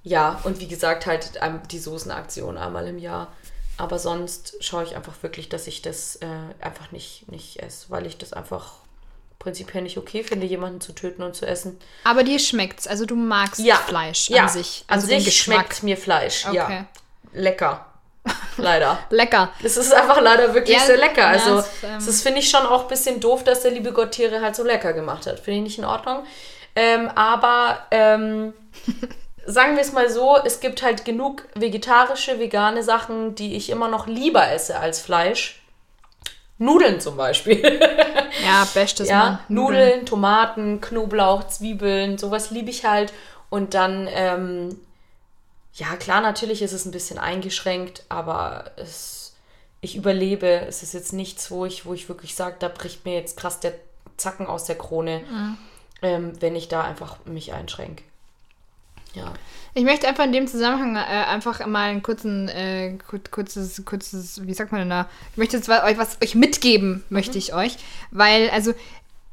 ja, 0.04 0.40
und 0.44 0.60
wie 0.60 0.68
gesagt, 0.68 1.06
halt 1.06 1.32
ähm, 1.42 1.62
die 1.72 1.80
Soßenaktion 1.80 2.58
einmal 2.58 2.88
im 2.88 2.98
Jahr. 3.00 3.28
Aber 3.78 4.00
sonst 4.00 4.56
schaue 4.62 4.84
ich 4.84 4.96
einfach 4.96 5.14
wirklich, 5.22 5.50
dass 5.50 5.68
ich 5.68 5.82
das 5.82 6.16
äh, 6.18 6.26
einfach 6.62 6.92
nicht, 6.92 7.30
nicht 7.30 7.62
esse, 7.62 7.88
weil 7.90 8.06
ich 8.06 8.18
das 8.18 8.32
einfach 8.32 8.74
prinzipiell 9.40 9.84
nicht 9.84 9.98
okay 9.98 10.24
finde, 10.24 10.46
jemanden 10.48 10.80
zu 10.80 10.94
töten 10.94 11.22
und 11.24 11.36
zu 11.36 11.46
essen. 11.46 11.78
Aber 12.06 12.24
dir 12.24 12.40
schmeckt's. 12.40 12.88
Also 12.88 13.06
du 13.06 13.16
magst 13.16 13.60
Ja, 13.60 13.76
Fleisch 13.76 14.30
ja, 14.30 14.44
an 14.44 14.50
sich. 14.50 14.86
An 14.88 14.96
Also 14.96 15.08
den 15.08 15.20
sich 15.22 15.38
schmeckt 15.42 15.84
mir 15.84 15.98
Fleisch. 15.98 16.46
Ja, 16.52 16.66
Okay. 16.66 16.86
lecker. 17.34 17.86
Leider. 18.58 19.00
Lecker. 19.10 19.50
Es 19.64 19.78
ist 19.78 19.94
einfach 19.94 20.22
leider 20.22 20.54
wirklich 20.54 20.78
Ja, 20.78 20.84
sehr 20.84 20.98
lecker. 20.98 21.28
Also, 21.28 21.60
es, 21.60 21.84
ähm, 21.84 22.04
das 22.06 22.22
finde 22.22 22.40
ich 22.40 22.50
schon 22.50 22.66
auch 22.66 22.84
ein 22.84 22.88
bisschen 22.88 23.20
doof, 23.20 23.44
dass 23.44 23.62
der 23.62 23.72
liebe 23.72 23.92
Gott 23.92 24.12
Tiere 24.12 24.42
halt 24.42 24.56
so 24.56 24.64
lecker 24.64 24.94
gemacht 24.94 25.28
hat. 25.28 25.40
Finde 25.40 25.58
ich 25.60 25.64
nicht 25.64 25.80
in 25.80 25.86
Ordnung. 25.86 26.26
Ähm, 26.76 27.10
aber 27.16 27.80
ähm, 27.92 28.54
sagen 29.46 29.76
wir 29.76 29.82
es 29.82 29.94
mal 29.94 30.10
so, 30.10 30.38
es 30.44 30.60
gibt 30.60 30.84
halt 30.84 31.06
genug 31.06 31.44
vegetarische, 31.56 32.40
vegane 32.40 32.84
Sachen, 32.84 33.36
die 33.36 33.56
ich 33.56 33.70
immer 33.70 33.88
noch 33.88 34.08
lieber 34.08 34.50
esse 34.52 34.80
als 34.80 35.00
Fleisch. 35.00 35.62
Nudeln 36.58 37.00
zum 37.00 37.18
Beispiel. 37.18 37.80
Ja, 38.46 38.68
bestes 38.74 39.08
ja, 39.08 39.18
Mann. 39.18 39.40
Nudeln, 39.48 40.06
Tomaten, 40.06 40.82
Knoblauch, 40.82 41.48
Zwiebeln, 41.48 42.18
sowas 42.18 42.52
liebe 42.52 42.70
ich 42.70 42.84
halt. 42.84 43.14
Und 43.50 43.74
dann, 43.74 44.10
ähm, 44.12 44.78
ja 45.76 45.96
klar, 45.98 46.22
natürlich 46.22 46.62
ist 46.62 46.74
es 46.74 46.86
ein 46.86 46.92
bisschen 46.92 47.20
eingeschränkt, 47.20 48.04
aber 48.10 48.72
es, 48.78 49.34
ich 49.82 49.96
überlebe. 49.96 50.48
Es 50.68 50.84
ist 50.84 50.94
jetzt 50.94 51.14
nichts, 51.14 51.52
wo 51.52 51.66
ich, 51.66 51.86
wo 51.86 51.94
ich 51.94 52.08
wirklich 52.10 52.34
sage, 52.36 52.56
da 52.60 52.68
bricht 52.70 53.06
mir 53.06 53.14
jetzt 53.16 53.38
krass 53.38 53.60
der 53.60 53.74
Zacken 54.18 54.48
aus 54.48 54.64
der 54.66 54.78
Krone, 54.78 55.24
ähm, 56.02 56.34
wenn 56.42 56.56
ich 56.56 56.70
da 56.70 56.84
einfach 56.84 57.18
mich 57.26 57.52
einschränke. 57.54 58.04
Ja. 59.14 59.34
Ich 59.74 59.84
möchte 59.84 60.08
einfach 60.08 60.26
in 60.26 60.34
dem 60.34 60.48
Zusammenhang 60.48 60.96
äh, 60.98 61.00
einfach 61.00 61.66
mal 61.66 61.90
einen 61.90 62.04
kurzen, 62.04 62.50
äh, 62.50 62.98
kur- 63.10 63.20
kurzes, 63.32 63.84
kurzes, 63.86 64.46
wie 64.46 64.54
sagt 64.54 64.72
man 64.72 64.82
denn 64.82 64.90
da? 64.90 65.10
Ich 65.32 65.38
möchte 65.38 65.56
jetzt 65.58 65.70
was, 65.70 65.84
euch 65.84 65.98
was 65.98 66.18
euch 66.22 66.36
mitgeben, 66.36 67.04
möchte 67.10 67.38
ich 67.38 67.54
euch. 67.54 67.78
Weil, 68.12 68.50
also, 68.50 68.74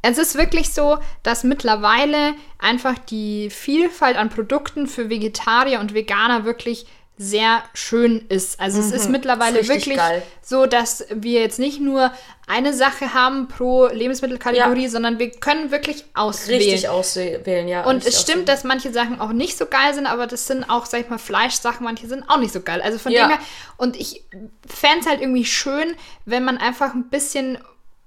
es 0.02 0.18
ist 0.18 0.34
wirklich 0.36 0.72
so, 0.72 0.98
dass 1.22 1.44
mittlerweile 1.44 2.34
einfach 2.58 2.98
die 2.98 3.50
Vielfalt 3.50 4.16
an 4.16 4.28
Produkten 4.28 4.86
für 4.86 5.08
Vegetarier 5.08 5.80
und 5.80 5.94
Veganer 5.94 6.44
wirklich 6.44 6.86
sehr 7.18 7.62
schön 7.74 8.24
ist. 8.30 8.58
Also 8.58 8.80
es 8.80 8.90
ist 8.90 9.08
mittlerweile 9.08 9.52
Mhm. 9.52 9.58
Ist 9.60 9.70
richtig 9.70 9.86
wirklich 9.92 9.98
geil. 9.98 10.22
so, 10.40 10.66
dass 10.66 11.04
wir 11.14 11.40
jetzt 11.40 11.58
nicht 11.60 11.78
nur 11.80 12.10
eine 12.48 12.72
Sache 12.74 13.14
haben 13.14 13.46
pro 13.46 13.86
Lebensmittelkategorie, 13.86 14.84
Ja. 14.84 14.88
sondern 14.88 15.18
wir 15.20 15.30
können 15.30 15.70
wirklich 15.70 16.04
auswählen. 16.14 16.58
Richtig 16.62 16.88
auswählen, 16.88 17.68
ja. 17.68 17.84
Und 17.84 18.04
es 18.04 18.14
stimmt, 18.20 18.28
auswählen. 18.30 18.46
dass 18.46 18.64
manche 18.64 18.92
Sachen 18.92 19.20
auch 19.20 19.32
nicht 19.32 19.56
so 19.56 19.66
geil 19.66 19.94
sind, 19.94 20.06
aber 20.06 20.26
das 20.26 20.46
sind 20.48 20.64
auch, 20.68 20.86
sag 20.86 21.02
ich 21.02 21.10
mal, 21.10 21.18
Fleischsachen, 21.18 21.84
manche 21.84 22.08
sind 22.08 22.24
auch 22.28 22.38
nicht 22.38 22.52
so 22.52 22.60
geil. 22.60 22.80
Also 22.82 22.98
von 22.98 23.12
Ja. 23.12 23.26
dem 23.26 23.30
her, 23.36 23.38
und 23.76 23.94
ich 24.00 24.24
fände 24.66 25.00
es 25.00 25.06
halt 25.06 25.20
irgendwie 25.20 25.44
schön, 25.44 25.94
wenn 26.24 26.44
man 26.44 26.58
einfach 26.58 26.92
ein 26.94 27.08
bisschen 27.08 27.58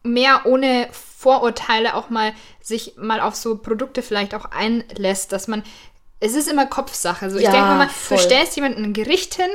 mehr 0.04 0.41
ohne 0.46 0.89
Vorurteile 1.26 1.96
auch 1.96 2.12
mal 2.12 2.34
sich 2.62 2.94
mal 2.98 3.20
auf 3.20 3.36
so 3.36 3.58
Produkte 3.58 4.04
vielleicht 4.04 4.36
auch 4.36 4.46
einlässt, 4.46 5.32
dass 5.32 5.48
man, 5.48 5.64
es 6.20 6.36
ist 6.36 6.48
immer 6.48 6.68
Kopfsache. 6.68 7.26
Also 7.26 7.38
ich 7.38 7.46
Ja, 7.46 7.52
denke 7.52 7.68
mal, 7.70 7.90
voll. 7.90 8.18
du 8.18 8.24
stellst 8.24 8.56
jemandem 8.56 8.84
ein 8.86 8.94
Gericht 8.94 9.34
hin 9.34 9.50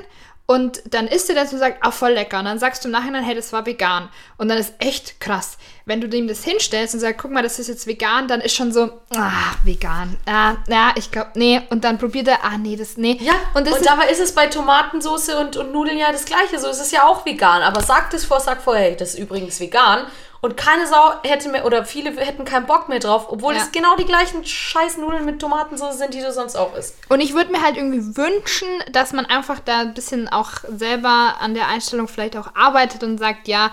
und 0.47 0.83
dann 0.93 1.07
isst 1.07 1.29
er 1.29 1.37
das 1.37 1.53
und 1.53 1.61
sagt, 1.61 1.79
ah, 1.83 1.93
voll 1.93 2.11
lecker. 2.11 2.41
Und 2.41 2.47
dann 2.47 2.59
sagst 2.59 2.83
du 2.83 2.89
im 2.89 2.93
Nachhinein, 2.93 3.23
hey, 3.23 3.37
das 3.37 3.53
war 3.53 3.67
vegan. 3.67 4.09
Und 4.37 4.49
dann 4.49 4.59
ist 4.59 4.75
echt 4.81 5.21
krass. 5.21 5.59
Wenn 5.85 6.01
du 6.01 6.09
dem 6.09 6.27
das 6.27 6.43
hinstellst 6.43 6.93
und 6.95 6.99
sagst, 6.99 7.21
guck 7.23 7.31
mal, 7.31 7.45
das 7.45 7.61
ist 7.61 7.69
jetzt 7.69 7.87
vegan, 7.87 8.27
dann 8.27 8.41
ist 8.41 8.57
schon 8.57 8.73
so, 8.73 8.91
ah, 9.15 9.31
vegan. 9.63 10.17
Ah, 10.27 10.57
ja, 10.67 10.91
ich 10.97 11.13
glaube, 11.13 11.31
nee. 11.37 11.61
Und 11.71 11.85
dann 11.85 11.99
probiert 11.99 12.27
er, 12.27 12.43
ah, 12.43 12.59
nee, 12.59 12.75
das, 12.75 12.97
nee. 12.97 13.17
Ja, 13.21 13.35
und 13.55 13.59
und, 13.61 13.67
das 13.69 13.77
ist, 13.79 13.87
dabei 13.89 14.09
ist 14.09 14.19
es 14.21 14.35
bei 14.35 14.49
Tomatensauce 14.49 15.29
und, 15.39 15.57
und 15.57 15.71
Nudeln 15.71 15.97
ja 15.99 16.11
das 16.11 16.25
gleiche. 16.25 16.59
So 16.59 16.67
ist 16.69 16.81
es 16.81 16.91
ja 16.91 17.05
auch 17.07 17.25
vegan. 17.25 17.63
Aber 17.63 17.81
sagt 17.81 18.13
es 18.15 18.25
vor, 18.25 18.41
sagt 18.41 18.63
vorher, 18.63 18.87
hey, 18.87 18.97
das 18.97 19.11
ist 19.11 19.21
übrigens 19.21 19.61
vegan. 19.61 20.05
Und 20.43 20.57
keine 20.57 20.87
Sau 20.87 21.13
hätte 21.23 21.51
mehr, 21.51 21.67
oder 21.67 21.85
viele 21.85 22.13
hätten 22.19 22.47
keinen 22.47 22.67
Bock 22.67 22.89
mehr 22.89 22.99
drauf, 22.99 23.27
obwohl 23.29 23.55
Ja. 23.55 23.61
es 23.63 23.73
genau 23.73 23.95
die 23.97 24.07
gleichen 24.07 24.45
scheiß 24.45 24.97
Nudeln 24.97 25.27
mit 25.27 25.39
Tomatensauce 25.39 25.99
sind, 25.99 26.15
die 26.15 26.21
du 26.21 26.33
sonst 26.33 26.57
auch 26.57 26.75
isst. 26.75 26.97
Und 27.11 27.21
ich 27.21 27.35
würde 27.35 27.53
mir 27.53 27.63
halt 27.63 27.77
irgendwie 27.77 28.17
wünschen, 28.17 28.69
dass 28.91 29.13
man 29.13 29.27
einfach 29.27 29.61
da 29.61 29.81
ein 29.81 29.93
bisschen 29.93 30.29
auch 30.29 30.53
selber 30.75 31.37
an 31.41 31.53
der 31.53 31.69
Einstellung 31.69 32.09
vielleicht 32.09 32.37
auch 32.39 32.55
arbeitet 32.55 33.03
und 33.03 33.19
sagt, 33.19 33.49
ja, 33.49 33.71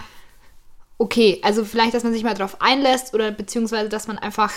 okay, 0.98 1.40
also 1.44 1.64
vielleicht, 1.64 1.94
dass 1.94 2.04
man 2.04 2.12
sich 2.12 2.24
mal 2.24 2.34
drauf 2.34 2.58
einlässt 2.62 3.14
oder 3.14 3.32
beziehungsweise, 3.32 3.88
dass 3.88 4.08
man 4.08 4.18
einfach 4.18 4.52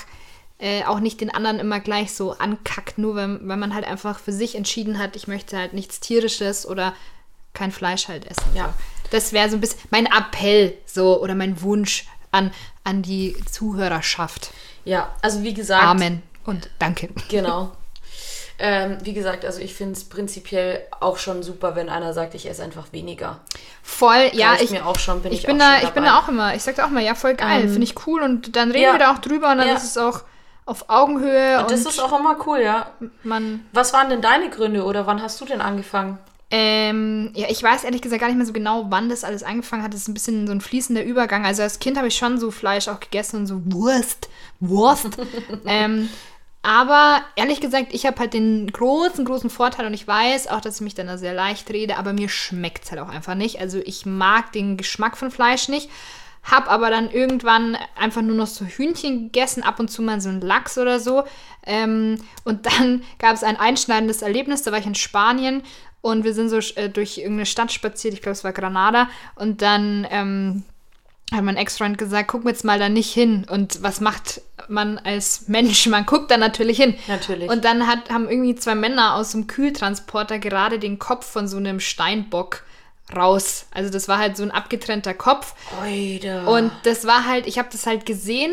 äh, 0.58 0.84
auch 0.84 0.98
nicht 1.00 1.20
den 1.20 1.32
anderen 1.32 1.58
immer 1.61 1.78
gleich 1.80 2.12
so 2.14 2.32
ankackt, 2.32 2.98
nur 2.98 3.14
wenn, 3.14 3.48
wenn 3.48 3.58
man 3.58 3.74
halt 3.74 3.86
einfach 3.86 4.18
für 4.18 4.32
sich 4.32 4.56
entschieden 4.56 4.98
hat, 4.98 5.14
ich 5.16 5.28
möchte 5.28 5.56
halt 5.56 5.74
nichts 5.74 6.00
Tierisches 6.00 6.66
oder 6.66 6.92
kein 7.54 7.72
Fleisch 7.72 8.08
halt 8.08 8.26
essen. 8.30 8.44
Ja. 8.54 8.66
So. 8.66 8.72
Das 9.11 9.32
wäre 9.32 9.48
so 9.48 9.56
ein 9.56 9.61
bisschen 9.61 9.80
mein 9.90 10.06
Appell 10.06 10.74
so 10.86 11.20
oder 11.22 11.34
mein 11.34 11.61
Wunsch 11.62 12.06
an, 12.30 12.52
an 12.84 13.02
die 13.02 13.36
Zuhörerschaft. 13.50 14.50
Ja, 14.84 15.12
also 15.22 15.42
wie 15.42 15.54
gesagt. 15.54 15.82
Amen 15.84 16.22
und 16.44 16.70
danke. 16.78 17.08
Genau. 17.28 17.72
Ähm, 18.62 18.98
wie 19.04 19.14
gesagt, 19.14 19.46
also 19.46 19.58
ich 19.58 19.72
finde 19.72 19.94
es 19.94 20.04
prinzipiell 20.06 20.82
auch 21.00 21.16
schon 21.16 21.42
super, 21.42 21.76
wenn 21.76 21.88
einer 21.88 22.12
sagt, 22.12 22.34
ich 22.34 22.46
esse 22.46 22.62
einfach 22.62 22.92
weniger. 22.92 23.40
Voll, 23.82 24.28
ja, 24.34 24.50
Reicht 24.50 24.64
ich, 24.64 24.70
mir 24.70 24.84
auch 24.84 24.98
schon, 24.98 25.22
bin 25.22 25.32
ich 25.32 25.40
ich 25.40 25.46
bin 25.46 25.56
auch 25.56 25.64
da, 25.64 25.82
ich 25.82 25.88
bin 25.90 26.04
da 26.04 26.18
auch 26.18 26.28
immer, 26.28 26.54
ich 26.54 26.62
sag 26.62 26.76
da 26.76 26.84
auch 26.84 26.90
mal, 26.90 27.02
ja, 27.02 27.14
voll 27.14 27.36
geil, 27.36 27.62
finde 27.62 27.84
ich 27.84 28.06
cool 28.06 28.20
und 28.20 28.56
dann 28.56 28.70
reden 28.70 28.84
ja. 28.84 28.92
wir 28.92 28.98
da 28.98 29.14
auch 29.14 29.18
drüber 29.18 29.50
und 29.52 29.56
dann 29.58 29.68
Ja. 29.68 29.76
ist 29.76 29.84
es 29.84 29.96
auch 29.96 30.24
auf 30.66 30.90
Augenhöhe 30.90 31.56
und, 31.56 31.62
Und 31.62 31.70
das 31.70 31.86
ist 31.86 31.98
auch 32.00 32.20
immer 32.20 32.36
cool, 32.46 32.61
ja. 32.61 32.90
man, 33.22 33.64
Was 33.72 33.94
waren 33.94 34.11
denn 34.11 34.20
deine 34.20 34.50
Gründe 34.50 34.84
oder 34.84 35.06
wann 35.06 35.22
hast 35.22 35.40
du 35.40 35.46
denn 35.46 35.62
angefangen? 35.62 36.18
Ähm, 36.51 37.30
ja, 37.34 37.46
ich 37.48 37.62
weiß 37.62 37.84
ehrlich 37.84 38.03
gesagt 38.03 38.20
gar 38.20 38.26
nicht 38.26 38.36
mehr 38.36 38.46
so 38.46 38.53
genau, 38.53 38.86
wann 38.88 39.09
das 39.09 39.22
alles 39.22 39.42
angefangen 39.42 39.82
hat. 39.82 39.94
Das 39.94 40.01
ist 40.01 40.09
ein 40.09 40.14
bisschen 40.14 40.46
so 40.46 40.53
ein 40.53 40.61
fließender 40.61 41.05
Übergang. 41.05 41.46
Also 41.46 41.62
als 41.62 41.78
Kind 41.78 41.96
habe 41.96 42.09
ich 42.09 42.16
schon 42.16 42.40
so 42.40 42.51
Fleisch 42.51 42.88
auch 42.88 42.98
gegessen 42.98 43.36
und 43.36 43.46
so 43.46 43.61
Wurst, 43.66 44.28
Wurst. 44.59 45.18
ähm, 45.66 46.09
aber 46.62 47.22
ehrlich 47.36 47.61
gesagt, 47.61 47.94
ich 47.94 48.05
habe 48.05 48.18
halt 48.18 48.34
den 48.34 48.70
großen, 48.70 49.24
großen 49.24 49.48
Vorteil 49.48 49.86
und 49.86 49.94
ich 49.94 50.07
weiß 50.07 50.48
auch, 50.48 50.61
dass 50.61 50.76
ich 50.76 50.80
mich 50.82 50.94
dann 50.94 51.07
da 51.07 51.16
sehr 51.16 51.32
leicht 51.32 51.70
rede, 51.70 51.96
aber 51.96 52.12
mir 52.12 52.28
schmeckt 52.28 52.84
es 52.84 52.90
halt 52.90 53.01
auch 53.01 53.09
einfach 53.09 53.34
nicht. 53.34 53.61
Also 53.61 53.78
ich 53.78 54.05
mag 54.05 54.53
den 54.53 54.76
Geschmack 54.76 55.16
von 55.16 55.30
Fleisch 55.30 55.68
nicht. 55.68 55.88
Hab 56.43 56.70
aber 56.70 56.91
dann 56.91 57.11
irgendwann 57.11 57.76
einfach 57.97 58.22
nur 58.22 58.36
noch 58.36 58.47
so 58.47 58.64
Hühnchen 58.64 59.24
gegessen, 59.24 59.62
ab 59.62 59.78
und 59.78 59.91
zu 59.91 60.03
mal 60.03 60.20
so 60.20 60.30
ein 60.30 60.41
Lachs 60.41 60.78
oder 60.78 60.99
so. 60.99 61.24
Ähm, 61.66 62.16
und 62.45 62.66
dann 62.66 63.03
gab 63.18 63.34
es 63.34 63.43
ein 63.43 63.57
einschneidendes 63.57 64.22
Erlebnis, 64.22 64.62
da 64.62 64.72
war 64.72 64.78
ich 64.78 64.86
in 64.86 64.95
Spanien 64.95 65.62
und 66.03 66.24
wir 66.24 66.34
sind 66.34 66.49
so 66.49 66.59
äh, 66.76 66.88
durch 66.88 67.18
irgendeine 67.18 67.47
Stadt 67.47 67.72
spaziert, 67.72 68.14
ich 68.14 68.22
glaube 68.22 68.32
es 68.32 68.45
war 68.45 68.53
Granada. 68.53 69.09
Und 69.34 69.62
dann 69.62 70.07
ähm, 70.11 70.64
hat 71.32 71.45
mein 71.45 71.57
Ex-Freund 71.57 71.99
gesagt, 71.99 72.28
guck 72.28 72.45
jetzt 72.47 72.64
mal 72.64 72.78
da 72.78 72.88
nicht 72.88 73.12
hin. 73.12 73.47
Und 73.49 73.82
was 73.82 74.01
macht 74.01 74.41
man 74.68 74.99
als 74.99 75.49
Mensch? 75.49 75.86
Man 75.86 76.07
guckt 76.07 76.30
da 76.30 76.36
natürlich 76.36 76.78
hin. 76.78 76.95
Natürlich. 77.07 77.51
Und 77.51 77.64
dann 77.64 77.86
hat, 77.86 78.11
haben 78.11 78.28
irgendwie 78.28 78.55
zwei 78.55 78.74
Männer 78.74 79.14
aus 79.14 79.32
dem 79.32 79.47
Kühltransporter 79.47 80.38
gerade 80.38 80.78
den 80.78 80.99
Kopf 80.99 81.26
von 81.30 81.47
so 81.47 81.59
einem 81.59 81.80
Steinbock 81.80 82.64
raus. 83.14 83.66
Also 83.72 83.90
das 83.90 84.08
war 84.08 84.18
halt 84.18 84.36
so 84.36 84.42
ein 84.42 84.50
abgetrennter 84.50 85.14
Kopf. 85.14 85.54
Oida. 85.82 86.46
Und 86.46 86.72
das 86.84 87.06
war 87.06 87.26
halt, 87.26 87.46
ich 87.46 87.58
habe 87.58 87.68
das 87.70 87.86
halt 87.86 88.06
gesehen, 88.06 88.52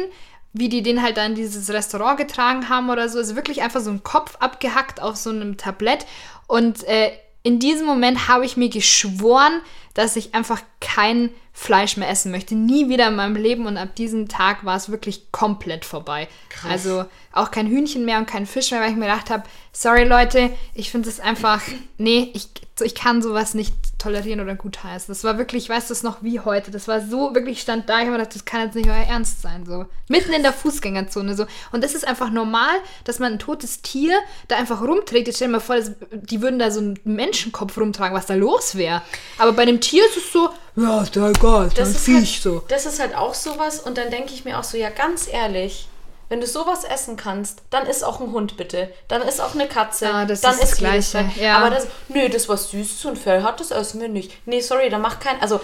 wie 0.53 0.69
die 0.69 0.81
den 0.81 1.01
halt 1.01 1.17
dann 1.17 1.31
in 1.31 1.35
dieses 1.35 1.69
Restaurant 1.69 2.17
getragen 2.17 2.69
haben 2.69 2.89
oder 2.89 3.09
so. 3.09 3.19
Also 3.19 3.35
wirklich 3.35 3.61
einfach 3.61 3.81
so 3.81 3.91
ein 3.91 4.03
Kopf 4.03 4.37
abgehackt 4.39 5.01
auf 5.01 5.15
so 5.15 5.29
einem 5.29 5.57
Tablett. 5.57 6.05
Und 6.47 6.83
äh, 6.85 7.11
in 7.43 7.59
diesem 7.59 7.85
Moment 7.85 8.27
habe 8.27 8.45
ich 8.45 8.57
mir 8.57 8.69
geschworen, 8.69 9.61
dass 9.93 10.15
ich 10.15 10.33
einfach 10.35 10.61
kein 10.79 11.29
Fleisch 11.59 11.97
mehr 11.97 12.07
essen 12.07 12.31
möchte. 12.31 12.53
Nie 12.53 12.87
wieder 12.87 13.07
in 13.07 13.15
meinem 13.15 13.35
Leben. 13.35 13.65
Und 13.65 13.77
ab 13.77 13.95
diesem 13.95 14.27
Tag 14.27 14.63
war 14.63 14.77
es 14.77 14.89
wirklich 14.89 15.31
komplett 15.31 15.85
vorbei. 15.85 16.27
Krass. 16.49 16.71
Also 16.71 17.05
auch 17.33 17.49
kein 17.49 17.65
Hühnchen 17.65 18.05
mehr 18.05 18.19
und 18.19 18.27
kein 18.27 18.45
Fisch 18.45 18.69
mehr, 18.69 18.79
weil 18.79 18.91
ich 18.91 18.95
mir 18.95 19.07
gedacht 19.07 19.31
habe, 19.31 19.43
sorry 19.73 20.03
Leute, 20.03 20.51
ich 20.75 20.91
finde 20.91 21.09
es 21.09 21.19
einfach, 21.19 21.61
nee, 21.97 22.29
ich, 22.35 22.49
ich 22.81 22.93
kann 22.93 23.23
sowas 23.23 23.55
nicht 23.55 23.73
tolerieren 23.97 24.39
oder 24.39 24.53
gutheißen. 24.53 25.07
Das 25.07 25.23
war 25.23 25.39
wirklich, 25.39 25.63
ich 25.63 25.69
weiß 25.69 25.87
das 25.87 26.03
noch 26.03 26.21
wie 26.21 26.39
heute. 26.39 26.69
Das 26.69 26.87
war 26.87 27.01
so, 27.01 27.33
wirklich 27.33 27.59
stand 27.59 27.89
da, 27.89 27.95
ich 27.95 28.01
habe 28.01 28.11
mir 28.11 28.17
gedacht, 28.19 28.35
das 28.35 28.45
kann 28.45 28.61
jetzt 28.61 28.75
nicht 28.75 28.87
euer 28.87 28.95
Ernst 28.95 29.41
sein. 29.41 29.65
So. 29.65 29.87
Mitten 30.07 30.33
in 30.33 30.43
der 30.43 30.53
Fußgängerzone. 30.53 31.35
So. 31.35 31.47
Und 31.71 31.83
das 31.83 31.95
ist 31.95 32.07
einfach 32.07 32.29
normal, 32.29 32.75
dass 33.03 33.17
man 33.17 33.33
ein 33.33 33.39
totes 33.39 33.81
Tier 33.81 34.15
da 34.47 34.57
einfach 34.57 34.81
rumträgt. 34.81 35.25
Jetzt 35.25 35.37
stell 35.37 35.47
dir 35.47 35.53
mal 35.53 35.59
vor, 35.59 35.77
die 36.11 36.41
würden 36.41 36.59
da 36.59 36.69
so 36.69 36.81
einen 36.81 36.99
Menschenkopf 37.03 37.77
rumtragen, 37.77 38.15
was 38.15 38.27
da 38.27 38.35
los 38.35 38.75
wäre. 38.75 39.01
Aber 39.39 39.53
bei 39.53 39.63
einem 39.63 39.81
Tier 39.81 40.05
ist 40.05 40.17
es 40.17 40.31
so, 40.31 40.51
ja, 40.77 41.01
ist 41.01 41.15
ja 41.15 41.29
egal, 41.29 41.67
ist 41.67 41.77
das 41.77 41.89
ein 41.89 41.95
ist, 41.95 42.03
Viech 42.05 42.33
halt, 42.33 42.41
so. 42.43 42.63
das 42.67 42.85
ist 42.85 42.99
halt 42.99 43.15
auch 43.15 43.33
sowas 43.33 43.79
und 43.79 43.97
dann 43.97 44.09
denke 44.11 44.33
ich 44.33 44.45
mir 44.45 44.57
auch 44.59 44.63
so, 44.63 44.77
ja 44.77 44.89
ganz 44.89 45.27
ehrlich, 45.31 45.87
wenn 46.29 46.41
du 46.41 46.47
sowas 46.47 46.83
essen 46.83 47.15
kannst, 47.17 47.61
dann 47.69 47.85
ist 47.87 48.03
auch 48.03 48.19
ein 48.19 48.31
Hund 48.33 48.57
bitte. 48.57 48.91
Dann 49.07 49.21
ist 49.21 49.39
auch 49.39 49.53
eine 49.53 49.65
Katze. 49.67 50.13
Ah, 50.13 50.25
das 50.25 50.41
dann 50.41 50.55
ist 50.55 50.61
das 50.61 50.77
Gleiche, 50.77 51.29
ja. 51.39 51.57
Aber 51.57 51.69
das, 51.69 51.87
nö, 52.09 52.27
das 52.27 52.49
was 52.49 52.69
Süßes 52.69 53.05
und 53.05 53.17
Fell 53.17 53.43
hat, 53.43 53.61
das 53.61 53.71
essen 53.71 54.01
wir 54.01 54.09
nicht. 54.09 54.33
Nee, 54.45 54.59
sorry, 54.59 54.89
da 54.89 54.97
macht 54.97 55.21
kein, 55.21 55.41
also 55.41 55.61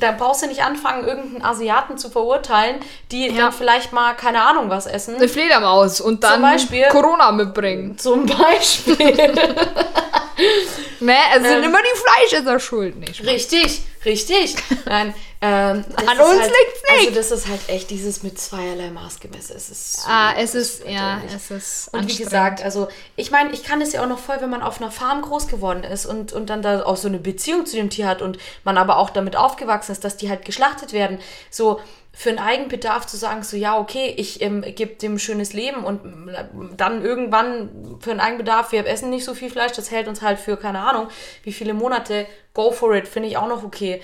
da 0.00 0.12
brauchst 0.12 0.42
du 0.42 0.46
nicht 0.46 0.62
anfangen, 0.62 1.06
irgendeinen 1.06 1.44
Asiaten 1.44 1.96
zu 1.96 2.10
verurteilen, 2.10 2.80
die 3.12 3.34
dann 3.36 3.52
vielleicht 3.52 3.92
mal 3.92 4.14
keine 4.14 4.42
Ahnung 4.42 4.68
was 4.68 4.86
essen. 4.86 5.14
Eine 5.16 5.28
Fledermaus 5.28 6.00
und 6.00 6.24
dann 6.24 6.42
Beispiel- 6.42 6.86
Corona 6.90 7.30
mitbringen. 7.32 7.96
Zum 7.98 8.26
Beispiel. 8.26 9.32
Ne, 11.00 11.16
es 11.36 11.42
sind 11.42 11.64
immer 11.64 11.78
die 11.78 11.98
Fleischesser 12.30 12.60
schuld, 12.60 12.96
nicht? 12.96 13.24
Richtig, 13.24 13.82
richtig. 14.08 14.56
Nein, 14.86 15.14
ähm, 15.40 15.84
An 15.94 16.18
uns 16.18 16.40
halt, 16.40 16.50
liegt's 16.50 16.82
nicht. 16.90 17.08
Also 17.08 17.10
das 17.10 17.30
ist 17.30 17.48
halt 17.48 17.68
echt 17.68 17.90
dieses 17.90 18.22
mit 18.24 18.40
zweierlei 18.40 18.90
Maß 18.90 19.20
gemessen. 19.20 19.54
Es 19.56 19.70
ist 19.70 20.02
so 20.02 20.08
Ah, 20.08 20.32
es 20.36 20.54
ist, 20.56 20.84
ja, 20.84 21.20
es 21.32 21.50
ist 21.50 21.88
Und 21.92 22.08
wie 22.08 22.16
gesagt, 22.16 22.62
also 22.62 22.88
ich 23.14 23.30
meine, 23.30 23.52
ich 23.52 23.62
kann 23.62 23.80
es 23.80 23.92
ja 23.92 24.02
auch 24.02 24.08
noch 24.08 24.18
voll, 24.18 24.38
wenn 24.40 24.50
man 24.50 24.62
auf 24.62 24.80
einer 24.80 24.90
Farm 24.90 25.22
groß 25.22 25.46
geworden 25.46 25.84
ist 25.84 26.06
und, 26.06 26.32
und 26.32 26.50
dann 26.50 26.62
da 26.62 26.82
auch 26.84 26.96
so 26.96 27.06
eine 27.06 27.18
Beziehung 27.18 27.66
zu 27.66 27.76
dem 27.76 27.90
Tier 27.90 28.08
hat 28.08 28.20
und 28.20 28.38
man 28.64 28.78
aber 28.78 28.96
auch 28.96 29.10
damit 29.10 29.36
aufgewachsen 29.36 29.92
ist, 29.92 30.02
dass 30.02 30.16
die 30.16 30.28
halt 30.28 30.44
geschlachtet 30.44 30.92
werden. 30.92 31.18
So 31.50 31.80
für 32.20 32.30
einen 32.30 32.40
Eigenbedarf 32.40 33.06
zu 33.06 33.16
sagen, 33.16 33.44
so 33.44 33.56
ja, 33.56 33.78
okay, 33.78 34.12
ich 34.16 34.42
ähm, 34.42 34.62
gebe 34.62 34.96
dem 34.96 35.14
ein 35.14 35.18
schönes 35.20 35.52
Leben 35.52 35.84
und 35.84 36.04
mm, 36.04 36.76
dann 36.76 37.04
irgendwann 37.04 37.70
für 38.00 38.10
einen 38.10 38.18
Eigenbedarf, 38.18 38.72
wir 38.72 38.84
essen 38.88 39.10
nicht 39.10 39.24
so 39.24 39.34
viel 39.34 39.50
Fleisch, 39.50 39.70
das 39.70 39.92
hält 39.92 40.08
uns 40.08 40.20
halt 40.20 40.40
für 40.40 40.56
keine 40.56 40.80
Ahnung, 40.80 41.06
wie 41.44 41.52
viele 41.52 41.74
Monate, 41.74 42.26
go 42.54 42.72
for 42.72 42.92
it, 42.96 43.06
finde 43.06 43.28
ich 43.28 43.36
auch 43.36 43.46
noch 43.46 43.62
okay. 43.62 44.02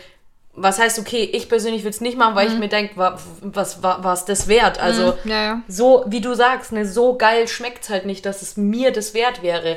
Was 0.53 0.79
heißt, 0.79 1.01
okay, 1.01 1.29
ich 1.33 1.49
persönlich 1.49 1.83
will 1.83 1.91
es 1.91 2.01
nicht 2.01 2.17
machen, 2.17 2.37
weil 2.37 2.47
ich 2.47 2.57
mir 2.57 2.69
denke, 2.69 2.97
wa, 2.97 3.19
was 3.41 3.83
war 3.83 4.05
was 4.05 4.25
das 4.25 4.47
wert? 4.47 4.79
Also 4.79 5.15
Mhm, 5.25 5.31
ja, 5.31 5.43
ja. 5.43 5.63
so, 5.67 6.05
wie 6.07 6.21
du 6.21 6.35
sagst, 6.35 6.71
ne, 6.71 6.87
so 6.87 7.17
geil 7.19 7.49
schmeckt 7.49 7.83
es 7.83 7.91
halt 7.91 8.07
nicht, 8.07 8.25
dass 8.27 8.43
es 8.43 8.57
mir 8.57 8.93
das 8.93 9.15
wert 9.15 9.43
wäre. 9.43 9.77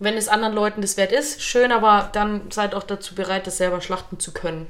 Wenn 0.00 0.16
es 0.16 0.26
anderen 0.26 0.54
Leuten 0.54 0.80
das 0.80 0.96
wert 0.96 1.12
ist, 1.12 1.44
schön, 1.44 1.70
aber 1.70 2.08
dann 2.12 2.50
seid 2.50 2.74
auch 2.74 2.82
dazu 2.82 3.14
bereit, 3.14 3.46
das 3.46 3.58
selber 3.58 3.80
schlachten 3.80 4.18
zu 4.18 4.32
können. 4.32 4.66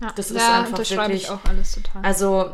Ja, 0.00 0.12
Das 0.14 0.30
ist 0.30 0.36
ja, 0.36 0.60
einfach 0.60 0.78
wirklich- 0.78 1.24
ich 1.24 1.30
auch 1.30 1.44
alles 1.48 1.72
total. 1.72 2.02
Also, 2.04 2.50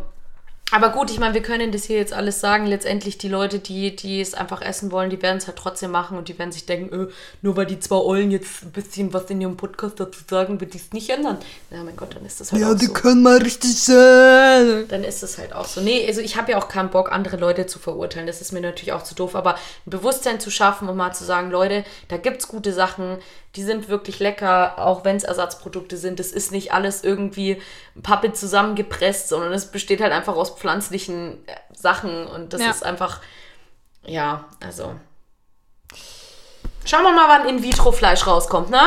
Aber 0.72 0.88
gut, 0.88 1.10
ich 1.10 1.20
meine, 1.20 1.34
wir 1.34 1.42
können 1.42 1.70
das 1.72 1.84
hier 1.84 1.98
jetzt 1.98 2.14
alles 2.14 2.40
sagen. 2.40 2.66
Letztendlich 2.66 3.18
die 3.18 3.28
Leute, 3.28 3.58
die, 3.58 3.94
die 3.94 4.20
es 4.22 4.32
einfach 4.34 4.60
essen 4.62 4.90
wollen, 4.90 5.10
die 5.10 5.20
werden 5.22 5.36
es 5.36 5.46
halt 5.46 5.58
trotzdem 5.58 5.90
machen 5.90 6.16
und 6.16 6.28
die 6.28 6.36
werden 6.38 6.50
sich 6.52 6.64
denken, 6.64 6.92
öh, 6.92 7.08
nur 7.42 7.56
weil 7.56 7.66
die 7.66 7.78
zwei 7.78 7.96
Eulen 7.96 8.30
jetzt 8.30 8.62
ein 8.62 8.72
bisschen 8.72 9.12
was 9.12 9.24
in 9.26 9.40
ihrem 9.42 9.56
Podcast 9.58 10.00
dazu 10.00 10.20
sagen, 10.28 10.60
wird 10.60 10.72
dies 10.74 10.92
nicht 10.92 11.10
ändern. 11.10 11.36
Ja, 11.70 11.84
mein 11.84 11.94
Gott, 11.94 12.16
dann 12.16 12.24
ist 12.24 12.40
das 12.40 12.50
halt 12.50 12.62
Ja, 12.62 12.72
auch 12.72 12.76
die 12.78 12.86
so. 12.86 12.92
können 12.94 13.22
mal 13.22 13.36
richtig 13.38 13.78
sein. 13.78 14.86
Dann 14.88 15.04
ist 15.04 15.22
es 15.22 15.36
halt 15.38 15.52
auch 15.52 15.66
so. 15.66 15.80
Nee, 15.82 16.06
also 16.08 16.22
ich 16.22 16.36
habe 16.38 16.52
ja 16.52 16.58
auch 16.58 16.68
keinen 16.68 16.88
Bock, 16.90 17.12
andere 17.12 17.36
Leute 17.36 17.66
zu 17.66 17.78
verurteilen. 17.78 18.26
Das 18.26 18.40
ist 18.40 18.50
mir 18.52 18.60
natürlich 18.62 18.92
auch 18.94 19.04
zu 19.04 19.14
doof. 19.14 19.36
Aber 19.36 19.54
ein 19.56 19.58
Bewusstsein 19.90 20.40
zu 20.40 20.50
schaffen 20.50 20.88
und 20.88 20.96
mal 20.96 21.12
zu 21.12 21.24
sagen, 21.24 21.50
Leute, 21.50 21.84
da 22.08 22.16
gibt's 22.16 22.48
gute 22.48 22.72
Sachen, 22.72 23.18
die 23.56 23.62
sind 23.62 23.88
wirklich 23.88 24.18
lecker, 24.18 24.78
auch 24.78 25.04
wenn 25.04 25.16
es 25.16 25.24
Ersatzprodukte 25.24 25.96
sind. 25.96 26.18
Das 26.18 26.28
ist 26.32 26.50
nicht 26.52 26.72
alles 26.72 27.04
irgendwie 27.04 27.60
Pappe 28.02 28.32
zusammengepresst, 28.32 29.28
sondern 29.28 29.52
es 29.52 29.70
besteht 29.70 30.00
halt 30.00 30.12
einfach 30.12 30.34
aus 30.36 30.50
pflanzlichen 30.56 31.46
äh, 31.46 31.52
Sachen. 31.72 32.26
Und 32.26 32.52
das 32.52 32.60
Ja. 32.62 32.70
ist 32.70 32.84
einfach, 32.84 33.20
ja, 34.04 34.44
also. 34.64 34.94
Schauen 36.84 37.02
wir 37.02 37.12
mal, 37.12 37.28
wann 37.28 37.48
In-vitro-Fleisch 37.48 38.26
rauskommt, 38.26 38.70
ne? 38.70 38.80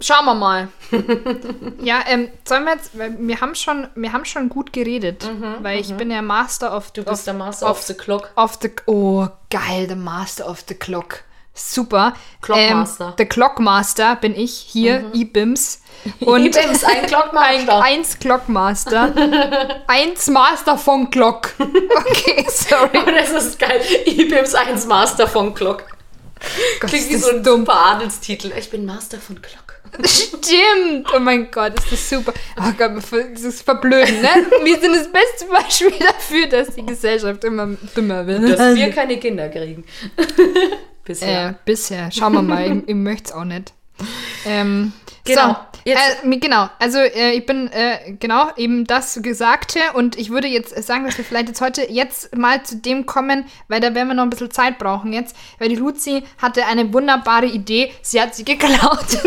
Schauen 0.00 0.24
wir 0.24 0.34
mal. 0.34 0.68
ja, 1.82 2.00
ähm, 2.08 2.28
sollen 2.44 2.64
wir 2.64 2.72
jetzt, 2.74 2.92
wir 2.94 3.40
haben 3.40 3.54
schon, 3.54 3.88
wir 3.94 4.12
haben 4.12 4.24
schon 4.24 4.48
gut 4.48 4.72
geredet, 4.72 5.28
weil 5.60 5.78
ich 5.80 5.94
bin 5.94 6.10
ja 6.10 6.20
Master 6.20 6.76
of 6.76 6.88
Mhm, 6.88 6.92
Du 6.94 7.04
bist 7.04 7.26
der 7.26 7.34
Master 7.34 7.70
of 7.70 7.80
the 7.82 7.94
Clock. 7.94 8.30
of 8.34 8.58
the 8.60 8.70
oh 8.86 9.28
geil, 9.50 9.86
the 9.88 9.94
Master 9.94 10.48
of 10.48 10.64
the 10.66 10.74
Clock. 10.74 11.20
Super. 11.54 12.14
Clockmaster. 12.42 13.08
Ähm, 13.08 13.16
der 13.16 13.26
Clockmaster 13.26 14.16
bin 14.16 14.34
ich 14.34 14.52
hier, 14.52 15.04
IBIMS. 15.14 15.80
Und 16.20 16.44
IBIMS, 16.46 16.84
ein 16.84 17.06
Clockmaster. 17.06 17.76
Ein, 17.76 17.98
eins 17.98 18.18
Clockmaster. 18.18 19.14
eins 19.86 20.26
Master 20.28 20.76
von 20.76 21.10
Clock. 21.10 21.50
Okay, 21.58 22.44
sorry. 22.48 22.98
Und 22.98 23.14
das 23.14 23.30
ist 23.30 23.58
geil. 23.58 23.80
IBIMS 24.06 24.54
1 24.54 24.86
Master 24.86 25.28
von 25.28 25.54
Clock. 25.54 25.84
Gott, 26.80 26.90
Klingt 26.90 27.08
wie 27.08 27.16
so 27.16 27.30
ein 27.30 27.42
dumm. 27.42 27.60
super 27.60 27.86
Adelstitel. 27.86 28.52
Ich 28.58 28.68
bin 28.68 28.84
Master 28.84 29.18
von 29.18 29.40
Clock. 29.40 29.64
Stimmt! 30.04 31.06
Oh 31.14 31.20
mein 31.20 31.50
Gott, 31.52 31.78
ist 31.78 31.92
das 31.92 32.10
super. 32.10 32.32
Oh 32.58 32.72
Gott, 32.76 32.90
das 32.96 33.42
ist 33.42 33.62
verblödend, 33.62 34.22
ne? 34.22 34.28
Wir 34.64 34.80
sind 34.80 34.92
das 34.92 35.08
beste 35.10 35.46
Beispiel 35.46 35.92
dafür, 36.04 36.48
dass 36.48 36.74
die 36.74 36.84
Gesellschaft 36.84 37.44
immer 37.44 37.68
dümmer 37.96 38.26
wird. 38.26 38.58
Dass 38.58 38.74
wir 38.74 38.90
keine 38.90 39.18
Kinder 39.18 39.48
kriegen. 39.48 39.84
Bisher. 41.04 41.48
Äh, 41.50 41.54
bisher. 41.64 42.10
Schauen 42.10 42.32
wir 42.34 42.42
mal. 42.42 42.78
ich, 42.78 42.88
ich 42.88 42.94
möchte 42.94 43.30
es 43.30 43.32
auch 43.32 43.44
nicht. 43.44 43.72
Ähm, 44.46 44.92
Genau. 45.26 45.48
So, 45.52 45.56
Jetzt- 45.86 46.22
äh, 46.24 46.36
genau. 46.38 46.68
Also 46.78 46.98
äh, 46.98 47.32
ich 47.32 47.46
bin 47.46 47.70
äh, 47.72 48.12
genau 48.20 48.50
eben 48.56 48.84
das 48.86 49.18
Gesagte 49.22 49.78
und 49.94 50.16
ich 50.18 50.28
würde 50.28 50.48
jetzt 50.48 50.76
sagen, 50.86 51.06
dass 51.06 51.16
wir 51.16 51.24
vielleicht 51.24 51.48
jetzt 51.48 51.62
heute 51.62 51.90
jetzt 51.90 52.36
mal 52.36 52.62
zu 52.62 52.76
dem 52.76 53.06
kommen, 53.06 53.46
weil 53.68 53.80
da 53.80 53.94
werden 53.94 54.08
wir 54.08 54.14
noch 54.14 54.24
ein 54.24 54.30
bisschen 54.30 54.50
Zeit 54.50 54.78
brauchen 54.78 55.14
jetzt, 55.14 55.34
weil 55.58 55.70
die 55.70 55.76
Luzi 55.76 56.24
hatte 56.42 56.66
eine 56.66 56.92
wunderbare 56.92 57.46
Idee. 57.46 57.90
Sie 58.02 58.20
hat 58.20 58.34
sie 58.34 58.44
geklaut. 58.44 59.06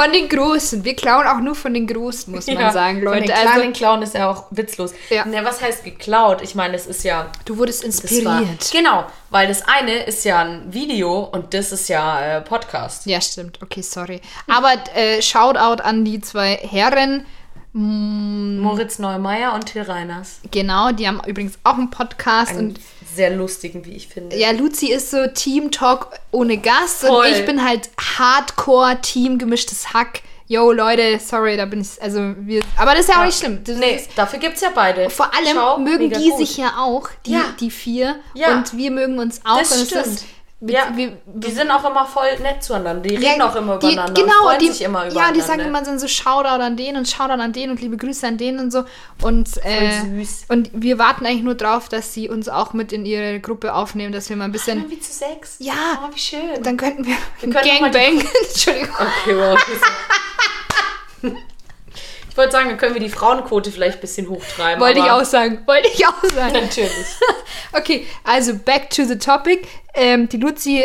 von 0.00 0.12
den 0.12 0.28
Großen. 0.28 0.84
Wir 0.84 0.96
klauen 0.96 1.26
auch 1.26 1.40
nur 1.40 1.54
von 1.54 1.74
den 1.74 1.86
Großen, 1.86 2.32
muss 2.32 2.46
man 2.46 2.72
sagen, 2.72 2.96
Von 2.98 3.04
Leute. 3.04 3.22
den 3.26 3.32
Also 3.32 3.48
kleinen 3.52 3.72
Klauen 3.72 4.02
ist 4.02 4.14
ja 4.14 4.30
auch 4.30 4.44
witzlos. 4.50 4.92
Ja. 5.10 5.24
Na, 5.26 5.44
was 5.44 5.60
heißt 5.60 5.84
geklaut? 5.84 6.40
Ich 6.42 6.54
meine, 6.54 6.74
es 6.76 6.86
ist 6.86 7.04
ja. 7.04 7.30
du 7.44 7.58
wurdest 7.58 7.84
Das 7.84 8.02
war, 8.24 8.40
inspiriert. 8.40 8.70
genau, 8.72 9.04
weil 9.30 9.48
das 9.48 9.62
eine 9.66 10.04
ist 10.04 10.24
ja 10.24 10.40
ein 10.40 10.72
Video 10.72 11.20
und 11.24 11.52
das 11.52 11.72
ist 11.72 11.88
ja 11.88 12.38
äh, 12.38 12.40
Podcast. 12.40 13.04
Ja, 13.06 13.20
stimmt. 13.20 13.58
Okay, 13.62 13.82
sorry. 13.82 14.20
Aber 14.48 14.72
äh, 14.94 15.20
Shoutout 15.20 15.82
an 15.82 16.04
die 16.04 16.20
zwei 16.20 16.56
Herren. 16.56 17.26
Moritz 17.72 18.98
Neumeier 18.98 19.54
und 19.54 19.66
Till 19.66 19.82
Reiners. 19.82 20.40
Genau, 20.50 20.90
die 20.90 21.06
haben 21.06 21.20
übrigens 21.24 21.56
auch 21.62 21.74
einen 21.74 21.90
Podcast 21.90 22.50
Einen 22.52 22.70
und 22.70 22.80
sehr 23.14 23.30
lustigen, 23.36 23.84
wie 23.84 23.92
ich 23.94 24.08
finde. 24.08 24.36
ja, 24.36 24.50
Luzi 24.52 24.92
ist 24.92 25.10
so 25.10 25.26
Team 25.28 25.70
Talk 25.70 26.08
ohne 26.30 26.56
Gast 26.58 27.00
Voll. 27.00 27.26
und 27.26 27.32
ich 27.32 27.44
bin 27.46 27.64
halt 27.66 27.90
Hardcore 28.18 29.00
Team 29.00 29.38
gemischtes 29.38 29.92
Hack. 29.92 30.22
Yo, 30.46 30.72
Leute, 30.72 31.20
sorry, 31.24 31.56
da 31.56 31.64
bin 31.64 31.80
ich, 31.80 32.02
also 32.02 32.34
wir, 32.40 32.60
aber 32.76 32.92
das 32.92 33.02
ist 33.02 33.08
ja 33.10 33.20
auch 33.20 33.24
nicht 33.24 33.38
schlimm. 33.38 33.60
Das 33.64 33.76
Nee, 33.76 33.94
ist, 33.96 34.10
dafür 34.16 34.40
gibt 34.40 34.56
es 34.56 34.60
ja 34.62 34.70
beide. 34.74 35.08
vor 35.08 35.32
allem 35.32 35.54
Schau, 35.56 35.78
mögen 35.78 36.10
die 36.10 36.28
gut. 36.30 36.38
sich 36.38 36.56
ja 36.56 36.74
auch, 36.78 37.08
die, 37.24 37.32
Ja. 37.34 37.44
die 37.60 37.70
vier. 37.70 38.16
Ja. 38.34 38.56
Und 38.56 38.76
wir 38.76 38.90
mögen 38.90 39.20
uns 39.20 39.40
auch. 39.44 39.58
Das 39.60 39.70
und 39.78 39.86
stimmt. 39.86 40.24
Wir, 40.62 40.74
ja, 40.74 40.92
wir, 40.94 41.16
die 41.24 41.50
sind 41.52 41.70
auch 41.70 41.88
immer 41.88 42.04
voll 42.04 42.38
nett 42.42 42.62
zueinander. 42.62 43.00
Die 43.08 43.16
reden 43.16 43.40
auch 43.40 43.56
immer 43.56 43.78
die, 43.78 43.92
übereinander. 43.94 44.20
Genau, 44.20 44.34
und 44.40 44.44
freuen 44.44 44.58
die, 44.58 44.68
sich 44.68 44.82
immer 44.82 45.04
ja, 45.04 45.10
übereinander. 45.10 45.32
die 45.32 45.40
sagen 45.40 45.60
immer 45.60 45.98
so 45.98 46.06
Shoutout 46.06 46.62
an 46.62 46.76
den 46.76 46.96
und 46.96 47.08
Shoutout 47.08 47.40
an 47.40 47.52
den 47.54 47.70
und 47.70 47.80
liebe 47.80 47.96
Grüße 47.96 48.26
an 48.26 48.36
den 48.36 48.58
und 48.58 48.70
so. 48.70 48.84
Und, 49.22 49.48
äh, 49.64 50.02
süß. 50.02 50.44
und 50.48 50.68
wir 50.74 50.98
warten 50.98 51.24
eigentlich 51.24 51.44
nur 51.44 51.54
drauf, 51.54 51.88
dass 51.88 52.12
sie 52.12 52.28
uns 52.28 52.50
auch 52.50 52.74
mit 52.74 52.92
in 52.92 53.06
ihre 53.06 53.40
Gruppe 53.40 53.72
aufnehmen, 53.72 54.12
dass 54.12 54.28
wir 54.28 54.36
mal 54.36 54.44
ein 54.44 54.52
bisschen. 54.52 54.90
Wie 54.90 55.00
zu 55.00 55.12
sechs. 55.12 55.56
Ja. 55.60 55.72
Oh, 56.04 56.14
wie 56.14 56.18
schön. 56.20 56.62
Dann 56.62 56.76
könnten 56.76 57.06
wir, 57.06 57.16
Wir 57.40 57.50
können 57.54 57.64
die- 57.64 57.80
Gangbang. 57.80 58.22
Entschuldigung. 58.50 58.94
Okay, 58.98 59.36
wow. 59.36 61.32
ich 62.40 62.44
wollte 62.44 62.52
sagen, 62.52 62.68
dann 62.70 62.78
können 62.78 62.94
wir 62.94 63.02
die 63.02 63.10
Frauenquote 63.10 63.70
vielleicht 63.70 63.98
ein 63.98 64.00
bisschen 64.00 64.28
hochtreiben. 64.30 64.80
Wollte 64.80 65.00
ich 65.00 65.10
auch 65.10 65.24
sagen. 65.24 65.58
Wollte 65.66 65.88
ich 65.92 66.06
auch 66.06 66.24
sagen. 66.24 66.54
Natürlich. 66.54 66.90
Okay, 67.72 68.06
also 68.24 68.54
back 68.54 68.90
to 68.90 69.04
the 69.04 69.16
topic. 69.16 69.66
Ähm, 69.94 70.28
die 70.28 70.38
Luzi 70.38 70.84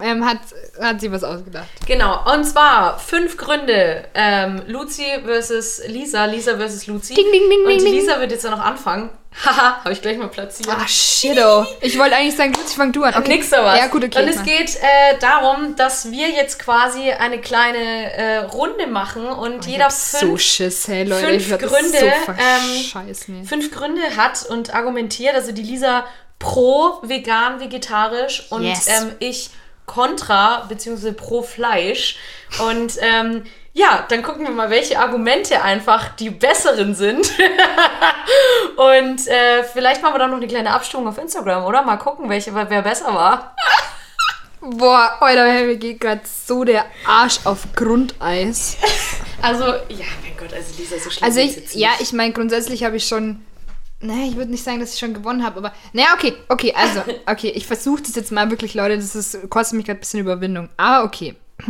ähm, 0.00 0.24
hat, 0.24 0.38
hat 0.80 1.00
sie 1.00 1.12
was 1.12 1.22
ausgedacht. 1.22 1.68
Genau, 1.86 2.32
und 2.32 2.44
zwar 2.44 2.98
fünf 2.98 3.36
Gründe. 3.36 4.04
Ähm, 4.14 4.62
Luzi 4.66 5.04
versus 5.24 5.82
Lisa, 5.86 6.24
Lisa 6.24 6.56
versus 6.56 6.86
Luzi. 6.86 7.14
Ding, 7.14 7.30
ding, 7.30 7.50
ding, 7.50 7.64
und. 7.66 7.82
Lisa 7.82 8.18
wird 8.18 8.32
jetzt 8.32 8.44
ja 8.44 8.50
noch 8.50 8.64
anfangen. 8.64 9.10
Haha, 9.42 9.80
habe 9.80 9.92
ich 9.92 10.00
gleich 10.00 10.16
mal 10.16 10.28
platziert. 10.28 10.68
Ah, 10.70 10.86
shit, 10.86 11.36
oh. 11.38 11.66
Ich 11.80 11.98
wollte 11.98 12.14
eigentlich 12.16 12.36
sagen, 12.36 12.52
Luzi, 12.52 12.76
fang 12.76 12.92
du 12.92 13.02
an. 13.02 13.14
Okay. 13.14 13.28
Nix 13.28 13.50
sowas. 13.50 13.78
Ja, 13.78 13.88
gut, 13.88 14.04
okay. 14.04 14.22
Und 14.22 14.28
es 14.28 14.42
geht 14.44 14.76
äh, 14.76 15.18
darum, 15.18 15.74
dass 15.76 16.10
wir 16.10 16.28
jetzt 16.30 16.58
quasi 16.60 17.10
eine 17.10 17.40
kleine 17.40 18.12
äh, 18.12 18.36
Runde 18.38 18.86
machen 18.86 19.26
und 19.26 19.66
jeder 19.66 19.90
so 19.90 20.18
fünf, 20.18 20.40
Schiss, 20.40 20.86
hey 20.86 21.04
Leute. 21.04 21.26
fünf 21.26 21.50
ich 21.50 21.58
Gründe, 21.58 21.98
so 21.98 23.32
ähm, 23.32 23.44
fünf 23.44 23.72
Gründe 23.72 24.16
hat 24.16 24.46
und 24.46 24.72
argumentiert. 24.72 25.34
Also 25.34 25.52
die 25.52 25.62
Lisa 25.62 26.04
pro 26.38 27.00
vegan, 27.02 27.60
vegetarisch 27.60 28.46
und 28.50 28.62
Yes. 28.62 28.86
ähm, 28.86 29.12
ich 29.18 29.50
kontra 29.86 30.64
beziehungsweise 30.68 31.12
pro 31.12 31.42
Fleisch. 31.42 32.16
Und 32.70 32.94
ähm, 33.00 33.44
ja, 33.76 34.06
dann 34.08 34.22
gucken 34.22 34.44
wir 34.44 34.52
mal, 34.52 34.70
welche 34.70 35.00
Argumente 35.00 35.60
einfach 35.60 36.14
die 36.14 36.30
besseren 36.30 36.94
sind. 36.94 37.28
und 38.76 39.26
äh, 39.26 39.64
vielleicht 39.64 40.00
machen 40.00 40.14
wir 40.14 40.20
dann 40.20 40.30
noch 40.30 40.36
eine 40.36 40.46
kleine 40.46 40.70
Abstimmung 40.70 41.08
auf 41.08 41.18
Instagram, 41.18 41.64
oder? 41.64 41.82
Mal 41.82 41.96
gucken, 41.96 42.28
welche, 42.28 42.54
wer 42.54 42.82
besser 42.82 43.12
war. 43.12 43.56
Boah, 44.60 45.16
Alter, 45.20 45.66
mir 45.66 45.76
geht 45.76 46.00
gerade 46.00 46.22
so 46.24 46.62
der 46.62 46.86
Arsch 47.06 47.40
auf 47.44 47.66
Grundeis. 47.74 48.78
Also, 49.42 49.64
ja, 49.64 50.06
mein 50.22 50.34
Gott, 50.38 50.54
also 50.54 50.72
Lisa, 50.78 50.96
so 50.98 51.10
schlimm 51.10 51.26
Also 51.26 51.40
ich, 51.40 51.74
ja, 51.74 51.90
ich 52.00 52.14
meine, 52.14 52.32
grundsätzlich 52.32 52.82
habe 52.82 52.96
ich 52.96 53.06
schon. 53.06 53.44
Ne, 54.00 54.26
ich 54.26 54.36
würde 54.36 54.50
nicht 54.50 54.64
sagen, 54.64 54.80
dass 54.80 54.94
ich 54.94 54.98
schon 54.98 55.12
gewonnen 55.12 55.44
habe, 55.44 55.58
aber. 55.58 55.74
Naja, 55.92 56.14
okay, 56.14 56.32
okay, 56.48 56.72
also, 56.74 57.02
okay, 57.26 57.50
ich 57.50 57.66
versuche 57.66 58.00
das 58.00 58.14
jetzt 58.14 58.32
mal 58.32 58.48
wirklich, 58.48 58.72
Leute, 58.72 58.96
das 58.96 59.14
ist, 59.14 59.50
kostet 59.50 59.76
mich 59.76 59.84
gerade 59.84 59.98
ein 59.98 60.00
bisschen 60.00 60.20
Überwindung. 60.20 60.70
Aber 60.78 61.04
okay. 61.04 61.34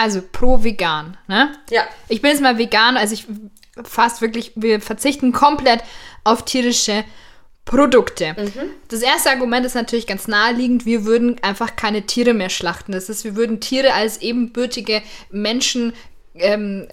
Also, 0.00 0.22
pro 0.22 0.62
vegan, 0.62 1.16
ne? 1.26 1.50
Ja. 1.70 1.82
Ich 2.08 2.22
bin 2.22 2.30
jetzt 2.30 2.40
mal 2.40 2.56
vegan, 2.56 2.96
also 2.96 3.14
ich 3.14 3.26
fast 3.82 4.22
wirklich, 4.22 4.52
wir 4.54 4.80
verzichten 4.80 5.32
komplett 5.32 5.82
auf 6.22 6.44
tierische 6.44 7.04
Produkte. 7.64 8.36
Das 8.86 9.02
erste 9.02 9.30
Argument 9.30 9.66
ist 9.66 9.74
natürlich 9.74 10.06
ganz 10.06 10.28
naheliegend, 10.28 10.86
wir 10.86 11.04
würden 11.04 11.42
einfach 11.42 11.74
keine 11.74 12.06
Tiere 12.06 12.32
mehr 12.32 12.48
schlachten. 12.48 12.92
Das 12.92 13.08
ist, 13.08 13.24
wir 13.24 13.34
würden 13.34 13.58
Tiere 13.58 13.92
als 13.92 14.18
ebenbürtige 14.22 15.02
Menschen 15.32 15.92
ähm, 16.34 16.86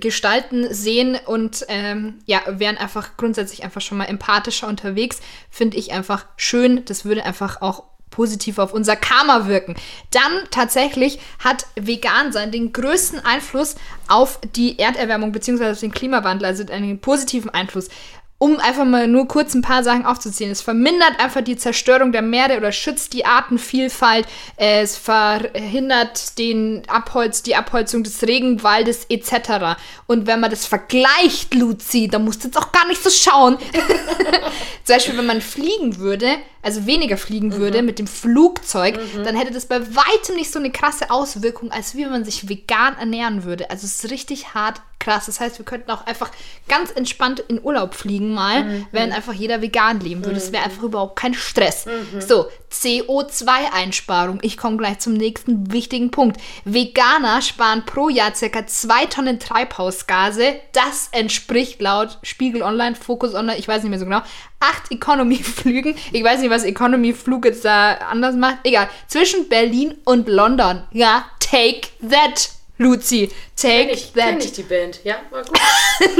gestalten, 0.00 0.72
sehen 0.72 1.18
und 1.26 1.66
ähm, 1.68 2.20
ja, 2.24 2.40
wären 2.46 2.78
einfach 2.78 3.18
grundsätzlich 3.18 3.64
einfach 3.64 3.82
schon 3.82 3.98
mal 3.98 4.06
empathischer 4.06 4.66
unterwegs. 4.66 5.20
Finde 5.50 5.76
ich 5.76 5.92
einfach 5.92 6.24
schön. 6.38 6.86
Das 6.86 7.04
würde 7.04 7.26
einfach 7.26 7.60
auch 7.60 7.84
positiv 8.16 8.58
auf 8.58 8.72
unser 8.72 8.96
Karma 8.96 9.46
wirken. 9.46 9.76
Dann 10.10 10.32
tatsächlich 10.50 11.18
hat 11.38 11.66
Vegan 11.78 12.32
sein 12.32 12.50
den 12.50 12.72
größten 12.72 13.22
Einfluss 13.24 13.74
auf 14.08 14.40
die 14.56 14.78
Erderwärmung 14.78 15.32
bzw. 15.32 15.72
auf 15.72 15.80
den 15.80 15.92
Klimawandel, 15.92 16.46
also 16.46 16.64
einen 16.72 16.98
positiven 16.98 17.50
Einfluss. 17.50 17.90
Um 18.38 18.58
einfach 18.58 18.84
mal 18.84 19.08
nur 19.08 19.28
kurz 19.28 19.54
ein 19.54 19.62
paar 19.62 19.82
Sachen 19.82 20.04
aufzuzählen. 20.04 20.52
Es 20.52 20.60
vermindert 20.60 21.18
einfach 21.18 21.40
die 21.40 21.56
Zerstörung 21.56 22.12
der 22.12 22.20
Meere 22.20 22.58
oder 22.58 22.70
schützt 22.70 23.14
die 23.14 23.24
Artenvielfalt. 23.24 24.26
Es 24.56 24.98
verhindert 24.98 26.38
den 26.38 26.82
Abholz, 26.86 27.42
die 27.42 27.56
Abholzung 27.56 28.02
des 28.04 28.22
Regenwaldes 28.22 29.06
etc. 29.08 29.78
Und 30.06 30.26
wenn 30.26 30.40
man 30.40 30.50
das 30.50 30.66
vergleicht, 30.66 31.54
Luzi, 31.54 32.08
da 32.08 32.18
musst 32.18 32.44
du 32.44 32.48
jetzt 32.48 32.58
auch 32.58 32.72
gar 32.72 32.86
nicht 32.88 33.02
so 33.02 33.08
schauen. 33.08 33.56
Zum 34.84 34.94
Beispiel, 34.96 35.16
wenn 35.16 35.26
man 35.26 35.40
fliegen 35.40 35.96
würde, 35.96 36.28
also 36.66 36.84
weniger 36.84 37.16
fliegen 37.16 37.54
würde 37.54 37.80
mit 37.80 38.00
dem 38.00 38.08
Flugzeug, 38.08 38.98
dann 39.24 39.36
hätte 39.36 39.52
das 39.52 39.66
bei 39.66 39.80
weitem 39.80 40.34
nicht 40.34 40.52
so 40.52 40.58
eine 40.58 40.72
krasse 40.72 41.12
Auswirkung, 41.12 41.70
als 41.70 41.94
wie 41.94 42.02
wenn 42.02 42.10
man 42.10 42.24
sich 42.24 42.48
vegan 42.48 42.98
ernähren 42.98 43.44
würde. 43.44 43.70
Also 43.70 43.86
es 43.86 44.02
ist 44.02 44.10
richtig 44.10 44.52
hart 44.52 44.82
krass. 45.06 45.26
Das 45.26 45.38
heißt, 45.38 45.58
wir 45.58 45.64
könnten 45.64 45.90
auch 45.92 46.06
einfach 46.06 46.30
ganz 46.68 46.90
entspannt 46.90 47.40
in 47.40 47.62
Urlaub 47.62 47.94
fliegen 47.94 48.34
mal, 48.34 48.64
mhm. 48.64 48.86
wenn 48.90 49.12
einfach 49.12 49.32
jeder 49.32 49.62
vegan 49.62 50.00
leben 50.00 50.24
würde. 50.24 50.34
Das 50.34 50.50
wäre 50.50 50.64
einfach 50.64 50.82
überhaupt 50.82 51.16
kein 51.16 51.34
Stress. 51.34 51.86
Mhm. 51.86 52.20
So, 52.20 52.46
CO2-Einsparung. 52.72 54.40
Ich 54.42 54.56
komme 54.56 54.76
gleich 54.76 54.98
zum 54.98 55.14
nächsten 55.14 55.72
wichtigen 55.72 56.10
Punkt. 56.10 56.40
Veganer 56.64 57.40
sparen 57.40 57.84
pro 57.86 58.08
Jahr 58.08 58.34
circa 58.34 58.66
zwei 58.66 59.06
Tonnen 59.06 59.38
Treibhausgase. 59.38 60.56
Das 60.72 61.08
entspricht 61.12 61.80
laut 61.80 62.18
Spiegel 62.22 62.62
Online, 62.62 62.96
Focus 62.96 63.34
Online, 63.34 63.58
ich 63.58 63.68
weiß 63.68 63.82
nicht 63.82 63.90
mehr 63.90 64.00
so 64.00 64.06
genau, 64.06 64.22
acht 64.60 64.90
Economy-Flügen. 64.90 65.94
Ich 66.12 66.24
weiß 66.24 66.40
nicht, 66.40 66.50
was 66.50 66.64
Economy-Flug 66.64 67.44
jetzt 67.44 67.64
da 67.64 67.94
anders 67.94 68.36
macht. 68.36 68.58
Egal. 68.64 68.88
Zwischen 69.06 69.48
Berlin 69.48 69.94
und 70.04 70.28
London. 70.28 70.82
Ja, 70.92 71.26
take 71.40 71.88
that. 72.08 72.50
Luzi, 72.78 73.30
take 73.56 73.86
kenn 73.86 73.88
ich, 73.90 74.12
that. 74.12 74.24
Kenn 74.24 74.40
ich 74.40 74.52
die 74.52 74.62
Band, 74.62 75.00
ja, 75.02 75.16
war 75.30 75.42
gut. 75.42 75.58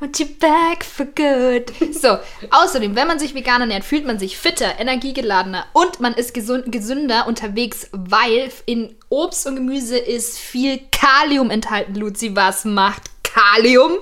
Want 0.00 0.18
you 0.18 0.26
back 0.38 0.84
for 0.84 1.06
good. 1.06 1.72
So, 1.92 2.18
außerdem, 2.50 2.94
wenn 2.94 3.06
man 3.08 3.18
sich 3.18 3.34
vegan 3.34 3.60
ernährt, 3.60 3.84
fühlt 3.84 4.06
man 4.06 4.18
sich 4.18 4.38
fitter, 4.38 4.78
energiegeladener 4.78 5.66
und 5.72 6.00
man 6.00 6.14
ist 6.14 6.34
gesünder 6.34 7.26
unterwegs, 7.26 7.88
weil 7.92 8.50
in 8.66 8.96
Obst 9.08 9.46
und 9.46 9.56
Gemüse 9.56 9.98
ist 9.98 10.38
viel 10.38 10.80
Kalium 10.92 11.50
enthalten, 11.50 11.94
Luzi. 11.94 12.34
Was 12.36 12.64
macht 12.64 13.02
Kalium? 13.24 13.98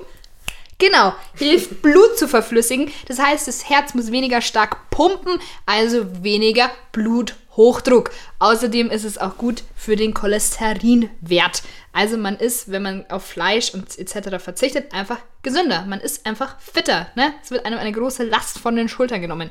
Genau, 0.79 1.15
hilft 1.33 1.81
Blut 1.81 2.19
zu 2.19 2.27
verflüssigen. 2.27 2.91
Das 3.07 3.17
heißt, 3.17 3.47
das 3.47 3.67
Herz 3.67 3.95
muss 3.95 4.11
weniger 4.11 4.41
stark 4.41 4.91
pumpen, 4.91 5.39
also 5.65 6.23
weniger 6.23 6.69
Bluthochdruck. 6.91 8.11
Außerdem 8.37 8.91
ist 8.91 9.03
es 9.03 9.17
auch 9.17 9.37
gut 9.37 9.63
für 9.75 9.95
den 9.95 10.13
Cholesterinwert. 10.13 11.63
Also 11.93 12.17
man 12.17 12.37
ist, 12.37 12.71
wenn 12.71 12.83
man 12.83 13.09
auf 13.09 13.25
Fleisch 13.25 13.73
und 13.73 13.97
etc. 13.97 14.37
verzichtet, 14.37 14.93
einfach 14.93 15.17
gesünder. 15.41 15.83
Man 15.87 15.99
ist 15.99 16.27
einfach 16.27 16.59
fitter. 16.59 17.07
Ne? 17.15 17.33
Es 17.43 17.49
wird 17.49 17.65
einem 17.65 17.79
eine 17.79 17.91
große 17.91 18.23
Last 18.23 18.59
von 18.59 18.75
den 18.75 18.87
Schultern 18.87 19.21
genommen. 19.21 19.49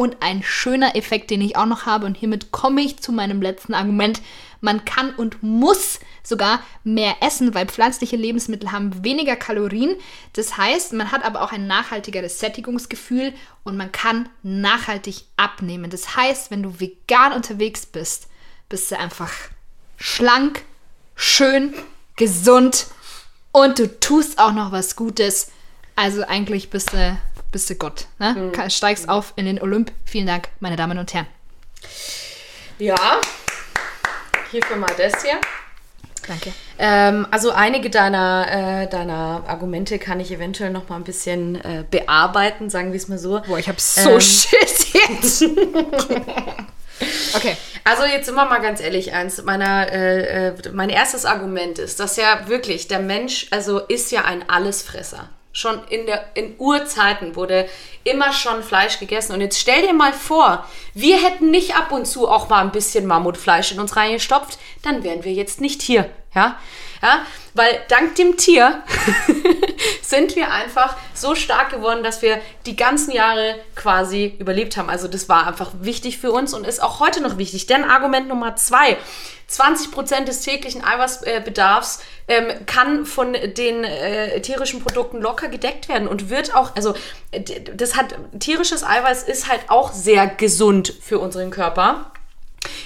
Und 0.00 0.22
ein 0.22 0.42
schöner 0.42 0.96
Effekt, 0.96 1.30
den 1.30 1.42
ich 1.42 1.56
auch 1.56 1.66
noch 1.66 1.84
habe, 1.84 2.06
und 2.06 2.16
hiermit 2.16 2.52
komme 2.52 2.80
ich 2.80 3.00
zu 3.00 3.12
meinem 3.12 3.42
letzten 3.42 3.74
Argument. 3.74 4.22
Man 4.62 4.86
kann 4.86 5.14
und 5.14 5.42
muss 5.42 6.00
sogar 6.22 6.62
mehr 6.84 7.16
essen, 7.20 7.54
weil 7.54 7.66
pflanzliche 7.66 8.16
Lebensmittel 8.16 8.72
haben 8.72 9.04
weniger 9.04 9.36
Kalorien. 9.36 9.94
Das 10.32 10.56
heißt, 10.56 10.94
man 10.94 11.12
hat 11.12 11.22
aber 11.22 11.42
auch 11.42 11.52
ein 11.52 11.66
nachhaltigeres 11.66 12.38
Sättigungsgefühl 12.38 13.34
und 13.62 13.76
man 13.76 13.92
kann 13.92 14.30
nachhaltig 14.42 15.24
abnehmen. 15.36 15.90
Das 15.90 16.16
heißt, 16.16 16.50
wenn 16.50 16.62
du 16.62 16.80
vegan 16.80 17.34
unterwegs 17.34 17.84
bist, 17.84 18.28
bist 18.70 18.90
du 18.90 18.98
einfach 18.98 19.34
schlank, 19.98 20.62
schön, 21.14 21.74
gesund 22.16 22.86
und 23.52 23.78
du 23.78 24.00
tust 24.00 24.38
auch 24.38 24.52
noch 24.52 24.72
was 24.72 24.96
Gutes. 24.96 25.50
Also 25.94 26.22
eigentlich 26.22 26.70
bist 26.70 26.94
du, 26.94 27.18
bist 27.52 27.68
du 27.70 27.74
Gott. 27.74 28.06
Ne? 28.18 28.52
Mhm. 28.54 28.70
Steigst 28.70 29.08
auf 29.08 29.32
in 29.36 29.46
den 29.46 29.60
Olymp. 29.60 29.92
Vielen 30.04 30.26
Dank, 30.26 30.48
meine 30.60 30.76
Damen 30.76 30.98
und 30.98 31.12
Herren. 31.14 31.26
Ja, 32.78 33.20
hierfür 34.50 34.76
mal 34.76 34.90
das 34.96 35.22
hier. 35.22 35.40
Danke. 36.26 36.52
Ähm, 36.78 37.26
also 37.30 37.50
einige 37.50 37.90
deiner, 37.90 38.82
äh, 38.82 38.86
deiner 38.88 39.42
Argumente 39.46 39.98
kann 39.98 40.20
ich 40.20 40.30
eventuell 40.30 40.70
noch 40.70 40.88
mal 40.88 40.96
ein 40.96 41.04
bisschen 41.04 41.56
äh, 41.56 41.84
bearbeiten, 41.90 42.70
sagen 42.70 42.92
wir 42.92 42.96
es 42.98 43.08
mal 43.08 43.18
so. 43.18 43.40
Boah, 43.46 43.58
ich 43.58 43.68
habe 43.68 43.80
so 43.80 44.10
ähm, 44.10 44.20
Shit 44.20 44.94
jetzt. 44.94 45.42
okay. 47.34 47.56
Also 47.84 48.04
jetzt 48.04 48.30
wir 48.30 48.44
mal 48.44 48.60
ganz 48.60 48.80
ehrlich, 48.80 49.12
eins 49.12 49.42
meiner, 49.42 49.90
äh, 49.90 50.48
äh, 50.48 50.54
mein 50.72 50.90
erstes 50.90 51.24
Argument 51.24 51.78
ist, 51.78 51.98
dass 51.98 52.16
ja 52.16 52.46
wirklich 52.48 52.86
der 52.88 53.00
Mensch, 53.00 53.48
also 53.50 53.80
ist 53.80 54.12
ja 54.12 54.24
ein 54.24 54.48
Allesfresser. 54.48 55.30
Schon 55.52 55.82
in, 55.88 56.06
der, 56.06 56.24
in 56.34 56.54
Urzeiten 56.58 57.34
wurde 57.34 57.68
immer 58.04 58.32
schon 58.32 58.62
Fleisch 58.62 59.00
gegessen. 59.00 59.32
Und 59.32 59.40
jetzt 59.40 59.58
stell 59.58 59.82
dir 59.82 59.92
mal 59.92 60.12
vor, 60.12 60.64
wir 60.94 61.16
hätten 61.16 61.50
nicht 61.50 61.76
ab 61.76 61.90
und 61.90 62.06
zu 62.06 62.28
auch 62.28 62.48
mal 62.48 62.60
ein 62.60 62.72
bisschen 62.72 63.06
Mammutfleisch 63.06 63.72
in 63.72 63.80
uns 63.80 63.96
reingestopft, 63.96 64.58
dann 64.82 65.02
wären 65.02 65.24
wir 65.24 65.32
jetzt 65.32 65.60
nicht 65.60 65.82
hier. 65.82 66.08
Ja, 66.34 66.58
ja? 67.02 67.26
weil 67.54 67.80
dank 67.88 68.14
dem 68.14 68.36
Tier 68.36 68.82
sind 70.02 70.36
wir 70.36 70.52
einfach 70.52 70.96
so 71.12 71.34
stark 71.34 71.70
geworden, 71.70 72.04
dass 72.04 72.22
wir 72.22 72.40
die 72.66 72.76
ganzen 72.76 73.10
Jahre 73.10 73.56
quasi 73.74 74.36
überlebt 74.38 74.76
haben. 74.76 74.88
Also 74.88 75.08
das 75.08 75.28
war 75.28 75.48
einfach 75.48 75.70
wichtig 75.80 76.18
für 76.18 76.30
uns 76.30 76.54
und 76.54 76.66
ist 76.66 76.80
auch 76.80 77.00
heute 77.00 77.20
noch 77.20 77.36
wichtig. 77.38 77.66
Denn 77.66 77.82
Argument 77.82 78.28
Nummer 78.28 78.54
zwei, 78.54 78.96
20% 79.50 80.24
des 80.24 80.42
täglichen 80.42 80.84
Eiweißbedarfs 80.84 82.00
ähm, 82.28 82.64
kann 82.66 83.04
von 83.04 83.32
den 83.32 83.82
äh, 83.82 84.40
tierischen 84.40 84.80
Produkten 84.80 85.20
locker 85.20 85.48
gedeckt 85.48 85.88
werden 85.88 86.06
und 86.06 86.30
wird 86.30 86.54
auch, 86.54 86.76
also 86.76 86.94
das 87.74 87.96
hat, 87.96 88.14
tierisches 88.38 88.84
Eiweiß 88.84 89.24
ist 89.24 89.50
halt 89.50 89.62
auch 89.68 89.92
sehr 89.92 90.28
gesund 90.28 90.94
für 91.02 91.18
unseren 91.18 91.50
Körper. 91.50 92.12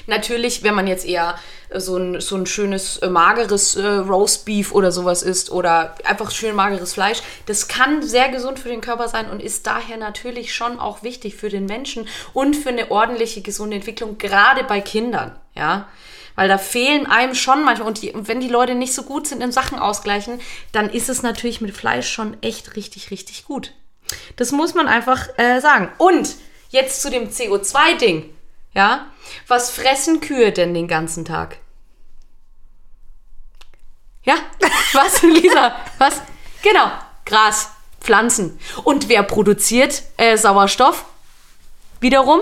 Natürlich, 0.06 0.62
wenn 0.62 0.74
man 0.74 0.86
jetzt 0.86 1.04
eher 1.04 1.36
so 1.74 1.96
ein, 1.96 2.20
so 2.20 2.36
ein 2.36 2.46
schönes 2.46 2.98
äh, 2.98 3.08
mageres 3.08 3.74
äh, 3.74 3.84
Roastbeef 3.84 4.72
oder 4.72 4.92
sowas 4.92 5.22
isst 5.22 5.50
oder 5.50 5.96
einfach 6.04 6.30
schön 6.30 6.54
mageres 6.54 6.94
Fleisch, 6.94 7.22
das 7.46 7.68
kann 7.68 8.02
sehr 8.02 8.28
gesund 8.28 8.58
für 8.58 8.68
den 8.68 8.80
Körper 8.80 9.08
sein 9.08 9.30
und 9.30 9.42
ist 9.42 9.66
daher 9.66 9.96
natürlich 9.96 10.54
schon 10.54 10.78
auch 10.78 11.02
wichtig 11.02 11.34
für 11.34 11.48
den 11.48 11.66
Menschen 11.66 12.06
und 12.32 12.54
für 12.54 12.68
eine 12.68 12.90
ordentliche, 12.90 13.40
gesunde 13.40 13.76
Entwicklung, 13.76 14.18
gerade 14.18 14.62
bei 14.64 14.80
Kindern. 14.80 15.36
Ja, 15.54 15.88
weil 16.36 16.48
da 16.48 16.58
fehlen 16.58 17.06
einem 17.06 17.34
schon 17.34 17.64
manchmal. 17.64 17.88
Und, 17.88 18.02
die, 18.02 18.12
wenn 18.14 18.40
die 18.40 18.48
Leute 18.48 18.74
nicht 18.74 18.94
so 18.94 19.04
gut 19.04 19.26
sind 19.26 19.40
im 19.40 19.52
Sachen 19.52 19.78
ausgleichen, 19.78 20.40
dann 20.72 20.90
ist 20.90 21.08
es 21.08 21.22
natürlich 21.22 21.60
mit 21.60 21.76
Fleisch 21.76 22.10
schon 22.10 22.36
echt 22.42 22.76
richtig, 22.76 23.10
richtig 23.10 23.44
gut. 23.44 23.72
Das 24.36 24.52
muss 24.52 24.74
man 24.74 24.88
einfach 24.88 25.28
äh, 25.38 25.60
sagen. 25.60 25.90
Und 25.98 26.34
jetzt 26.70 27.02
zu 27.02 27.10
dem 27.10 27.30
CO2-Ding. 27.30 28.33
Ja, 28.74 29.06
was 29.46 29.70
fressen 29.70 30.20
Kühe 30.20 30.52
denn 30.52 30.74
den 30.74 30.88
ganzen 30.88 31.24
Tag? 31.24 31.58
Ja, 34.24 34.34
was, 34.92 35.22
Lisa? 35.22 35.76
Was? 35.98 36.22
Genau, 36.62 36.90
Gras, 37.24 37.70
Pflanzen. 38.00 38.58
Und 38.82 39.08
wer 39.08 39.22
produziert 39.22 40.02
äh, 40.16 40.36
Sauerstoff? 40.36 41.04
Wiederum 42.00 42.40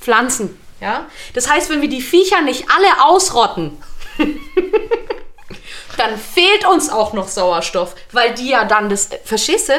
Pflanzen. 0.00 0.58
Ja? 0.80 1.06
Das 1.32 1.48
heißt, 1.48 1.70
wenn 1.70 1.80
wir 1.80 1.88
die 1.88 2.02
Viecher 2.02 2.42
nicht 2.42 2.66
alle 2.70 3.04
ausrotten, 3.04 3.82
dann 5.96 6.18
fehlt 6.18 6.66
uns 6.66 6.90
auch 6.90 7.14
noch 7.14 7.28
Sauerstoff, 7.28 7.94
weil 8.12 8.34
die 8.34 8.50
ja 8.50 8.64
dann 8.64 8.88
das, 8.88 9.08
verstehst 9.24 9.70
du? 9.70 9.72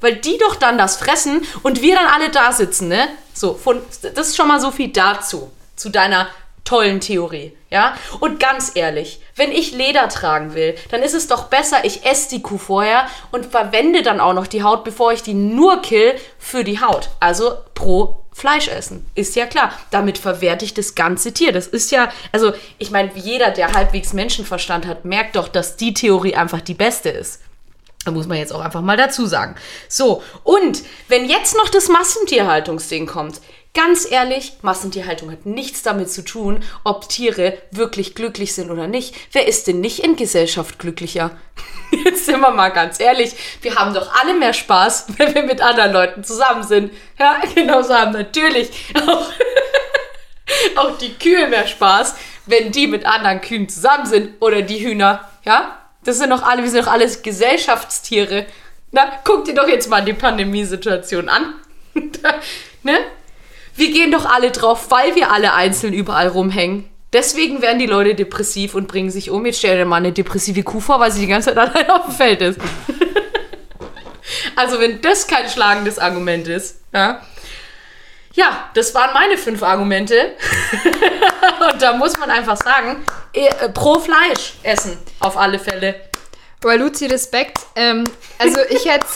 Weil 0.00 0.16
die 0.16 0.38
doch 0.38 0.56
dann 0.56 0.78
das 0.78 0.96
fressen 0.96 1.42
und 1.62 1.82
wir 1.82 1.94
dann 1.94 2.06
alle 2.06 2.30
da 2.30 2.52
sitzen, 2.52 2.88
ne? 2.88 3.08
So, 3.34 3.54
von, 3.54 3.80
das 4.14 4.28
ist 4.28 4.36
schon 4.36 4.48
mal 4.48 4.60
so 4.60 4.70
viel 4.70 4.88
dazu, 4.88 5.50
zu 5.76 5.88
deiner 5.88 6.28
tollen 6.64 7.00
Theorie, 7.00 7.56
ja? 7.70 7.94
Und 8.20 8.38
ganz 8.38 8.72
ehrlich, 8.74 9.20
wenn 9.36 9.50
ich 9.50 9.72
Leder 9.72 10.08
tragen 10.08 10.54
will, 10.54 10.76
dann 10.90 11.02
ist 11.02 11.14
es 11.14 11.26
doch 11.26 11.44
besser, 11.44 11.84
ich 11.84 12.04
esse 12.04 12.30
die 12.30 12.42
Kuh 12.42 12.58
vorher 12.58 13.06
und 13.32 13.46
verwende 13.46 14.02
dann 14.02 14.20
auch 14.20 14.34
noch 14.34 14.46
die 14.46 14.62
Haut, 14.62 14.84
bevor 14.84 15.12
ich 15.12 15.22
die 15.22 15.34
nur 15.34 15.82
kill 15.82 16.14
für 16.38 16.64
die 16.64 16.80
Haut. 16.80 17.10
Also 17.18 17.54
pro 17.74 18.20
Fleisch 18.32 18.68
essen. 18.68 19.06
Ist 19.14 19.36
ja 19.36 19.46
klar. 19.46 19.72
Damit 19.90 20.16
verwerte 20.16 20.64
ich 20.64 20.72
das 20.72 20.94
ganze 20.94 21.34
Tier. 21.34 21.52
Das 21.52 21.66
ist 21.66 21.90
ja, 21.90 22.10
also 22.32 22.52
ich 22.78 22.90
meine, 22.90 23.10
jeder, 23.14 23.50
der 23.50 23.72
halbwegs 23.72 24.12
Menschenverstand 24.12 24.86
hat, 24.86 25.04
merkt 25.04 25.36
doch, 25.36 25.48
dass 25.48 25.76
die 25.76 25.92
Theorie 25.92 26.36
einfach 26.36 26.60
die 26.60 26.74
beste 26.74 27.10
ist. 27.10 27.40
Da 28.04 28.12
muss 28.12 28.26
man 28.26 28.38
jetzt 28.38 28.52
auch 28.52 28.60
einfach 28.60 28.80
mal 28.80 28.96
dazu 28.96 29.26
sagen. 29.26 29.56
So, 29.88 30.22
und 30.42 30.82
wenn 31.08 31.28
jetzt 31.28 31.54
noch 31.56 31.68
das 31.68 31.88
Massentierhaltungsding 31.88 33.06
kommt, 33.06 33.40
Ganz 33.72 34.10
ehrlich, 34.10 34.54
Massentierhaltung 34.62 35.30
hat 35.30 35.46
nichts 35.46 35.82
damit 35.82 36.10
zu 36.10 36.24
tun, 36.24 36.64
ob 36.82 37.08
Tiere 37.08 37.56
wirklich 37.70 38.16
glücklich 38.16 38.52
sind 38.52 38.68
oder 38.68 38.88
nicht. 38.88 39.14
Wer 39.30 39.46
ist 39.46 39.68
denn 39.68 39.78
nicht 39.78 40.00
in 40.00 40.16
Gesellschaft 40.16 40.80
glücklicher? 40.80 41.38
Jetzt 42.04 42.26
sind 42.26 42.40
wir 42.40 42.50
mal 42.50 42.70
ganz 42.70 42.98
ehrlich, 42.98 43.32
wir 43.62 43.76
haben 43.76 43.94
doch 43.94 44.12
alle 44.20 44.34
mehr 44.34 44.54
Spaß, 44.54 45.06
wenn 45.18 45.36
wir 45.36 45.44
mit 45.44 45.60
anderen 45.60 45.92
Leuten 45.92 46.24
zusammen 46.24 46.64
sind. 46.64 46.92
Ja, 47.16 47.40
genauso 47.54 47.94
haben 47.94 48.10
natürlich 48.10 48.70
auch, 49.06 49.30
auch 50.74 50.98
die 50.98 51.14
Kühe 51.14 51.46
mehr 51.46 51.68
Spaß, 51.68 52.16
wenn 52.46 52.72
die 52.72 52.88
mit 52.88 53.06
anderen 53.06 53.40
Kühen 53.40 53.68
zusammen 53.68 54.06
sind 54.06 54.30
oder 54.40 54.62
die 54.62 54.84
Hühner. 54.84 55.30
Ja, 55.44 55.79
das 56.04 56.18
sind 56.18 56.30
doch 56.30 56.42
alle, 56.42 56.62
wir 56.62 56.70
sind 56.70 56.84
doch 56.84 56.92
alles 56.92 57.22
Gesellschaftstiere. 57.22 58.46
Na, 58.92 59.10
guck 59.24 59.44
dir 59.44 59.54
doch 59.54 59.68
jetzt 59.68 59.88
mal 59.88 60.04
die 60.04 60.12
Pandemiesituation 60.12 61.28
an. 61.28 61.54
ne? 62.82 62.98
Wir 63.76 63.90
gehen 63.92 64.10
doch 64.10 64.26
alle 64.26 64.50
drauf, 64.50 64.90
weil 64.90 65.14
wir 65.14 65.30
alle 65.30 65.54
einzeln 65.54 65.92
überall 65.92 66.28
rumhängen. 66.28 66.88
Deswegen 67.12 67.60
werden 67.60 67.78
die 67.78 67.86
Leute 67.86 68.14
depressiv 68.14 68.74
und 68.74 68.86
bringen 68.86 69.10
sich 69.10 69.30
um. 69.30 69.44
Jetzt 69.44 69.58
stell 69.58 69.76
dir 69.76 69.84
mal 69.84 69.96
eine 69.96 70.12
depressive 70.12 70.62
Kuh 70.62 70.80
vor, 70.80 71.00
weil 71.00 71.10
sie 71.10 71.20
die 71.20 71.26
ganze 71.26 71.54
Zeit 71.54 71.58
allein 71.74 71.90
auf 71.90 72.06
dem 72.06 72.14
Feld 72.14 72.40
ist. 72.40 72.60
also, 74.56 74.78
wenn 74.80 75.00
das 75.00 75.26
kein 75.26 75.48
schlagendes 75.48 75.98
Argument 75.98 76.46
ist, 76.46 76.80
ja. 76.92 77.20
Ja, 78.34 78.70
das 78.74 78.94
waren 78.94 79.12
meine 79.12 79.36
fünf 79.36 79.62
Argumente. 79.62 80.36
und 81.72 81.82
da 81.82 81.94
muss 81.94 82.16
man 82.18 82.30
einfach 82.30 82.56
sagen, 82.56 83.04
eh, 83.32 83.46
äh, 83.46 83.68
pro 83.70 83.98
Fleisch 83.98 84.54
essen, 84.62 84.98
auf 85.18 85.36
alle 85.36 85.58
Fälle. 85.58 86.00
Boah, 86.60 86.76
Luzi, 86.76 87.06
Respekt. 87.06 87.58
Ähm, 87.74 88.04
also 88.38 88.60
ich 88.68 88.84
hätte, 88.84 89.06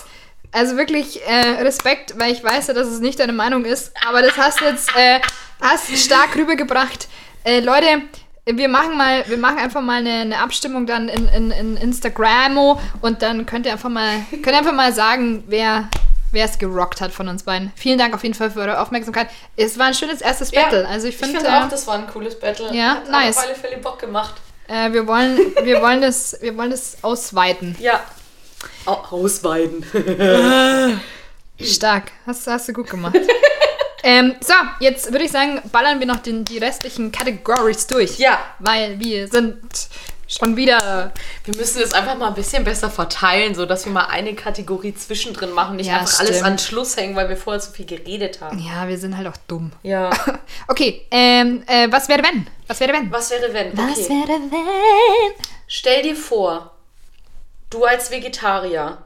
also 0.50 0.76
wirklich 0.76 1.24
äh, 1.26 1.62
Respekt, 1.62 2.18
weil 2.18 2.32
ich 2.32 2.42
weiß 2.42 2.68
ja, 2.68 2.74
dass 2.74 2.88
es 2.88 3.00
nicht 3.00 3.20
deine 3.20 3.32
Meinung 3.32 3.64
ist, 3.64 3.92
aber 4.06 4.22
das 4.22 4.36
hast 4.36 4.60
du 4.60 4.64
jetzt, 4.64 4.94
äh, 4.96 5.20
hast 5.60 5.96
stark 5.96 6.34
rübergebracht. 6.34 7.06
Äh, 7.44 7.60
Leute, 7.60 8.02
wir 8.46 8.68
machen 8.68 8.96
mal, 8.96 9.24
wir 9.28 9.38
machen 9.38 9.58
einfach 9.58 9.80
mal 9.80 9.98
eine, 9.98 10.12
eine 10.20 10.38
Abstimmung 10.38 10.86
dann 10.86 11.08
in, 11.08 11.28
in, 11.28 11.50
in 11.50 11.76
Instagramo 11.76 12.80
und 13.00 13.22
dann 13.22 13.46
könnt 13.46 13.66
ihr 13.66 13.72
einfach 13.72 13.88
mal, 13.88 14.24
könnt 14.30 14.48
ihr 14.48 14.58
einfach 14.58 14.72
mal 14.72 14.92
sagen, 14.92 15.44
wer 15.46 15.88
wer 16.34 16.44
es 16.44 16.58
gerockt 16.58 17.00
hat 17.00 17.12
von 17.12 17.28
uns 17.28 17.44
beiden. 17.44 17.72
Vielen 17.76 17.98
Dank 17.98 18.14
auf 18.14 18.22
jeden 18.22 18.34
Fall 18.34 18.50
für 18.50 18.60
eure 18.60 18.80
Aufmerksamkeit. 18.80 19.28
Es 19.56 19.78
war 19.78 19.86
ein 19.86 19.94
schönes 19.94 20.20
erstes 20.20 20.50
Battle. 20.50 20.82
Ja, 20.82 20.88
also 20.88 21.06
ich 21.06 21.16
finde 21.16 21.38
find 21.38 21.48
äh, 21.48 21.56
auch, 21.56 21.68
das 21.68 21.86
war 21.86 21.94
ein 21.94 22.06
cooles 22.06 22.38
Battle. 22.38 22.74
Ja, 22.74 22.96
Hat 22.96 23.10
nice. 23.10 23.38
auf 23.38 23.44
alle 23.44 23.54
Fälle 23.54 23.78
Bock 23.78 23.98
gemacht. 23.98 24.34
äh, 24.68 24.92
wir 24.92 25.06
wollen, 25.06 25.38
wir 25.62 25.80
wollen 25.80 26.02
das, 26.02 26.36
wir 26.40 26.56
wollen 26.56 26.70
das 26.70 26.98
ausweiten. 27.02 27.76
Ja. 27.78 28.02
Au 28.86 28.94
ausweiden. 29.10 29.84
Stark. 31.60 32.12
Hast, 32.26 32.46
hast 32.46 32.68
du 32.68 32.72
gut 32.72 32.90
gemacht. 32.90 33.16
ähm, 34.02 34.34
so, 34.40 34.54
jetzt 34.80 35.12
würde 35.12 35.24
ich 35.24 35.30
sagen, 35.30 35.62
ballern 35.70 36.00
wir 36.00 36.06
noch 36.06 36.18
den, 36.18 36.44
die 36.44 36.58
restlichen 36.58 37.12
Categories 37.12 37.86
durch. 37.86 38.18
Ja. 38.18 38.38
Weil 38.58 38.98
wir 38.98 39.28
sind 39.28 39.62
schon 40.38 40.56
wieder. 40.56 41.12
Wir 41.44 41.56
müssen 41.56 41.80
es 41.82 41.92
einfach 41.94 42.16
mal 42.16 42.28
ein 42.28 42.34
bisschen 42.34 42.64
besser 42.64 42.90
verteilen, 42.90 43.54
so 43.54 43.66
dass 43.66 43.84
wir 43.84 43.92
mal 43.92 44.06
eine 44.06 44.34
Kategorie 44.34 44.94
zwischendrin 44.94 45.50
machen, 45.52 45.76
nicht 45.76 45.86
Ja, 45.88 45.98
einfach 46.00 46.18
alles 46.20 46.30
stimmt. 46.36 46.44
an 46.46 46.52
den 46.54 46.58
Schluss 46.58 46.96
hängen, 46.96 47.16
weil 47.16 47.28
wir 47.28 47.36
vorher 47.36 47.60
so 47.60 47.70
viel 47.72 47.86
geredet 47.86 48.40
haben. 48.40 48.58
Ja, 48.58 48.88
wir 48.88 48.98
sind 48.98 49.16
halt 49.16 49.26
auch 49.28 49.36
dumm. 49.48 49.72
Ja. 49.82 50.10
Okay, 50.68 51.06
ähm, 51.10 51.62
äh, 51.66 51.90
was 51.90 52.08
wäre 52.08 52.22
wenn? 52.22 52.46
Was 52.68 52.80
wäre 52.80 52.92
wenn? 52.92 53.10
Was 53.12 53.30
wäre 53.30 53.52
wenn? 53.52 53.76
Was 53.76 53.98
Okay. 53.98 54.08
wäre 54.10 54.40
wenn? 54.50 55.44
Stell 55.66 56.02
dir 56.02 56.16
vor, 56.16 56.74
du 57.70 57.84
als 57.84 58.10
Vegetarier 58.10 58.98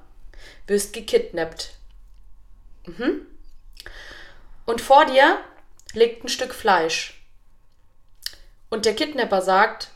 wirst 0.66 0.92
gekidnappt. 0.92 1.70
Mhm. 2.86 3.22
Und 4.66 4.80
vor 4.80 5.06
dir 5.06 5.38
liegt 5.94 6.24
ein 6.24 6.28
Stück 6.28 6.54
Fleisch. 6.54 7.20
Und 8.68 8.84
der 8.84 8.94
Kidnapper 8.94 9.40
sagt, 9.42 9.88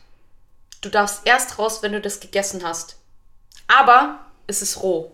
du 0.83 0.89
darfst 0.89 1.21
erst 1.25 1.57
raus, 1.57 1.81
wenn 1.81 1.93
du 1.93 2.01
das 2.01 2.19
gegessen 2.19 2.63
hast. 2.63 2.97
Aber 3.67 4.19
es 4.47 4.61
ist 4.61 4.81
roh. 4.81 5.11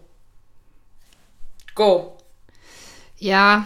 Go. 1.76 2.18
Ja, 3.18 3.66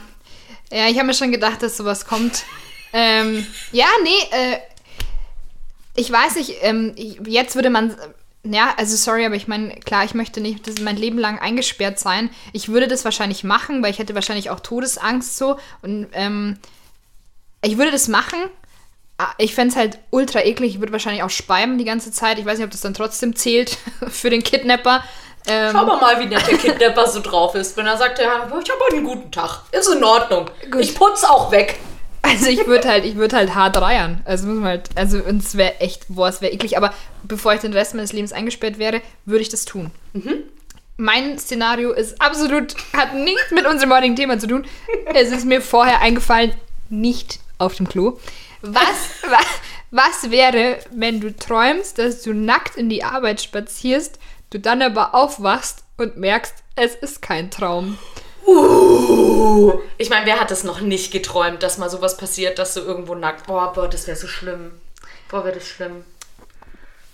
ja, 0.72 0.88
ich 0.88 0.98
habe 0.98 1.08
mir 1.08 1.14
schon 1.14 1.32
gedacht, 1.32 1.62
dass 1.62 1.78
sowas 1.78 2.06
kommt. 2.06 2.44
ähm, 2.94 3.46
ja, 3.72 3.88
nee, 4.04 4.10
äh, 4.32 4.60
ich 5.96 6.12
weiß 6.12 6.36
nicht, 6.36 6.58
ähm, 6.62 6.96
jetzt 6.98 7.56
würde 7.56 7.70
man, 7.70 7.96
ja, 8.44 8.74
also 8.78 8.96
sorry, 8.96 9.26
aber 9.26 9.36
ich 9.36 9.48
meine, 9.48 9.76
klar, 9.82 10.04
ich 10.04 10.16
möchte 10.16 10.42
nicht 10.42 10.68
das 10.68 10.80
mein 10.80 10.98
Leben 10.98 11.20
lang 11.20 11.40
eingesperrt 11.40 12.00
sein. 12.00 12.30
Ich 12.52 12.70
würde 12.70 12.88
das 12.88 13.06
wahrscheinlich 13.06 13.44
machen, 13.44 13.84
weil 13.84 13.92
ich 13.92 14.00
hätte 14.00 14.16
wahrscheinlich 14.16 14.50
auch 14.50 14.60
Todesangst 14.60 15.38
so 15.38 15.60
und 15.82 16.08
ähm, 16.14 16.58
ich 17.62 17.78
würde 17.78 17.92
das 17.92 18.08
machen. 18.08 18.40
Ah, 19.18 19.32
Ich 19.38 19.54
fände 19.56 19.72
es 19.74 19.78
halt 19.78 20.00
ultra 20.10 20.42
eklig. 20.44 20.76
Ich 20.76 20.80
würde 20.80 20.92
wahrscheinlich 20.92 21.24
auch 21.24 21.30
speiben 21.30 21.78
die 21.78 21.86
ganze 21.86 22.12
Zeit. 22.12 22.40
Ich 22.40 22.46
weiß 22.46 22.58
nicht, 22.58 22.66
ob 22.66 22.72
das 22.72 22.82
dann 22.82 22.94
trotzdem 22.94 23.36
zählt 23.36 23.78
für 24.10 24.30
den 24.30 24.44
Kidnapper. 24.44 25.04
Ähm, 25.46 25.70
Schau 25.74 25.86
mal 25.86 26.00
mal, 26.00 26.20
wie 26.20 26.26
nett 26.26 26.48
der 26.48 26.58
Kidnapper 26.58 27.08
so 27.08 27.20
drauf 27.20 27.54
ist. 27.56 27.76
Wenn 27.78 27.86
er 27.86 27.98
sagt, 27.98 28.18
ja, 28.20 28.26
ich 28.26 28.72
habe 28.72 28.80
heute 28.84 28.96
einen 28.96 29.06
guten 29.06 29.30
Tag. 29.32 29.64
Ist 29.72 29.90
in 29.90 30.04
Ordnung. 30.04 30.50
Gut. 30.72 30.82
Ich 30.82 30.96
putz 30.96 31.24
auch 31.26 31.52
weg. 31.52 31.80
Also 32.22 32.48
ich 32.48 32.66
würde 32.66 32.88
halt, 32.88 33.04
ich 33.04 33.18
würde 33.18 33.36
halt 33.36 33.54
hart 33.54 33.76
reiern. 33.82 34.22
Also 34.24 34.48
muss 34.48 34.56
man 34.60 34.70
halt, 34.70 34.90
also 34.96 35.18
und 35.18 35.44
es 35.44 35.58
wäre 35.58 35.82
echt, 35.82 36.06
boah, 36.08 36.30
es 36.30 36.40
wäre 36.42 36.54
eklig. 36.54 36.78
Aber 36.78 36.94
bevor 37.24 37.54
ich 37.54 37.60
den 37.60 37.74
Rest 37.74 37.94
meines 37.96 38.14
Lebens 38.14 38.32
eingesperrt 38.32 38.80
wäre, 38.80 39.02
würde 39.26 39.42
ich 39.42 39.50
das 39.50 39.66
tun. 39.66 39.92
Mein 40.96 41.38
Szenario 41.38 41.92
ist 41.92 42.22
absolut, 42.22 42.76
hat 42.96 43.14
nichts 43.14 43.52
mit 43.52 43.66
unserem 43.66 43.92
heutigen 43.94 44.16
Thema 44.16 44.40
zu 44.40 44.48
tun. 44.48 44.66
Es 45.14 45.32
ist 45.32 45.46
mir 45.46 45.62
vorher 45.62 46.00
eingefallen, 46.00 46.54
nicht 46.90 47.40
auf 47.58 47.76
dem 47.76 47.90
Klo. 47.90 48.18
Was, 48.66 49.30
wa, 49.30 49.40
was 49.92 50.32
wäre, 50.32 50.80
wenn 50.90 51.20
du 51.20 51.36
träumst, 51.36 52.00
dass 52.00 52.22
du 52.22 52.34
nackt 52.34 52.78
in 52.78 52.88
die 52.88 53.04
Arbeit 53.04 53.42
spazierst, 53.42 54.20
du 54.52 54.60
dann 54.60 54.82
aber 54.82 55.14
aufwachst 55.14 55.84
und 55.98 56.16
merkst, 56.16 56.56
es 56.78 56.96
ist 56.96 57.22
kein 57.22 57.52
Traum. 57.52 57.98
Uh, 58.48 59.74
ich 59.98 60.10
meine, 60.10 60.26
wer 60.26 60.40
hat 60.40 60.50
das 60.50 60.64
noch 60.64 60.80
nicht 60.80 61.12
geträumt, 61.12 61.62
dass 61.62 61.78
mal 61.78 61.90
sowas 61.90 62.16
passiert, 62.16 62.58
dass 62.58 62.74
du 62.74 62.80
irgendwo 62.80 63.16
nackt. 63.16 63.48
Boah, 63.48 63.74
boah, 63.74 63.90
das 63.90 64.08
wäre 64.08 64.18
so 64.18 64.28
schlimm. 64.28 64.72
Boah, 65.28 65.44
wäre 65.44 65.56
das 65.56 65.68
schlimm. 65.68 66.06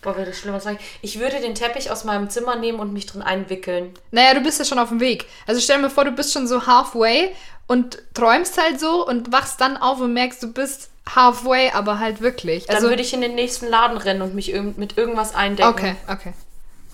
Boah, 0.01 0.15
wäre 0.15 0.27
das 0.27 0.37
schlimm. 0.39 0.53
Was 0.53 0.63
sag 0.63 0.77
ich? 1.01 1.19
Würde 1.19 1.39
den 1.41 1.55
Teppich 1.55 1.91
aus 1.91 2.03
meinem 2.05 2.29
Zimmer 2.29 2.55
nehmen 2.55 2.79
und 2.79 2.93
mich 2.93 3.05
drin 3.05 3.21
einwickeln. 3.21 3.93
Naja, 4.11 4.33
du 4.33 4.41
bist 4.41 4.59
ja 4.59 4.65
schon 4.65 4.79
auf 4.79 4.89
dem 4.89 4.99
Weg. 5.01 5.25
Also 5.45 5.59
stell 5.59 5.77
mal 5.79 5.89
vor, 5.89 6.05
du 6.05 6.11
bist 6.11 6.31
schon 6.33 6.47
so 6.47 6.65
halfway 6.65 7.35
und 7.67 7.99
träumst 8.13 8.61
halt 8.61 8.79
so 8.79 9.05
und 9.05 9.31
wachst 9.31 9.59
dann 9.61 9.75
auf 9.77 9.99
und 9.99 10.13
merkst, 10.13 10.41
du 10.41 10.53
bist 10.53 10.89
halfway, 11.15 11.71
aber 11.71 11.99
halt 11.99 12.21
wirklich. 12.21 12.65
Dann 12.65 12.77
Also, 12.77 12.89
würde 12.89 13.01
ich 13.01 13.13
in 13.13 13.21
den 13.21 13.35
nächsten 13.35 13.67
Laden 13.67 13.97
rennen 13.97 14.21
und 14.21 14.35
mich 14.35 14.53
mit 14.77 14.97
irgendwas 14.97 15.35
eindecken. 15.35 15.69
okay, 15.69 15.95
okay. 16.07 16.33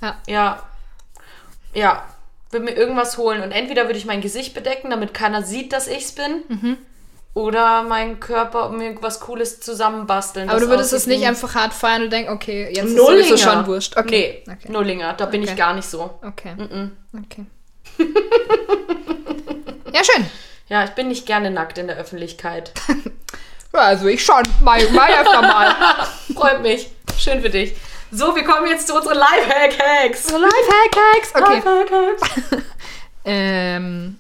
Ja. 0.02 0.18
Ja. 0.28 0.64
Ja. 1.74 2.06
Würde 2.52 2.66
mir 2.66 2.76
irgendwas 2.76 3.18
holen. 3.18 3.42
Und 3.42 3.52
entweder 3.52 3.86
würde 3.86 3.98
ich 3.98 4.06
mein 4.06 4.22
Gesicht 4.22 4.54
bedecken, 4.54 4.90
damit 4.90 5.14
keiner 5.14 5.44
sieht, 5.44 5.74
dass 5.74 5.88
ich's 5.88 6.14
bin. 6.14 6.44
Mhm. 6.48 6.78
Oder 7.36 7.84
meinen 7.84 8.20
Körper 8.22 8.70
und 8.70 8.78
mir 8.78 8.96
was 9.02 9.20
Cooles 9.20 9.60
zusammenbasteln. 9.60 10.50
Aber 10.50 10.60
du 10.62 10.70
würdest 10.70 10.94
es 10.94 11.06
nicht 11.06 11.26
einfach 11.28 11.54
hart 11.54 11.74
feiern 11.74 12.04
und 12.04 12.10
denken, 12.14 12.32
okay, 12.32 12.70
jetzt 12.74 12.86
ist 12.88 12.96
Nullinger. 12.96 13.24
sowieso 13.26 13.38
schon 13.38 13.68
wurscht. 13.68 13.98
Okay. 13.98 14.42
Nee, 14.48 14.54
okay. 14.54 14.72
Nullinger. 14.72 15.14
Da 15.14 15.26
bin 15.26 15.42
Okay. 15.42 15.52
ich 15.52 15.58
gar 15.58 15.74
nicht 15.74 15.86
so. 15.88 16.18
Okay. 16.26 16.56
Mhm. 16.56 16.92
Okay. 17.26 17.46
ja, 19.94 20.04
schön. 20.04 20.26
Ja, 20.70 20.84
ich 20.86 20.92
bin 20.92 21.10
nicht 21.10 21.26
gerne 21.26 21.52
nackt 21.52 21.78
in 21.78 21.88
der 21.88 21.98
Öffentlichkeit. 21.98 22.72
Ja, 23.74 23.82
also 23.82 24.08
ich 24.08 24.24
schon. 24.24 24.42
Mal, 24.64 24.90
mal 24.92 25.10
öfter 25.12 25.42
mal. 25.42 25.76
Freut 26.34 26.62
mich. 26.62 26.90
Schön 27.20 27.42
für 27.42 27.50
dich. 27.50 27.76
So, 28.10 28.34
wir 28.34 28.46
kommen 28.46 28.68
jetzt 28.70 28.88
zu 28.88 28.96
unseren 28.96 29.18
Lifehack-Hacks. 29.18 30.32
Lifehack-Hacks. 30.32 31.34
Okay. 31.36 31.62
Lifehack-Hacks. 31.66 32.64
Ähm. 33.26 34.18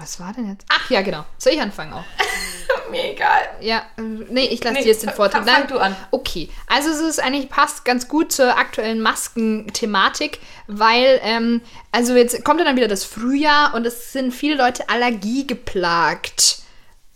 Was 0.00 0.18
war 0.18 0.32
denn 0.32 0.48
jetzt? 0.48 0.64
Ach 0.70 0.88
ja, 0.90 1.02
genau. 1.02 1.26
Soll 1.36 1.52
ich 1.52 1.60
anfangen 1.60 1.92
auch? 1.92 2.04
Mir 2.90 3.12
egal. 3.12 3.42
Ja, 3.60 3.82
äh, 3.98 4.02
nee, 4.02 4.46
ich 4.46 4.64
lasse 4.64 4.76
Nee, 4.78 4.82
dir 4.82 4.88
jetzt 4.88 5.02
den 5.02 5.10
fang- 5.10 5.16
Vortritt. 5.16 5.48
fang 5.48 5.66
du 5.68 5.78
an. 5.78 5.94
Okay, 6.10 6.48
also 6.66 6.88
es 6.88 7.00
ist 7.00 7.20
eigentlich 7.22 7.50
passt 7.50 7.84
ganz 7.84 8.08
gut 8.08 8.32
zur 8.32 8.56
aktuellen 8.56 9.00
Maskenthematik, 9.02 10.38
weil 10.66 11.20
ähm, 11.22 11.60
also 11.92 12.14
jetzt 12.16 12.42
kommt 12.44 12.60
dann 12.60 12.76
wieder 12.76 12.88
das 12.88 13.04
Frühjahr 13.04 13.74
und 13.74 13.86
es 13.86 14.12
sind 14.12 14.32
viele 14.32 14.54
Leute 14.56 14.88
Allergie 14.88 15.46
geplagt. 15.46 16.62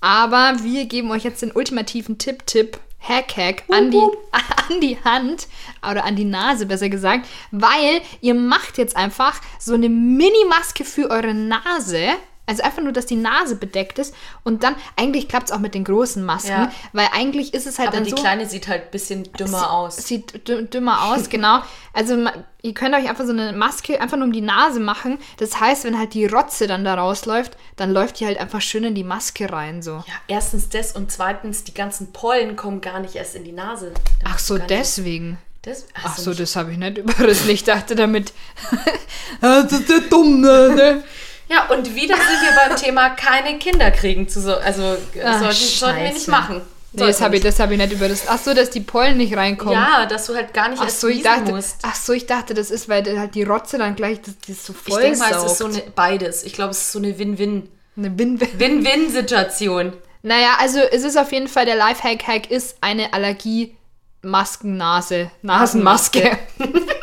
Aber 0.01 0.57
wir 0.62 0.85
geben 0.85 1.11
euch 1.11 1.24
jetzt 1.24 1.41
den 1.43 1.53
ultimativen 1.53 2.18
Tipp-Tipp. 2.18 2.78
Hack, 3.07 3.37
Hack 3.37 3.64
an 3.70 3.91
die, 3.91 3.99
an 4.32 4.80
die 4.80 4.99
Hand 5.05 5.47
oder 5.91 6.05
an 6.05 6.16
die 6.16 6.24
Nase 6.24 6.64
besser 6.66 6.89
gesagt, 6.89 7.26
weil 7.51 8.01
ihr 8.22 8.35
macht 8.35 8.78
jetzt 8.78 8.97
einfach 8.97 9.41
so 9.59 9.74
eine 9.74 9.89
Mini-Maske 9.91 10.85
für 10.85 11.11
eure 11.11 11.35
Nase. 11.35 12.09
Also 12.47 12.62
einfach 12.62 12.82
nur, 12.82 12.92
dass 12.92 13.07
die 13.07 13.16
Nase 13.16 13.57
bedeckt 13.57 13.99
ist 13.99 14.14
und 14.42 14.62
dann, 14.64 14.74
eigentlich 14.97 15.28
klappt 15.28 15.49
es 15.49 15.53
auch 15.53 15.61
mit 15.61 15.74
den 15.74 15.82
großen 15.84 16.22
Masken, 16.22 16.51
Ja. 16.51 16.72
weil 16.92 17.09
eigentlich 17.14 17.55
ist 17.55 17.66
es 17.66 17.78
halt 17.78 17.88
Aber 17.88 17.97
dann 17.97 18.05
die 18.05 18.11
so. 18.11 18.16
Kleine 18.16 18.47
sieht 18.47 18.68
halt 18.68 18.82
ein 18.84 18.90
bisschen 18.90 19.22
dümmer 19.32 19.70
aus. 19.72 19.97
Sieht 19.97 20.47
dü- 20.47 20.68
dümmer 20.68 21.05
aus, 21.07 21.28
genau. 21.30 21.61
Also 21.95 22.18
ihr 22.62 22.74
könnt 22.74 22.95
euch 22.95 23.09
einfach 23.09 23.24
so 23.24 23.32
eine 23.32 23.53
Maske 23.55 23.99
einfach 24.01 24.18
nur 24.18 24.26
um 24.26 24.32
die 24.32 24.42
Nase 24.42 24.78
machen. 24.78 25.18
Das 25.38 25.59
heißt, 25.59 25.84
wenn 25.84 25.99
halt 25.99 26.12
die 26.12 26.26
Rotze 26.26 26.66
dann 26.66 26.84
da 26.84 26.95
rausläuft, 26.95 27.57
dann 27.76 27.92
läuft 27.92 28.20
die 28.20 28.26
halt 28.26 28.38
einfach 28.38 28.61
schön 28.61 28.84
in 28.84 28.95
die 28.95 29.05
Maske 29.05 29.51
rein, 29.51 29.80
so. 29.80 29.92
Ja, 30.07 30.14
erstens 30.28 30.68
das 30.68 30.92
und 30.92 31.11
zweitens, 31.11 31.64
die 31.64 31.72
ganzen 31.74 32.12
Pollen 32.12 32.57
kommen 32.57 32.82
gar 32.82 33.01
nicht 33.01 33.14
erst 33.14 33.36
in 33.36 33.45
die 33.45 33.53
Nase. 33.53 33.92
Da 34.22 34.30
Ach 34.34 34.38
so, 34.38 34.59
deswegen. 34.59 35.38
Das, 35.62 35.86
Ach 36.03 36.18
so, 36.18 36.34
das 36.34 36.57
habe 36.57 36.72
ich 36.72 36.76
nicht 36.76 36.99
überrissen. 36.99 37.49
Ich 37.49 37.64
dachte 37.64 37.95
damit, 37.95 38.34
Ah, 39.40 39.62
das 39.62 39.72
ist 39.72 39.88
ja 39.88 39.99
dumm, 40.11 40.42
ne? 40.42 41.03
Ja, 41.49 41.66
und 41.68 41.95
wieder 41.95 42.16
sind 42.16 42.42
wir 42.42 42.68
beim 42.68 42.76
Thema 42.76 43.11
keine 43.11 43.59
Kinder 43.59 43.90
kriegen. 43.90 44.28
Zu 44.28 44.40
so, 44.40 44.55
also 44.55 44.95
äh, 45.14 45.22
Ach, 45.24 45.40
sollten, 45.40 45.55
sollten 45.55 46.03
wir 46.03 46.12
nicht 46.12 46.28
machen. 46.28 46.62
Nee, 46.97 47.07
das 47.07 47.20
habe 47.20 47.34
ich, 47.36 47.42
das 47.42 47.59
hab 47.59 47.72
ich 47.72 47.78
nicht 47.78 47.92
überrissen. 47.92 48.28
Ach 48.30 48.38
so, 48.38 48.55
dass 48.55 48.70
die 48.70 48.78
Pollen 48.80 49.16
nicht 49.16 49.36
reinkommen. 49.36 49.74
Ja, 49.74 50.07
dass 50.07 50.26
du 50.26 50.36
halt 50.36 50.55
gar 50.55 50.68
nicht 50.68 50.80
Ach 50.80 50.88
so, 50.88 51.09
ich 51.09 51.22
dachte, 51.22 51.51
musst. 51.53 51.78
ach 51.82 51.97
so, 51.97 52.12
ich 52.12 52.26
dachte, 52.26 52.55
das 52.55 52.70
ist, 52.70 52.88
weil 52.88 53.18
halt 53.18 53.34
die 53.34 53.42
Rotze 53.42 53.78
dann 53.78 53.97
gleich 53.97 54.20
das, 54.22 54.34
das 54.47 54.64
so 54.64 54.72
Ich 54.72 54.78
voll 54.92 55.03
denke 55.03 55.18
mal, 55.18 55.32
es 55.32 55.42
ist 55.45 55.59
so 55.59 55.64
eine, 55.66 55.82
beides. 55.95 56.45
Ich 56.45 56.53
glaube, 56.53 56.70
es 56.70 56.78
ist 56.78 56.92
so 56.92 57.01
eine 57.01 57.18
Win-Win. 57.18 57.68
eine 57.97 58.16
Win-Win. 58.16 58.61
Win-Win-Situation. 58.61 59.92
Naja, 60.22 60.51
also 60.61 60.78
es 60.78 61.03
ist 61.03 61.18
auf 61.18 61.32
jeden 61.32 61.49
Fall, 61.49 61.66
der 61.66 61.74
Lifehack-Hack 61.76 62.49
ist 62.51 62.76
eine 62.80 63.12
Allergie-Maskennase. 63.12 65.30
Nasenmaske. 65.42 66.38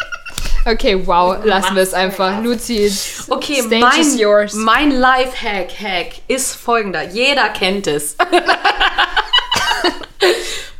okay, 0.65 1.05
wow, 1.07 1.37
lassen 1.43 1.75
wir 1.75 1.83
es 1.83 1.93
einfach. 1.93 2.41
Luzi, 2.43 2.91
Okay, 3.29 3.61
stage 3.61 3.79
mein, 3.81 3.99
is 4.01 4.19
yours. 4.19 4.53
mein 4.53 4.91
Lifehack-Hack 4.91 6.21
ist 6.27 6.55
folgender. 6.55 7.03
Jeder 7.03 7.49
kennt 7.49 7.87
es. 7.87 8.15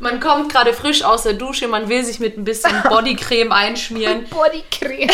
Man 0.02 0.18
kommt 0.18 0.52
gerade 0.52 0.72
frisch 0.72 1.04
aus 1.04 1.22
der 1.22 1.34
Dusche, 1.34 1.68
man 1.68 1.88
will 1.88 2.04
sich 2.04 2.18
mit 2.18 2.36
ein 2.36 2.42
bisschen 2.42 2.72
Bodycreme 2.88 3.52
einschmieren. 3.52 4.24
Bodycreme. 4.28 5.08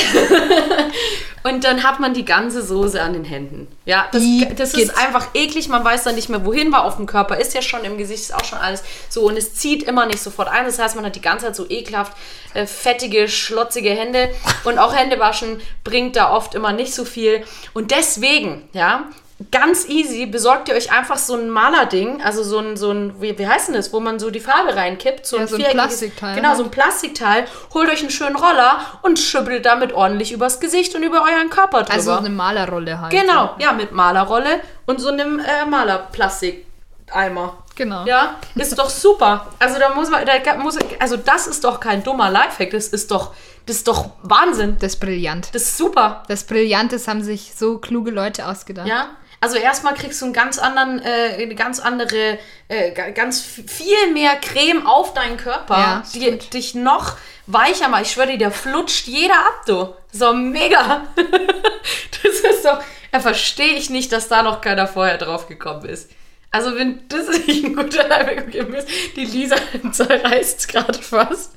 Und 1.45 1.63
dann 1.65 1.83
hat 1.83 2.01
man 2.01 2.15
die 2.15 2.25
ganze 2.25 2.63
Soße 2.63 3.01
an 3.01 3.13
den 3.13 3.25
Händen. 3.25 3.69
Ja, 3.85 4.09
das, 4.13 4.23
das 4.57 4.73
ist 4.73 4.97
einfach 4.97 5.29
eklig. 5.35 5.69
Man 5.69 5.85
weiß 5.85 6.05
dann 6.05 6.15
nicht 6.15 6.31
mehr, 6.31 6.43
wohin 6.47 6.73
war. 6.73 6.85
Auf 6.85 6.97
dem 6.97 7.05
Körper 7.05 7.37
ist 7.37 7.53
ja 7.53 7.61
schon, 7.61 7.85
im 7.85 7.99
Gesicht 7.99 8.23
ist 8.23 8.35
auch 8.35 8.45
schon 8.45 8.59
alles 8.59 8.83
so. 9.11 9.27
Und 9.27 9.37
es 9.37 9.55
zieht 9.55 9.83
immer 9.83 10.07
nicht 10.07 10.21
sofort 10.21 10.49
ein. 10.49 10.65
Das 10.65 10.79
heißt, 10.79 10.97
man 10.97 11.05
hat 11.05 11.17
die 11.17 11.21
ganze 11.21 11.45
Zeit 11.47 11.57
so 11.57 11.69
ekelhaft 11.69 12.15
äh, 12.55 12.65
fettige, 12.65 13.29
schlotzige 13.29 13.91
Hände. 13.91 14.31
Und 14.65 14.79
auch 14.79 14.97
Hände 14.97 15.19
waschen 15.19 15.61
bringt 15.85 16.17
da 16.17 16.33
oft 16.33 16.55
immer 16.55 16.73
nicht 16.73 16.95
so 16.95 17.05
viel. 17.05 17.45
Und 17.75 17.91
deswegen, 17.91 18.67
ja, 18.73 19.05
ganz 19.53 19.89
easy, 19.89 20.27
besorgt 20.27 20.69
ihr 20.69 20.75
euch 20.75 20.93
einfach 20.93 21.17
so 21.17 21.35
ein 21.35 21.49
Malerding, 21.49 22.21
also 22.23 22.43
so 22.43 22.59
ein, 22.59 22.77
so 22.77 22.91
ein 22.91 23.21
wie, 23.21 23.39
wie 23.39 23.47
heißt 23.47 23.69
denn 23.69 23.75
das, 23.77 23.93
wo 23.93 24.01
man 24.01 24.19
so 24.19 24.31
die 24.31 24.41
Farbe 24.41 24.75
reinkippt. 24.75 25.27
So 25.27 25.39
Ja, 25.39 25.47
so 25.47 25.57
ein 25.57 25.63
Plastikteil 25.63 26.35
Genau, 26.35 26.55
so 26.57 26.65
ein 26.65 26.71
Plastikteil. 26.71 27.45
Holt 27.73 27.89
euch 27.89 28.01
einen 28.01 28.11
schönen 28.11 28.35
Roller 28.35 28.81
und 29.03 29.19
schüttelt 29.19 29.65
damit 29.65 29.93
ordentlich 29.93 30.33
übers 30.33 30.59
Gesicht 30.59 30.95
und 30.97 31.05
über 31.05 31.23
euren 31.23 31.51
Körper 31.51 31.83
drüber. 31.83 31.95
Also 31.95 32.13
eine 32.13 32.31
Malerrolle 32.31 33.01
halt. 33.01 33.13
Genau, 33.13 33.55
ja, 33.59 33.73
mit 33.73 33.93
Malerrolle 33.93 34.61
und 34.87 35.01
so 35.01 35.09
einem 35.09 35.39
äh, 35.39 35.65
Malerplastikeimer. 35.67 37.59
Genau. 37.77 38.05
Ja, 38.07 38.35
ist 38.57 38.77
doch 38.77 38.91
super. 38.91 39.47
Also 39.61 39.79
da 39.79 39.95
muss 39.95 40.11
man, 40.11 40.27
da 40.27 40.57
muss, 40.57 40.77
also 40.99 41.17
das 41.17 41.47
ist 41.47 41.63
doch 41.63 41.79
kein 41.79 42.03
dummer 42.03 42.29
Lifehack, 42.29 42.71
das 42.71 42.89
ist 42.89 43.13
doch, 43.13 43.33
das 43.67 43.77
ist 43.77 43.87
doch 43.87 44.11
Wahnsinn. 44.23 44.79
Das 44.81 44.95
ist 44.95 45.01
brillant. 45.01 45.51
Das 45.53 45.63
ist 45.63 45.79
super. 45.79 46.25
Das 46.27 46.43
Brillant, 46.43 46.93
das 46.93 47.07
haben 47.07 47.23
sich 47.23 47.53
so 47.57 47.79
kluge 47.79 48.11
Leute 48.11 48.49
ausgedacht. 48.49 48.89
Ja. 48.89 49.11
Also 49.41 49.57
erstmal 49.57 49.95
kriegst 49.95 50.21
du 50.21 50.25
einen 50.27 50.35
ganz 50.35 50.59
anderen, 50.59 51.01
äh, 51.01 51.37
eine 51.41 51.55
ganz 51.55 51.79
andere, 51.79 52.39
äh, 52.69 52.91
ga- 52.93 53.11
ganz 53.11 53.41
viel 53.41 54.13
mehr 54.13 54.35
Creme 54.37 54.87
auf 54.87 55.15
deinen 55.15 55.37
Körper, 55.37 55.79
Ja, 55.79 56.03
die 56.15 56.23
stimmt. 56.23 56.55
dich 56.55 56.75
noch 56.75 57.17
weicher 57.47 57.89
macht. 57.89 58.03
Ich 58.03 58.11
schwöre 58.13 58.27
dir, 58.33 58.39
der 58.39 58.51
flutscht 58.51 59.07
jeder 59.07 59.35
ab, 59.39 59.63
du. 59.67 59.95
So 60.13 60.33
mega. 60.35 61.07
das 61.17 62.35
ist 62.41 62.65
doch, 62.65 62.83
da 63.13 63.21
verstehe 63.21 63.75
ich 63.75 63.91
nicht, 63.91 64.11
dass 64.13 64.29
da 64.29 64.43
noch 64.43 64.61
keiner 64.61 64.87
vorher 64.89 65.19
drauf 65.19 65.47
gekommen 65.49 65.85
ist. 65.85 66.11
Also 66.51 66.75
wenn 66.75 67.07
das 67.09 67.29
nicht 67.47 67.65
ein 67.65 67.77
guter 67.77 68.09
Lifehack 68.09 68.55
ist, 68.55 68.89
die 69.17 69.25
Lisa 69.25 69.57
zerreißt 69.93 70.67
gerade 70.69 71.01
fast. 71.01 71.53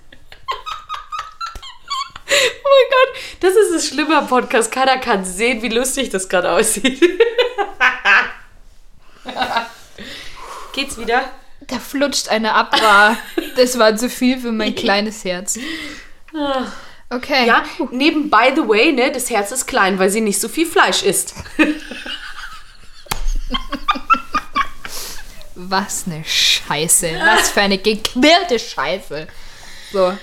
Oh 2.32 2.70
mein 2.70 2.90
Gott, 2.90 3.22
das 3.42 3.56
ist 3.56 3.74
ein 3.74 3.82
schlimmer 3.82 4.22
Podcast. 4.24 4.72
Keiner 4.72 4.98
kann 4.98 5.26
sehen, 5.26 5.62
wie 5.62 5.70
lustig 5.70 6.10
das 6.10 6.30
gerade 6.30 6.52
aussieht. 6.52 7.02
Geht's 10.74 10.98
wieder? 10.98 11.30
Da 11.68 11.80
flutscht 11.80 12.30
eine 12.30 12.54
ab, 12.54 12.82
war, 12.82 13.18
das 13.56 13.78
war 13.78 13.96
zu 13.96 14.10
viel 14.10 14.40
für 14.40 14.52
mein 14.52 14.74
kleines 14.76 15.24
Herz. 15.24 15.60
Okay. 17.10 17.46
Ja, 17.48 17.64
neben 17.92 18.30
by 18.30 18.54
the 18.56 18.68
way, 18.68 18.92
ne, 18.94 19.12
das 19.12 19.30
Herz 19.30 19.52
ist 19.52 19.68
klein, 19.68 20.00
weil 20.00 20.10
sie 20.10 20.22
nicht 20.22 20.40
so 20.40 20.48
viel 20.48 20.66
Fleisch 20.66 21.04
isst. 21.04 21.36
Was 25.56 26.06
eine 26.08 26.24
Scheiße. 26.24 27.20
Was 27.24 27.52
für 27.52 27.62
eine 27.62 27.78
gequirlte 27.78 28.58
Scheiße. 28.58 29.28
So. 29.92 30.18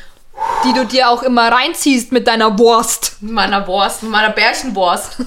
Die 0.64 0.72
du 0.72 0.84
dir 0.84 1.08
auch 1.08 1.22
immer 1.22 1.50
reinziehst 1.50 2.12
mit 2.12 2.26
deiner 2.26 2.58
Wurst. 2.58 3.16
Mit 3.20 3.32
meiner 3.32 3.66
Wurst, 3.66 4.02
mit 4.02 4.12
meiner 4.12 4.30
Bärchenwurst. 4.30 5.18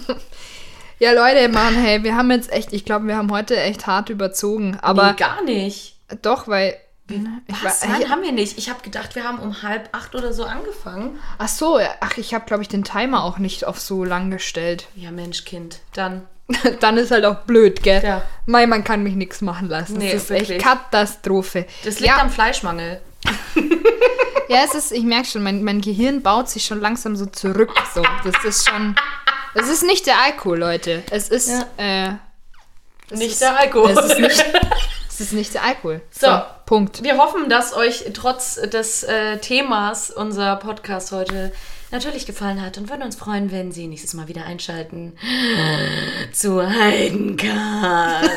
Ja, 1.00 1.14
Leute, 1.14 1.50
Mann, 1.50 1.74
hey, 1.74 2.04
wir 2.04 2.16
haben 2.16 2.30
jetzt 2.30 2.52
echt, 2.52 2.74
ich 2.74 2.86
glaube, 2.86 3.08
wir 3.08 3.18
haben 3.18 3.32
heute 3.32 3.60
echt 3.60 3.88
hart 3.88 4.10
überzogen. 4.10 4.78
Aber 4.84 5.12
nee, 5.12 5.18
gar 5.18 5.44
nicht. 5.44 5.96
doch, 6.22 6.48
weil. 6.48 6.78
Ich 7.10 7.64
Was? 7.64 7.82
war, 7.82 7.90
Nein, 7.90 8.02
ich, 8.04 8.10
haben 8.10 8.22
wir 8.22 8.32
nicht. 8.32 8.58
Ich 8.60 8.70
habe 8.70 8.84
gedacht, 8.84 9.16
wir 9.16 9.24
haben 9.24 9.40
um 9.40 9.64
halb 9.64 9.90
acht 9.94 10.14
oder 10.14 10.32
so 10.32 10.46
angefangen. 10.46 11.20
ach 11.40 11.48
so, 11.48 11.80
ach, 12.00 12.18
ich 12.18 12.36
habe, 12.36 12.46
glaube 12.46 12.62
ich, 12.62 12.70
den 12.70 12.84
Timer 12.84 13.24
auch 13.24 13.40
nicht 13.40 13.66
auf 13.66 13.80
so 13.80 14.04
lang 14.04 14.30
gestellt. 14.30 14.88
Ja, 14.96 15.10
Mensch, 15.10 15.44
Kind. 15.44 15.80
Dann. 15.94 16.28
Dann 16.80 16.98
ist 16.98 17.10
halt 17.10 17.26
auch 17.26 17.40
blöd, 17.46 17.82
gell? 17.82 18.04
Ja. 18.04 18.22
Mei, 18.46 18.68
man 18.68 18.84
kann 18.84 19.02
mich 19.02 19.16
nichts 19.16 19.42
machen 19.42 19.70
lassen. 19.70 19.98
Nee, 19.98 20.14
das 20.14 20.24
ist 20.24 20.30
wirklich. 20.30 20.52
echt 20.52 20.62
Katastrophe. 20.64 21.66
Das 21.84 22.00
liegt 22.00 22.16
ja, 22.16 22.22
am 22.22 22.30
Fleischmangel. 22.30 23.02
ja, 24.52 24.64
es 24.66 24.76
ist, 24.76 24.92
ich 24.92 25.04
merke 25.04 25.28
schon, 25.28 25.44
mein, 25.44 25.64
mein 25.64 25.80
Gehirn 25.80 26.22
baut 26.22 26.50
sich 26.50 26.66
schon 26.66 26.82
langsam 26.82 27.16
so 27.16 27.26
zurück. 27.26 27.72
So. 27.94 28.04
Das 28.24 28.44
ist 28.44 28.68
schon. 28.68 28.96
Es 29.54 29.70
ist 29.70 29.84
nicht 29.84 30.06
der 30.06 30.22
Alkohol, 30.22 30.60
Leute. 30.60 31.04
Es 31.10 31.30
ist. 31.30 31.50
Ja. 31.50 31.68
Äh, 31.78 32.14
es 33.10 33.20
Nicht 33.20 33.32
ist, 33.32 33.42
der 33.42 33.58
Alkohol. 33.58 33.92
Es 33.92 34.06
ist 34.06 34.20
nicht, 34.20 34.46
es 35.10 35.22
ist 35.22 35.34
nicht 35.34 35.54
der 35.54 35.64
Alkohol. 35.64 36.02
So. 36.12 36.42
Punkt. 36.66 37.04
Wir 37.04 37.18
hoffen, 37.18 37.50
dass 37.50 37.74
euch 37.74 38.06
trotz 38.14 38.56
des 38.56 39.04
äh, 39.04 39.38
Themas 39.40 40.10
unser 40.10 40.56
Podcast 40.58 41.12
heute 41.12 41.52
natürlich 41.92 42.26
gefallen 42.26 42.62
hat 42.62 42.78
und 42.78 42.90
würden 42.90 43.04
uns 43.04 43.18
freuen, 43.18 43.52
wenn 43.52 43.72
Sie 43.74 43.88
nächstes 43.88 44.14
Mal 44.14 44.30
wieder 44.30 44.46
einschalten 44.46 45.14
zu 46.32 46.62
Heidencast. 46.62 48.32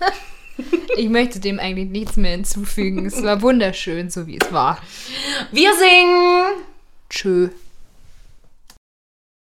Ich 0.96 1.08
möchte 1.08 1.38
dem 1.38 1.60
eigentlich 1.60 1.90
nichts 1.90 2.16
mehr 2.16 2.32
hinzufügen. 2.32 3.06
Es 3.06 3.22
war 3.22 3.40
wunderschön, 3.40 4.10
so 4.10 4.26
wie 4.26 4.38
es 4.40 4.52
war. 4.52 4.80
Wir 5.52 5.70
singen! 5.74 6.64
Tschö. 7.08 7.50